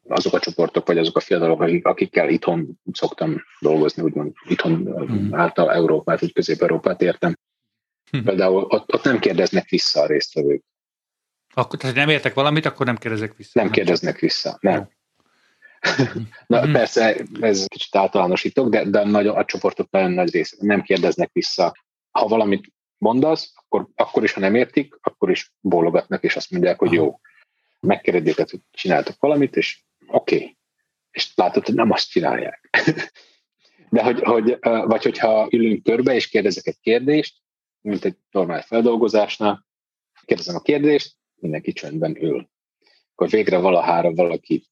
azok 0.08 0.34
a 0.34 0.38
csoportok, 0.38 0.86
vagy 0.86 0.98
azok 0.98 1.16
a 1.16 1.20
fiatalok, 1.20 1.62
akik, 1.62 1.86
akikkel 1.86 2.28
itthon 2.28 2.80
szoktam 2.92 3.42
dolgozni, 3.60 4.02
úgymond 4.02 4.32
itthon 4.48 4.72
mm. 4.72 5.34
által 5.34 5.72
Európát, 5.72 6.20
vagy 6.20 6.32
Közép-Európát 6.32 7.02
értem. 7.02 7.38
Mm. 8.16 8.24
Például 8.24 8.62
ott, 8.62 8.94
ott 8.94 9.04
nem 9.04 9.18
kérdeznek 9.18 9.68
vissza 9.68 10.00
a 10.00 10.06
résztvevők. 10.06 10.64
Akkor, 11.54 11.78
tehát 11.78 11.96
nem 11.96 12.08
értek 12.08 12.34
valamit, 12.34 12.66
akkor 12.66 12.86
nem 12.86 12.96
kérdezek 12.96 13.36
vissza. 13.36 13.50
Nem, 13.54 13.64
nem 13.64 13.72
kérdeznek 13.72 14.18
vissza, 14.18 14.58
nem. 14.60 14.88
Na 16.46 16.66
mm. 16.66 16.72
persze, 16.72 17.16
ez 17.40 17.64
kicsit 17.66 17.96
általánosítok, 17.96 18.68
de, 18.68 18.84
de 18.84 19.04
nagyon, 19.04 19.36
a 19.36 19.44
csoportok 19.44 19.90
nagyon 19.90 20.10
nagy 20.10 20.32
része 20.32 20.56
nem 20.60 20.82
kérdeznek 20.82 21.30
vissza. 21.32 21.76
Ha 22.10 22.26
valamit 22.26 22.72
mondasz, 22.98 23.52
akkor, 23.54 23.88
akkor 23.94 24.22
is, 24.22 24.32
ha 24.32 24.40
nem 24.40 24.54
értik, 24.54 24.98
akkor 25.00 25.30
is 25.30 25.52
bólogatnak, 25.60 26.22
és 26.22 26.36
azt 26.36 26.50
mondják, 26.50 26.78
hogy 26.78 26.92
jó 26.92 27.20
megkérdedik 27.80 28.32
őket, 28.32 28.50
hogy 28.50 28.60
csináltak 28.70 29.16
valamit, 29.20 29.56
és 29.56 29.82
oké. 30.06 30.36
Okay. 30.36 30.56
És 31.10 31.32
látod, 31.34 31.64
hogy 31.66 31.74
nem 31.74 31.90
azt 31.90 32.10
csinálják. 32.10 32.70
De 33.90 34.02
hogy, 34.02 34.20
hogy, 34.20 34.58
vagy 34.60 35.02
hogyha 35.02 35.48
ülünk 35.50 35.82
körbe, 35.82 36.14
és 36.14 36.28
kérdezek 36.28 36.66
egy 36.66 36.80
kérdést, 36.80 37.36
mint 37.80 38.04
egy 38.04 38.16
normál 38.30 38.62
feldolgozásnál, 38.62 39.66
kérdezem 40.24 40.54
a 40.54 40.60
kérdést, 40.60 41.16
mindenki 41.34 41.72
csöndben 41.72 42.22
ül. 42.22 42.48
Akkor 43.12 43.28
végre 43.28 43.58
valahára 43.58 44.12
valaki 44.12 44.68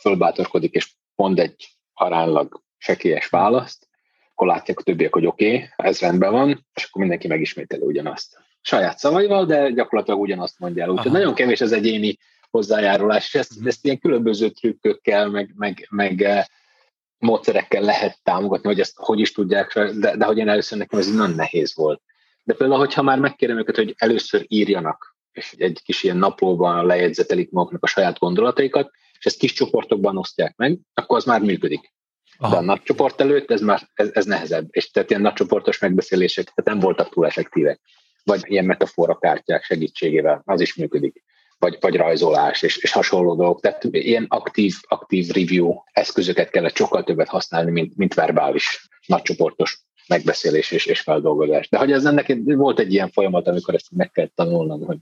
fölbátorkodik, 0.00 0.74
és 0.74 0.92
mond 1.14 1.38
egy 1.38 1.68
aránylag 1.94 2.62
sekélyes 2.78 3.28
választ, 3.28 3.88
akkor 4.30 4.46
látják 4.46 4.78
a 4.78 4.82
többiek, 4.82 5.12
hogy 5.12 5.26
oké, 5.26 5.54
okay, 5.54 5.68
ez 5.76 6.00
rendben 6.00 6.32
van, 6.32 6.66
és 6.74 6.84
akkor 6.84 7.00
mindenki 7.00 7.26
megismételi 7.26 7.82
ugyanazt. 7.82 8.38
saját 8.60 8.98
szavaival, 8.98 9.46
de 9.46 9.70
gyakorlatilag 9.70 10.20
ugyanazt 10.20 10.58
mondja 10.58 10.82
el. 10.82 10.90
Úgyhogy 10.90 11.12
nagyon 11.12 11.34
kevés 11.34 11.60
az 11.60 11.72
egyéni 11.72 12.18
hozzájárulás, 12.50 13.26
és 13.26 13.34
ezt, 13.34 13.58
mhm. 13.58 13.66
ezt 13.66 13.84
ilyen 13.84 13.98
különböző 13.98 14.48
trükkökkel, 14.48 15.28
meg, 15.28 15.52
meg, 15.56 15.86
meg 15.90 16.22
eh, 16.22 16.44
módszerekkel 17.18 17.82
lehet 17.82 18.18
támogatni, 18.22 18.68
hogy 18.68 18.80
ezt 18.80 18.96
hogy 18.96 19.20
is 19.20 19.32
tudják, 19.32 19.78
de, 19.78 20.16
de 20.16 20.24
hogy 20.24 20.38
én 20.38 20.48
először 20.48 20.78
nekem 20.78 20.98
ez 20.98 21.14
nagyon 21.14 21.34
nehéz 21.34 21.74
volt. 21.74 22.02
De 22.44 22.54
például, 22.54 22.80
hogyha 22.80 23.02
már 23.02 23.18
megkérem 23.18 23.58
őket, 23.58 23.76
hogy 23.76 23.94
először 23.98 24.44
írjanak, 24.48 25.16
és 25.32 25.54
egy 25.58 25.80
kis 25.84 26.02
ilyen 26.02 26.16
naplóban 26.16 26.86
lejegyzetelik 26.86 27.50
maguknak 27.50 27.82
a 27.82 27.86
saját 27.86 28.18
gondolataikat, 28.18 28.90
és 29.20 29.26
ezt 29.26 29.38
kis 29.38 29.52
csoportokban 29.52 30.16
osztják 30.16 30.56
meg, 30.56 30.78
akkor 30.94 31.16
az 31.16 31.24
már 31.24 31.40
működik. 31.40 31.92
Aha. 32.38 32.52
De 32.52 32.58
a 32.58 32.64
nagy 32.64 32.82
csoport 32.82 33.20
előtt 33.20 33.50
ez 33.50 33.60
már 33.60 33.88
ez, 33.94 34.10
ez 34.12 34.24
nehezebb, 34.24 34.66
és 34.70 34.90
tehát 34.90 35.10
ilyen 35.10 35.22
nagycsoportos 35.22 35.78
megbeszélések 35.78 36.44
tehát 36.44 36.64
nem 36.64 36.78
voltak 36.78 37.08
túl 37.08 37.26
effektívek. 37.26 37.80
Vagy 38.24 38.40
ilyen 38.42 38.64
metafora 38.64 39.18
kártyák 39.18 39.64
segítségével, 39.64 40.42
az 40.44 40.60
is 40.60 40.74
működik 40.74 41.22
vagy, 41.60 41.76
vagy 41.80 41.96
rajzolás 41.96 42.62
és, 42.62 42.76
és 42.76 42.92
hasonló 42.92 43.34
dolgok. 43.34 43.60
Tehát 43.60 43.84
ilyen 43.84 44.26
aktív, 44.28 44.74
aktív 44.88 45.28
review 45.28 45.74
eszközöket 45.92 46.50
kellett 46.50 46.76
sokkal 46.76 47.04
többet 47.04 47.28
használni, 47.28 47.70
mint, 47.70 47.96
mint 47.96 48.14
verbális, 48.14 48.88
nagycsoportos 49.06 49.80
megbeszélés 50.06 50.70
és, 50.70 50.86
és 50.86 51.00
feldolgozás. 51.00 51.68
De 51.68 51.78
hogy 51.78 51.92
ez 51.92 52.04
ennek 52.04 52.36
volt 52.44 52.78
egy 52.78 52.92
ilyen 52.92 53.10
folyamat, 53.10 53.46
amikor 53.46 53.74
ezt 53.74 53.90
meg 53.90 54.10
kell 54.10 54.30
tanulnom, 54.34 54.84
hogy 54.84 54.98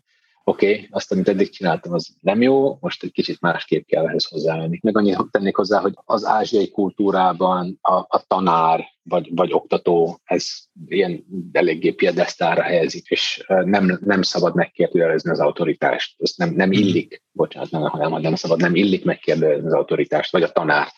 oké, 0.48 0.72
okay, 0.72 0.88
azt, 0.90 1.12
amit 1.12 1.28
eddig 1.28 1.50
csináltam, 1.50 1.92
az 1.92 2.08
nem 2.20 2.42
jó, 2.42 2.78
most 2.80 3.02
egy 3.02 3.12
kicsit 3.12 3.40
másképp 3.40 3.86
kell 3.86 4.06
ehhez 4.06 4.24
hozzáállni. 4.24 4.78
Meg 4.82 4.96
annyit 4.96 5.18
tennék 5.30 5.56
hozzá, 5.56 5.80
hogy 5.80 5.94
az 6.04 6.24
ázsiai 6.24 6.70
kultúrában 6.70 7.78
a, 7.80 7.94
a 7.94 8.24
tanár 8.26 8.84
vagy, 9.02 9.28
vagy 9.34 9.52
oktató, 9.52 10.20
ez 10.24 10.46
ilyen 10.86 11.24
eléggé 11.52 11.90
piedesztára 11.90 12.62
helyezik, 12.62 13.06
és 13.06 13.44
nem, 13.46 13.98
nem 14.04 14.22
szabad 14.22 14.54
megkérdőjelezni 14.54 15.30
az 15.30 15.40
autoritást. 15.40 16.14
Ez 16.18 16.32
nem, 16.36 16.50
nem 16.54 16.72
illik, 16.72 17.22
bocsánat, 17.32 17.70
nem, 17.70 17.82
hanem 17.82 18.20
nem 18.20 18.34
szabad, 18.34 18.60
nem 18.60 18.74
illik 18.74 19.04
megkérdőjelezni 19.04 19.66
az 19.66 19.74
autoritást, 19.74 20.32
vagy 20.32 20.42
a 20.42 20.52
tanárt. 20.52 20.94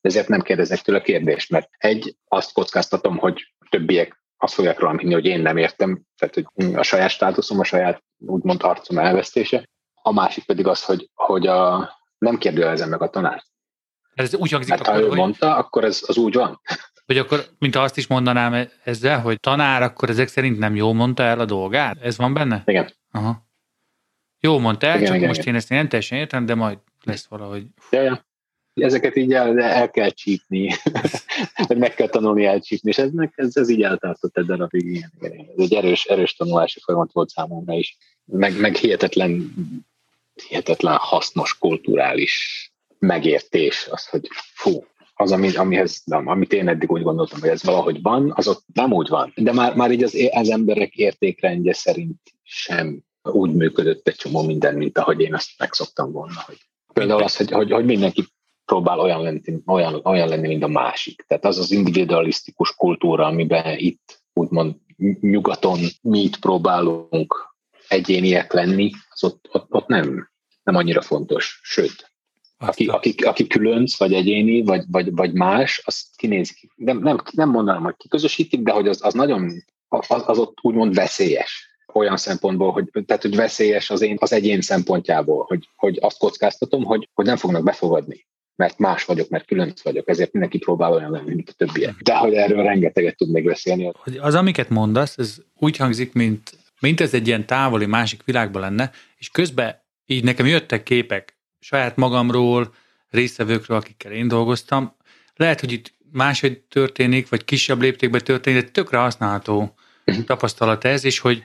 Ezért 0.00 0.28
nem 0.28 0.40
kérdezek 0.40 0.80
tőle 0.80 1.00
kérdést, 1.00 1.50
mert 1.50 1.68
egy, 1.78 2.16
azt 2.28 2.52
kockáztatom, 2.52 3.16
hogy 3.16 3.52
többiek 3.70 4.24
azt 4.36 4.54
fogják 4.54 4.78
rólam 4.78 4.98
hinni, 4.98 5.12
hogy 5.12 5.24
én 5.24 5.40
nem 5.40 5.56
értem, 5.56 6.02
tehát 6.16 6.34
hogy 6.34 6.74
a 6.74 6.82
saját 6.82 7.10
státuszom, 7.10 7.60
a 7.60 7.64
saját 7.64 8.02
úgymond 8.18 8.62
arcom 8.62 8.98
elvesztése. 8.98 9.68
A 10.02 10.12
másik 10.12 10.44
pedig 10.44 10.66
az, 10.66 10.84
hogy, 10.84 11.10
hogy 11.14 11.46
a, 11.46 11.90
nem 12.18 12.38
kérdőjelezem 12.38 12.88
meg 12.88 13.02
a 13.02 13.10
tanárt. 13.10 13.46
Ez 14.14 14.34
úgy 14.34 14.50
hangzik, 14.50 14.70
Mert 14.70 14.80
akkor, 14.80 14.94
ha 14.94 15.00
ő 15.00 15.08
hogy... 15.08 15.16
mondta, 15.16 15.56
akkor 15.56 15.84
ez 15.84 16.02
az 16.06 16.16
úgy 16.16 16.34
van. 16.34 16.60
Vagy 17.06 17.18
akkor, 17.18 17.44
mint 17.58 17.76
azt 17.76 17.96
is 17.96 18.06
mondanám 18.06 18.68
ezzel, 18.84 19.20
hogy 19.20 19.40
tanár 19.40 19.82
akkor 19.82 20.10
ezek 20.10 20.28
szerint 20.28 20.58
nem 20.58 20.74
jól 20.74 20.94
mondta 20.94 21.22
el 21.22 21.40
a 21.40 21.44
dolgát? 21.44 22.00
Ez 22.00 22.16
van 22.16 22.34
benne? 22.34 22.62
Igen. 22.66 22.92
Aha. 23.10 23.46
Jó 24.40 24.58
mondta 24.58 24.86
el, 24.86 24.94
igen, 24.94 25.06
csak 25.06 25.16
igen, 25.16 25.28
most 25.28 25.40
igen. 25.40 25.52
én 25.52 25.60
ezt 25.60 25.68
nem 25.68 25.88
teljesen 25.88 26.18
értem, 26.18 26.46
de 26.46 26.54
majd 26.54 26.78
lesz 27.04 27.26
valahogy. 27.26 27.66
Ja, 27.90 28.02
ja 28.02 28.25
ezeket 28.82 29.16
így 29.16 29.32
el, 29.32 29.60
el 29.60 29.90
kell 29.90 30.10
csípni, 30.10 30.70
vagy 31.66 31.78
meg 31.84 31.94
kell 31.94 32.08
tanulni 32.08 32.44
elcsípni, 32.44 32.90
és 32.90 32.98
ez, 32.98 33.10
ez, 33.34 33.56
ez 33.56 33.68
így 33.68 33.82
eltartott 33.82 34.36
egy 34.36 34.44
darabig. 34.44 34.86
Igen, 34.86 35.10
igen. 35.20 35.46
Ez 35.56 35.64
egy 35.64 35.74
erős, 35.74 36.04
erős 36.04 36.34
tanulási 36.34 36.80
folyamat 36.84 37.12
volt 37.12 37.28
számomra 37.28 37.74
is. 37.74 37.96
Meg, 38.24 38.60
meg 38.60 38.74
hihetetlen, 38.74 39.54
hihetetlen 40.48 40.96
hasznos 40.96 41.58
kulturális 41.58 42.66
megértés, 42.98 43.88
az, 43.90 44.06
hogy 44.06 44.28
fú, 44.54 44.84
az, 45.14 45.32
ami, 45.32 45.56
amihez, 45.56 46.02
nem, 46.04 46.26
amit 46.26 46.52
én 46.52 46.68
eddig 46.68 46.90
úgy 46.90 47.02
gondoltam, 47.02 47.40
hogy 47.40 47.48
ez 47.48 47.62
valahogy 47.62 48.02
van, 48.02 48.32
az 48.34 48.48
ott 48.48 48.64
nem 48.72 48.92
úgy 48.92 49.08
van. 49.08 49.32
De 49.36 49.52
már, 49.52 49.74
már 49.74 49.90
így 49.90 50.02
az, 50.02 50.16
az 50.30 50.50
emberek 50.50 50.94
értékrendje 50.94 51.72
szerint 51.72 52.20
sem 52.42 53.04
úgy 53.22 53.52
működött 53.52 54.08
egy 54.08 54.14
csomó 54.14 54.42
minden, 54.42 54.74
mint 54.74 54.98
ahogy 54.98 55.20
én 55.20 55.34
azt 55.34 55.50
megszoktam 55.58 56.12
volna. 56.12 56.42
Hogy 56.46 56.58
például 56.92 57.22
az, 57.22 57.36
hogy, 57.36 57.50
hogy, 57.50 57.70
hogy 57.70 57.84
mindenki 57.84 58.24
próbál 58.66 59.00
olyan 59.00 59.22
lenni, 59.22 59.40
olyan, 59.66 60.00
olyan 60.04 60.28
lenni, 60.28 60.46
mint 60.46 60.62
a 60.62 60.68
másik. 60.68 61.24
Tehát 61.28 61.44
az 61.44 61.58
az 61.58 61.70
individualisztikus 61.70 62.74
kultúra, 62.74 63.26
amiben 63.26 63.78
itt 63.78 64.22
úgymond 64.32 64.74
nyugaton 65.20 65.78
mi 66.02 66.22
itt 66.22 66.38
próbálunk 66.38 67.54
egyéniek 67.88 68.52
lenni, 68.52 68.90
az 69.08 69.24
ott, 69.24 69.48
ott, 69.52 69.66
ott 69.72 69.86
nem, 69.86 70.30
nem 70.62 70.74
annyira 70.74 71.00
fontos. 71.00 71.60
Sőt, 71.62 72.10
aki, 72.58 72.86
aki, 72.86 73.14
aki 73.24 73.46
különc, 73.46 73.96
vagy 73.96 74.12
egyéni, 74.12 74.62
vagy, 74.62 74.84
vagy, 74.90 75.14
vagy 75.14 75.32
más, 75.32 75.82
az 75.84 76.10
kinézik. 76.16 76.70
Nem, 76.74 76.98
nem, 76.98 77.18
nem 77.32 77.50
mondanám, 77.50 77.82
hogy 77.82 77.96
kiközösítik, 77.96 78.60
de 78.60 78.72
hogy 78.72 78.88
az, 78.88 79.04
az 79.04 79.14
nagyon, 79.14 79.64
az, 79.88 80.22
az 80.26 80.38
ott 80.38 80.58
úgymond 80.62 80.94
veszélyes 80.94 81.76
olyan 81.92 82.16
szempontból, 82.16 82.72
hogy, 82.72 82.90
tehát, 83.06 83.22
hogy 83.22 83.36
veszélyes 83.36 83.90
az, 83.90 84.00
én, 84.00 84.16
az 84.20 84.32
egyén 84.32 84.60
szempontjából, 84.60 85.44
hogy, 85.44 85.68
hogy 85.76 85.98
azt 86.00 86.18
kockáztatom, 86.18 86.84
hogy, 86.84 87.08
hogy 87.14 87.24
nem 87.24 87.36
fognak 87.36 87.62
befogadni 87.62 88.26
mert 88.56 88.78
más 88.78 89.04
vagyok, 89.04 89.28
mert 89.28 89.46
különc 89.46 89.82
vagyok, 89.82 90.08
ezért 90.08 90.32
mindenki 90.32 90.58
próbál 90.58 90.92
olyan 90.92 91.10
lenni, 91.10 91.34
mint 91.34 91.48
a 91.48 91.52
többiek. 91.52 91.94
De 92.02 92.16
hogy 92.16 92.34
erről 92.34 92.62
rengeteget 92.62 93.16
tud 93.16 93.30
még 93.30 93.44
beszélni. 93.44 93.92
Az, 94.18 94.34
amiket 94.34 94.68
mondasz, 94.68 95.18
ez 95.18 95.36
úgy 95.54 95.76
hangzik, 95.76 96.12
mint, 96.12 96.58
mint 96.80 97.00
ez 97.00 97.14
egy 97.14 97.26
ilyen 97.26 97.46
távoli 97.46 97.86
másik 97.86 98.22
világban 98.24 98.62
lenne, 98.62 98.90
és 99.16 99.28
közben 99.28 99.84
így 100.06 100.24
nekem 100.24 100.46
jöttek 100.46 100.82
képek 100.82 101.38
saját 101.60 101.96
magamról, 101.96 102.74
résztvevőkről, 103.10 103.76
akikkel 103.76 104.12
én 104.12 104.28
dolgoztam. 104.28 104.96
Lehet, 105.34 105.60
hogy 105.60 105.72
itt 105.72 105.92
máshogy 106.12 106.58
történik, 106.58 107.28
vagy 107.28 107.44
kisebb 107.44 107.80
léptékben 107.80 108.20
történik, 108.24 108.62
de 108.62 108.70
tökre 108.70 108.98
használható 108.98 109.74
uh-huh. 110.06 110.24
tapasztalat 110.24 110.84
ez, 110.84 111.04
és 111.04 111.18
hogy 111.18 111.44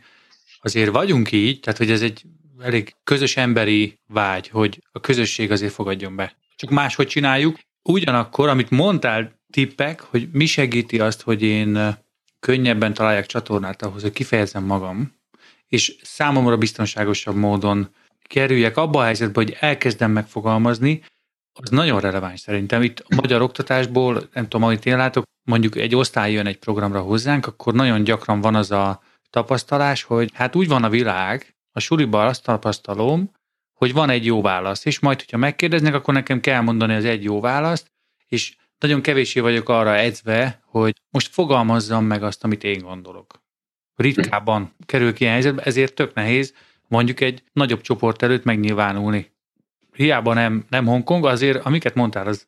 azért 0.61 0.91
vagyunk 0.91 1.31
így, 1.31 1.59
tehát 1.59 1.77
hogy 1.79 1.91
ez 1.91 2.01
egy 2.01 2.23
elég 2.59 2.95
közös 3.03 3.37
emberi 3.37 3.99
vágy, 4.07 4.47
hogy 4.47 4.83
a 4.91 4.99
közösség 4.99 5.51
azért 5.51 5.73
fogadjon 5.73 6.15
be 6.15 6.35
csak 6.61 6.69
máshogy 6.69 7.07
csináljuk. 7.07 7.59
Ugyanakkor, 7.89 8.49
amit 8.49 8.69
mondtál, 8.69 9.39
tippek, 9.53 10.01
hogy 10.01 10.29
mi 10.31 10.45
segíti 10.45 10.99
azt, 10.99 11.21
hogy 11.21 11.41
én 11.41 11.97
könnyebben 12.39 12.93
találjak 12.93 13.25
csatornát 13.25 13.81
ahhoz, 13.81 14.01
hogy 14.01 14.11
kifejezem 14.11 14.63
magam, 14.63 15.13
és 15.67 15.95
számomra 16.01 16.57
biztonságosabb 16.57 17.35
módon 17.35 17.89
kerüljek 18.21 18.77
abba 18.77 18.99
a 18.99 19.03
helyzetbe, 19.03 19.41
hogy 19.41 19.57
elkezdem 19.59 20.11
megfogalmazni, 20.11 21.03
az 21.59 21.69
nagyon 21.69 21.99
releváns 21.99 22.39
szerintem. 22.39 22.81
Itt 22.81 22.99
a 22.99 23.15
magyar 23.15 23.41
oktatásból, 23.41 24.29
nem 24.33 24.43
tudom, 24.47 24.63
amit 24.63 24.85
én 24.85 24.97
látok, 24.97 25.23
mondjuk 25.47 25.75
egy 25.75 25.95
osztály 25.95 26.31
jön 26.31 26.45
egy 26.45 26.59
programra 26.59 27.01
hozzánk, 27.01 27.47
akkor 27.47 27.73
nagyon 27.73 28.03
gyakran 28.03 28.41
van 28.41 28.55
az 28.55 28.71
a 28.71 29.01
tapasztalás, 29.29 30.03
hogy 30.03 30.29
hát 30.33 30.55
úgy 30.55 30.67
van 30.67 30.83
a 30.83 30.89
világ, 30.89 31.55
a 31.71 31.79
suliban 31.79 32.27
azt 32.27 32.43
tapasztalom, 32.43 33.31
hogy 33.81 33.93
van 33.93 34.09
egy 34.09 34.25
jó 34.25 34.41
válasz, 34.41 34.85
és 34.85 34.99
majd, 34.99 35.19
hogyha 35.19 35.37
megkérdeznek, 35.37 35.93
akkor 35.93 36.13
nekem 36.13 36.39
kell 36.39 36.61
mondani 36.61 36.93
az 36.93 37.05
egy 37.05 37.23
jó 37.23 37.39
választ, 37.39 37.91
és 38.27 38.55
nagyon 38.79 39.01
kevésé 39.01 39.39
vagyok 39.39 39.69
arra 39.69 39.95
edzve, 39.95 40.61
hogy 40.65 40.93
most 41.09 41.33
fogalmazzam 41.33 42.05
meg 42.05 42.23
azt, 42.23 42.43
amit 42.43 42.63
én 42.63 42.81
gondolok. 42.81 43.41
Ritkában 43.95 44.75
kerül 44.85 45.13
ki 45.13 45.21
ilyen 45.21 45.33
helyzetbe, 45.33 45.61
ezért 45.63 45.93
tök 45.93 46.13
nehéz 46.13 46.53
mondjuk 46.87 47.19
egy 47.19 47.43
nagyobb 47.53 47.81
csoport 47.81 48.21
előtt 48.21 48.43
megnyilvánulni. 48.43 49.31
Hiába 49.93 50.33
nem, 50.33 50.65
nem 50.69 50.85
Hongkong, 50.85 51.25
azért 51.25 51.65
amiket 51.65 51.95
mondtál, 51.95 52.27
az, 52.27 52.47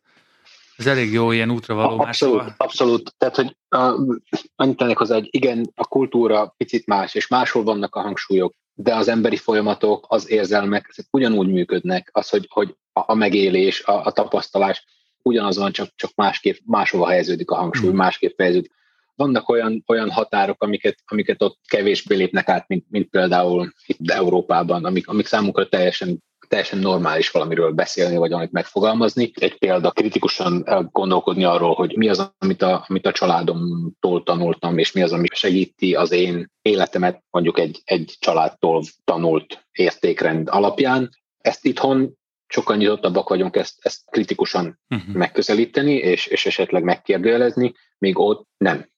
az 0.78 0.88
elég 0.88 1.12
jó 1.12 1.32
ilyen 1.32 1.52
útra 1.52 1.76
való 1.76 2.00
Abszolút, 2.00 2.54
abszolút. 2.58 3.16
Tehát, 3.18 3.36
hogy 3.36 3.58
uh, 3.70 4.18
annyit 4.56 4.78
tennék 4.78 4.98
hozzá, 4.98 5.14
hogy 5.14 5.28
igen, 5.32 5.72
a 5.76 5.88
kultúra 5.88 6.54
picit 6.58 6.86
más, 6.86 7.16
és 7.16 7.28
máshol 7.28 7.64
vannak 7.64 7.96
a 7.96 8.02
hangsúlyok 8.02 8.54
de 8.74 8.96
az 8.96 9.08
emberi 9.08 9.38
folyamatok, 9.38 10.06
az 10.10 10.30
érzelmek, 10.30 10.86
ezek 10.90 11.06
ugyanúgy 11.12 11.48
működnek, 11.48 12.10
az, 12.12 12.30
hogy, 12.30 12.48
hogy 12.50 12.76
a 12.94 13.14
megélés, 13.14 13.84
a, 13.84 14.06
a 14.06 14.12
tapasztalás 14.12 14.86
ugyanaz 15.22 15.58
van, 15.58 15.72
csak, 15.72 15.90
csak 15.96 16.12
másképp, 16.16 16.58
máshova 16.66 17.08
helyeződik 17.08 17.52
a 17.52 17.56
hangsúly, 17.56 17.92
mm. 17.92 17.96
másképp 17.96 18.36
fejeződik. 18.36 18.72
Vannak 19.16 19.50
olyan, 19.50 19.84
olyan 19.88 20.12
határok, 20.12 20.64
amiket, 20.64 20.98
amiket 21.06 21.42
ott 21.42 21.60
kevésbé 21.68 22.16
lépnek 22.16 22.50
át, 22.50 22.68
mint, 22.68 22.86
mint 22.90 23.10
például 23.10 23.74
itt 23.86 24.12
Európában, 24.12 24.86
amik, 24.86 25.08
amik 25.08 25.26
számunkra 25.26 25.70
teljesen 25.70 26.24
teljesen 26.54 26.80
normális 26.80 27.32
valamiről 27.32 27.72
beszélni, 27.72 28.18
vagy 28.18 28.30
valamit 28.30 28.52
megfogalmazni. 28.52 29.32
Egy 29.36 29.58
példa, 29.58 29.92
kritikusan 29.92 30.66
gondolkodni 30.92 31.44
arról, 31.44 31.74
hogy 31.74 31.98
mi 31.98 32.10
az, 32.10 32.32
amit 32.38 32.62
a, 32.62 32.86
amit 32.88 33.06
a 33.06 33.12
családomtól 33.12 34.24
tanultam, 34.24 34.78
és 34.78 34.92
mi 34.92 35.02
az, 35.02 35.12
ami 35.12 35.28
segíti 35.34 35.96
az 35.96 36.12
én 36.12 36.52
életemet 36.62 37.24
mondjuk 37.30 37.60
egy, 37.60 37.82
egy 37.84 38.16
családtól 38.20 38.84
tanult 39.04 39.66
értékrend 39.72 40.48
alapján. 40.52 41.10
Ezt 41.38 41.66
itthon 41.66 42.18
sokkal 42.48 42.76
nyitottabbak 42.76 43.30
vagyunk 43.30 43.56
ezt, 43.56 43.76
ezt 43.82 44.02
kritikusan 44.12 44.80
uh-huh. 44.90 45.16
megközelíteni, 45.16 45.94
és, 45.94 46.26
és 46.26 46.46
esetleg 46.46 46.84
megkérdőjelezni, 46.84 47.74
még 47.98 48.20
ott 48.20 48.48
nem. 48.58 48.92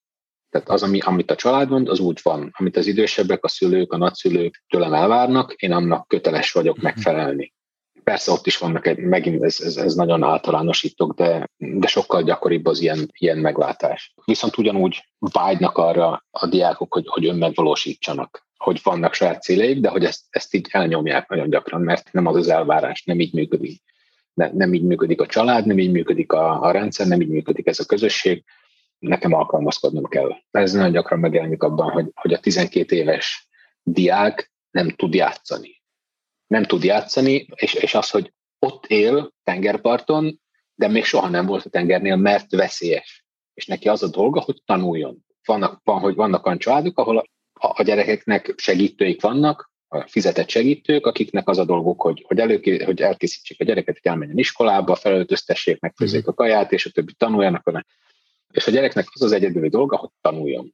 Tehát 0.55 0.69
az, 0.69 0.83
ami, 0.83 0.99
amit 0.99 1.31
a 1.31 1.35
család 1.35 1.69
mond, 1.69 1.89
az 1.89 1.99
úgy 1.99 2.19
van. 2.23 2.51
Amit 2.57 2.77
az 2.77 2.87
idősebbek, 2.87 3.43
a 3.43 3.47
szülők, 3.47 3.93
a 3.93 3.97
nagyszülők 3.97 4.63
tőlem 4.69 4.93
elvárnak, 4.93 5.53
én 5.53 5.71
annak 5.71 6.07
köteles 6.07 6.51
vagyok 6.51 6.75
mhm. 6.75 6.83
megfelelni. 6.83 7.53
Persze 8.03 8.31
ott 8.31 8.45
is 8.45 8.57
vannak, 8.57 8.87
egy, 8.87 8.97
megint 8.97 9.43
ez, 9.43 9.59
ez, 9.61 9.77
ez 9.77 9.95
nagyon 9.95 10.23
általánosítok, 10.23 11.13
de, 11.13 11.49
de 11.57 11.87
sokkal 11.87 12.23
gyakoribb 12.23 12.65
az 12.65 12.81
ilyen, 12.81 13.11
ilyen 13.17 13.37
meglátás. 13.37 14.13
Viszont 14.25 14.57
ugyanúgy 14.57 15.09
vágynak 15.19 15.77
arra 15.77 16.25
a 16.31 16.47
diákok, 16.47 16.93
hogy, 16.93 17.03
hogy 17.07 17.25
önmegvalósítsanak. 17.25 18.47
hogy 18.57 18.79
vannak 18.83 19.13
saját 19.13 19.41
céljaik, 19.41 19.79
de 19.79 19.89
hogy 19.89 20.03
ezt, 20.03 20.21
ezt 20.29 20.53
így 20.53 20.67
elnyomják 20.71 21.29
nagyon 21.29 21.49
gyakran, 21.49 21.81
mert 21.81 22.11
nem 22.11 22.25
az 22.25 22.35
az 22.35 22.47
elvárás, 22.47 23.03
nem 23.03 23.19
így 23.19 23.33
működik. 23.33 23.81
Ne, 24.33 24.49
nem 24.53 24.73
így 24.73 24.83
működik 24.83 25.21
a 25.21 25.25
család, 25.25 25.65
nem 25.65 25.79
így 25.79 25.91
működik 25.91 26.31
a, 26.31 26.61
a 26.61 26.71
rendszer, 26.71 27.07
nem 27.07 27.21
így 27.21 27.29
működik 27.29 27.67
ez 27.67 27.79
a 27.79 27.85
közösség, 27.85 28.43
nekem 28.99 29.33
alkalmazkodnom 29.33 30.05
kell. 30.05 30.29
Ez 30.51 30.73
nagyon 30.73 30.91
gyakran 30.91 31.19
megjelenik 31.19 31.63
abban, 31.63 31.91
hogy, 31.91 32.11
hogy 32.13 32.33
a 32.33 32.39
12 32.39 32.95
éves 32.95 33.47
diák 33.83 34.51
nem 34.71 34.89
tud 34.89 35.13
játszani. 35.13 35.81
Nem 36.47 36.63
tud 36.63 36.83
játszani, 36.83 37.47
és, 37.55 37.73
és 37.73 37.93
az, 37.93 38.09
hogy 38.09 38.33
ott 38.59 38.85
él 38.85 39.33
tengerparton, 39.43 40.41
de 40.75 40.87
még 40.87 41.03
soha 41.03 41.29
nem 41.29 41.45
volt 41.45 41.65
a 41.65 41.69
tengernél, 41.69 42.15
mert 42.15 42.51
veszélyes. 42.51 43.25
És 43.53 43.65
neki 43.65 43.89
az 43.89 44.03
a 44.03 44.07
dolga, 44.07 44.41
hogy 44.41 44.61
tanuljon. 44.65 45.25
Vannak, 45.45 45.81
van, 45.83 45.99
hogy 45.99 46.15
vannak 46.15 46.45
olyan 46.45 46.57
családok, 46.57 46.99
ahol 46.99 47.17
a, 47.17 47.25
a 47.53 47.83
gyerekeknek 47.83 48.53
segítőik 48.57 49.21
vannak, 49.21 49.73
a 49.87 50.07
fizetett 50.07 50.49
segítők, 50.49 51.05
akiknek 51.05 51.47
az 51.47 51.57
a 51.57 51.65
dolguk, 51.65 52.01
hogy, 52.01 52.23
hogy, 52.27 52.39
elő, 52.39 52.79
hogy 52.85 53.01
elkészítsék 53.01 53.59
a 53.59 53.63
gyereket, 53.63 53.99
hogy 54.01 54.11
elmenjen 54.11 54.37
iskolába, 54.37 54.95
felöltöztessék, 54.95 55.79
megfőzzék 55.79 56.21
mhm. 56.21 56.29
a 56.29 56.33
kaját, 56.33 56.71
és 56.71 56.85
a 56.85 56.89
többi 56.89 57.13
tanuljanak. 57.13 57.83
És 58.51 58.67
a 58.67 58.71
gyereknek 58.71 59.07
az 59.13 59.21
az 59.21 59.31
egyedüli 59.31 59.69
dolga, 59.69 59.97
hogy 59.97 60.09
tanuljon. 60.21 60.73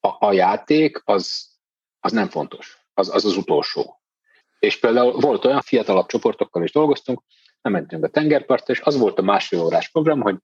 A, 0.00 0.26
a 0.26 0.32
játék 0.32 1.02
az, 1.04 1.48
az 2.00 2.12
nem 2.12 2.28
fontos, 2.28 2.86
az, 2.94 3.14
az 3.14 3.24
az 3.24 3.36
utolsó. 3.36 4.00
És 4.58 4.78
például 4.78 5.12
volt 5.12 5.44
olyan 5.44 5.60
fiatalabb 5.60 6.06
csoportokkal 6.06 6.62
is 6.62 6.72
dolgoztunk, 6.72 7.22
nem 7.62 7.72
mentünk 7.72 8.04
a 8.04 8.08
tengerpartra, 8.08 8.72
és 8.72 8.80
az 8.80 8.98
volt 8.98 9.18
a 9.18 9.22
másfél 9.22 9.60
órás 9.60 9.88
program, 9.88 10.20
hogy 10.20 10.36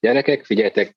gyerekek, 0.00 0.44
figyeljetek, 0.44 0.96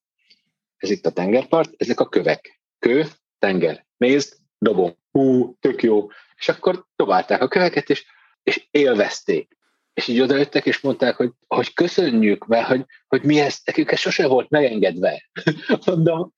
ez 0.78 0.90
itt 0.90 1.06
a 1.06 1.12
tengerpart, 1.12 1.74
ezek 1.78 2.00
a 2.00 2.10
kövek. 2.10 2.62
Kő, 2.80 3.06
tenger, 3.40 3.86
mézd, 3.98 4.38
dobom, 4.58 4.98
hú, 5.12 5.56
tök 5.60 5.84
jó. 5.84 6.08
És 6.36 6.50
akkor 6.50 6.86
dobálták 6.96 7.42
a 7.42 7.48
köveket, 7.48 7.90
és, 7.90 8.06
és 8.44 8.68
élvezték. 8.72 9.57
És 9.98 10.08
így 10.08 10.20
odajöttek, 10.20 10.66
és 10.66 10.80
mondták, 10.80 11.16
hogy, 11.16 11.32
hogy 11.48 11.74
köszönjük, 11.74 12.46
mert 12.46 12.68
hogy, 12.68 12.86
hogy 13.08 13.24
mi 13.24 13.40
ezt, 13.40 13.66
nekünk 13.66 13.92
ez 13.92 14.00
sose 14.00 14.28
volt 14.28 14.50
megengedve. 14.50 15.30
Mondom, 15.86 16.34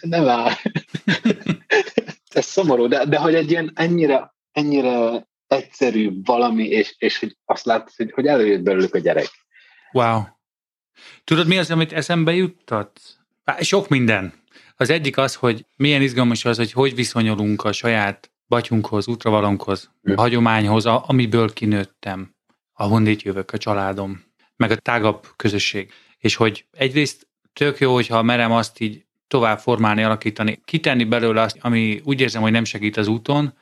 nem 0.00 0.28
áll. 0.28 0.52
ez 2.34 2.44
szomorú, 2.44 2.86
de, 2.86 3.04
de 3.04 3.18
hogy 3.18 3.34
egy 3.34 3.50
ilyen 3.50 3.72
ennyire, 3.74 4.34
ennyire 4.52 5.26
egyszerű 5.46 6.10
valami, 6.24 6.64
és, 6.64 6.94
és 6.98 7.18
hogy 7.18 7.36
azt 7.44 7.64
látod, 7.64 7.92
hogy, 7.96 8.12
hogy 8.12 8.26
előjött 8.26 8.62
belőlük 8.62 8.94
a 8.94 8.98
gyerek. 8.98 9.28
Wow. 9.92 10.22
Tudod, 11.24 11.46
mi 11.46 11.58
az, 11.58 11.70
amit 11.70 11.92
eszembe 11.92 12.32
juttat? 12.32 13.00
Sok 13.60 13.88
minden. 13.88 14.42
Az 14.76 14.90
egyik 14.90 15.16
az, 15.16 15.34
hogy 15.34 15.66
milyen 15.76 16.02
izgalmas 16.02 16.44
az, 16.44 16.56
hogy 16.56 16.72
hogy 16.72 16.94
viszonyulunk 16.94 17.64
a 17.64 17.72
saját 17.72 18.30
batyunkhoz, 18.48 19.08
útravalónkhoz, 19.08 19.90
a 20.02 20.20
hagyományhoz, 20.20 20.86
amiből 20.86 21.52
kinőttem, 21.52 22.33
ahonnét 22.74 23.22
jövök, 23.22 23.50
a 23.50 23.58
családom, 23.58 24.22
meg 24.56 24.70
a 24.70 24.76
tágabb 24.76 25.26
közösség. 25.36 25.92
És 26.18 26.34
hogy 26.34 26.64
egyrészt 26.72 27.26
tök 27.52 27.78
jó, 27.78 27.94
hogyha 27.94 28.22
merem 28.22 28.52
azt 28.52 28.80
így 28.80 29.04
tovább 29.28 29.58
formálni, 29.58 30.02
alakítani, 30.02 30.60
kitenni 30.64 31.04
belőle 31.04 31.40
azt, 31.40 31.56
ami 31.60 32.00
úgy 32.04 32.20
érzem, 32.20 32.42
hogy 32.42 32.52
nem 32.52 32.64
segít 32.64 32.96
az 32.96 33.08
úton, 33.08 33.54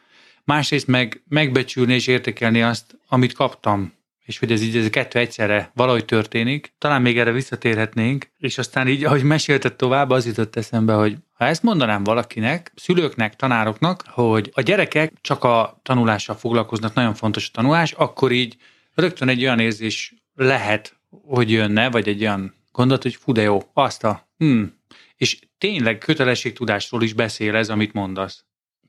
másrészt 0.45 0.87
meg 0.87 1.23
megbecsülni 1.29 1.95
és 1.95 2.07
értékelni 2.07 2.63
azt, 2.63 2.99
amit 3.09 3.33
kaptam, 3.33 3.93
és 4.25 4.39
hogy 4.39 4.53
ez 4.53 4.63
így 4.63 4.77
ez 4.77 4.85
a 4.85 4.91
kettő 4.91 5.19
egyszerre 5.19 5.71
valahogy 5.75 6.05
történik. 6.05 6.73
Talán 6.79 7.03
még 7.03 7.19
erre 7.19 7.33
visszatérhetnénk, 7.33 8.27
és 8.39 8.59
aztán 8.59 8.89
így, 8.89 9.05
ahogy 9.05 9.23
mesélted 9.23 9.75
tovább, 9.75 10.11
az 10.11 10.27
jutott 10.27 10.57
eszembe, 10.57 10.95
hogy 10.95 11.17
ha 11.33 11.45
ezt 11.45 11.63
mondanám 11.63 12.05
valakinek, 12.05 12.73
szülőknek, 12.75 13.37
tanároknak, 13.37 14.05
hogy 14.07 14.51
a 14.55 14.61
gyerekek 14.61 15.13
csak 15.21 15.45
a 15.45 15.81
tanulással 15.83 16.37
foglalkoznak, 16.37 16.95
nagyon 16.95 17.15
fontos 17.15 17.49
a 17.49 17.51
tanulás, 17.53 17.93
akkor 17.93 18.33
így 18.33 18.57
rögtön 18.95 19.29
egy 19.29 19.43
olyan 19.43 19.59
érzés 19.59 20.15
lehet, 20.35 20.97
hogy 21.11 21.51
jönne, 21.51 21.91
vagy 21.91 22.09
egy 22.09 22.21
olyan 22.21 22.55
gondolat, 22.73 23.03
hogy 23.03 23.15
fú 23.15 23.33
de 23.33 23.43
jó, 23.43 23.63
azt 23.73 24.05
a, 24.05 24.29
hmm. 24.39 24.81
És 25.17 25.39
tényleg 25.59 25.99
kötelességtudásról 25.99 27.03
is 27.03 27.13
beszél 27.13 27.57
ez, 27.57 27.69
amit 27.69 27.93
mondasz. 27.93 28.45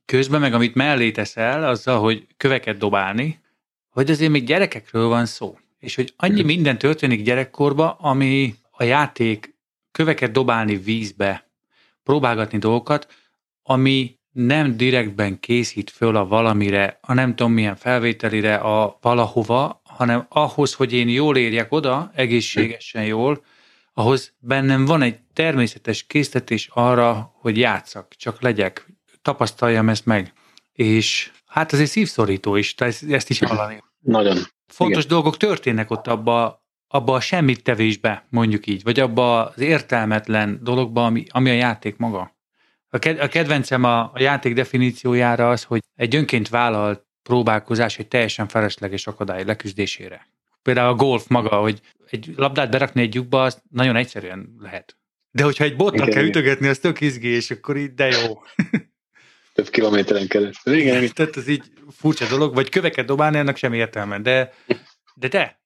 Közben 0.06 0.40
meg, 0.40 0.54
amit 0.54 0.76
mellé 0.76 1.12
teszel, 1.12 1.64
azzal, 1.64 2.00
hogy 2.00 2.28
köveket 2.38 2.78
dobálni, 2.78 3.40
hogy 3.90 4.12
azért 4.12 4.32
még 4.32 4.46
gyerekekről 4.46 5.08
van 5.08 5.26
szó. 5.26 5.58
És 5.80 5.96
hogy 5.96 6.14
annyi 6.18 6.42
minden 6.42 6.78
történik 6.78 7.24
gyerekkorba, 7.24 7.92
ami 7.92 8.56
a 8.72 8.84
játék 8.84 9.56
köveket 9.92 10.32
dobálni 10.32 10.78
vízbe, 10.78 11.50
próbálgatni 12.04 12.58
dolgokat, 12.58 13.08
ami 13.64 14.18
nem 14.32 14.78
direktben 14.78 15.40
készít 15.40 15.90
föl 15.90 16.16
a 16.16 16.28
valamire, 16.28 16.98
a 17.02 17.14
nem 17.14 17.36
tudom 17.36 17.52
milyen 17.52 17.76
felvételire, 17.76 18.56
a 18.56 18.98
valahova, 19.02 19.82
hanem 20.06 20.26
ahhoz, 20.30 20.74
hogy 20.74 20.94
én 20.94 21.10
jól 21.10 21.38
érjek 21.38 21.72
oda, 21.72 22.12
egészségesen 22.16 23.06
jól, 23.06 23.44
ahhoz 23.94 24.34
bennem 24.40 24.86
van 24.86 25.02
egy 25.02 25.20
természetes 25.34 26.06
késztetés 26.06 26.70
arra, 26.74 27.34
hogy 27.40 27.58
játszak, 27.58 28.14
csak 28.16 28.42
legyek, 28.42 28.88
tapasztaljam 29.22 29.90
ezt 29.90 30.06
meg. 30.06 30.34
És 30.74 31.32
hát 31.46 31.74
azért 31.74 31.90
szívszorító 31.90 32.56
is, 32.56 32.76
ezt 33.10 33.30
is 33.30 33.40
hallani. 33.40 33.84
Nagyon. 34.00 34.38
Fontos 34.68 35.04
Igen. 35.04 35.16
dolgok 35.16 35.38
történnek 35.38 35.92
ott 35.92 36.08
abba, 36.08 36.66
abba 36.88 37.14
a 37.14 37.20
semmit 37.20 37.64
tevésbe, 37.64 38.26
mondjuk 38.30 38.68
így, 38.68 38.84
vagy 38.84 39.00
abba 39.00 39.46
az 39.46 39.60
értelmetlen 39.60 40.60
dologba, 40.64 41.06
ami, 41.06 41.26
ami 41.30 41.50
a 41.50 41.54
játék 41.54 41.98
maga. 41.98 42.36
A, 42.90 42.98
ked, 42.98 43.20
a 43.20 43.28
kedvencem 43.28 43.84
a, 43.84 44.00
a 44.00 44.20
játék 44.22 44.54
definíciójára 44.54 45.50
az, 45.50 45.64
hogy 45.64 45.82
egy 45.96 46.16
önként 46.16 46.50
vállalt 46.50 47.06
próbálkozás 47.24 47.98
egy 47.98 48.08
teljesen 48.08 48.48
felesleges 48.48 49.08
akadály 49.08 49.44
leküzdésére. 49.44 50.28
Például 50.62 50.90
a 50.90 50.96
golf 50.96 51.28
maga, 51.28 51.56
hogy 51.56 51.80
egy 52.10 52.34
labdát 52.36 52.72
berakni 52.72 53.02
egy 53.02 53.14
lyukba, 53.14 53.44
az 53.44 53.62
nagyon 53.70 53.96
egyszerűen 53.96 54.56
lehet. 54.60 54.98
De 55.32 55.44
hogyha 55.44 55.64
egy 55.64 55.76
botnak 55.76 56.10
kell 56.10 56.26
ütögetni, 56.26 56.68
az 56.68 56.80
tök 56.80 57.02
izgé, 57.02 57.30
és 57.30 57.52
akkor 57.52 57.78
így 57.78 57.94
de 57.94 58.08
jó. 58.08 58.42
Több 59.54 59.70
kilométeren 59.70 60.28
keresztül. 60.28 60.74
Igen. 60.74 61.10
Tehát 61.14 61.38
ez 61.38 61.48
így 61.48 61.64
furcsa 61.92 62.28
dolog, 62.28 62.54
vagy 62.54 62.70
köveket 62.70 63.06
dobálni, 63.06 63.38
ennek 63.38 63.58
sem 63.58 63.74
értelme, 63.74 64.20
de 64.20 64.54
de 65.16 65.28
te. 65.28 65.62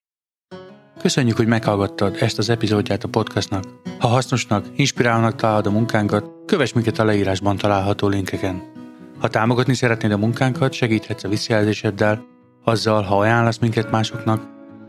Köszönjük, 0.99 1.37
hogy 1.37 1.47
meghallgattad 1.47 2.17
ezt 2.19 2.37
az 2.37 2.49
epizódját 2.49 3.03
a 3.03 3.07
podcastnak. 3.07 3.63
Ha 3.99 4.07
hasznosnak, 4.07 4.65
inspirálónak 4.75 5.35
találod 5.35 5.65
a 5.65 5.71
munkánkat, 5.71 6.45
kövess 6.45 6.73
minket 6.73 6.99
a 6.99 7.03
leírásban 7.03 7.57
található 7.57 8.07
linkeken. 8.07 8.76
Ha 9.19 9.27
támogatni 9.27 9.73
szeretnéd 9.73 10.11
a 10.11 10.17
munkánkat, 10.17 10.73
segíthetsz 10.73 11.23
a 11.23 11.29
visszajelzéseddel, 11.29 12.25
azzal, 12.63 13.01
ha 13.01 13.19
ajánlasz 13.19 13.57
minket 13.57 13.91
másoknak, 13.91 14.41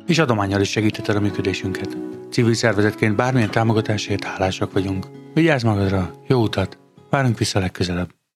és 0.06 0.18
adományjal 0.18 0.60
is 0.60 0.70
segítheted 0.70 1.16
a 1.16 1.20
működésünket. 1.20 1.96
Civil 2.30 2.54
szervezetként 2.54 3.16
bármilyen 3.16 3.50
támogatásért 3.50 4.24
hálásak 4.24 4.72
vagyunk. 4.72 5.06
Vigyázz 5.34 5.62
magadra, 5.62 6.10
jó 6.26 6.42
utat, 6.42 6.78
várunk 7.10 7.38
vissza 7.38 7.58
legközelebb. 7.58 8.17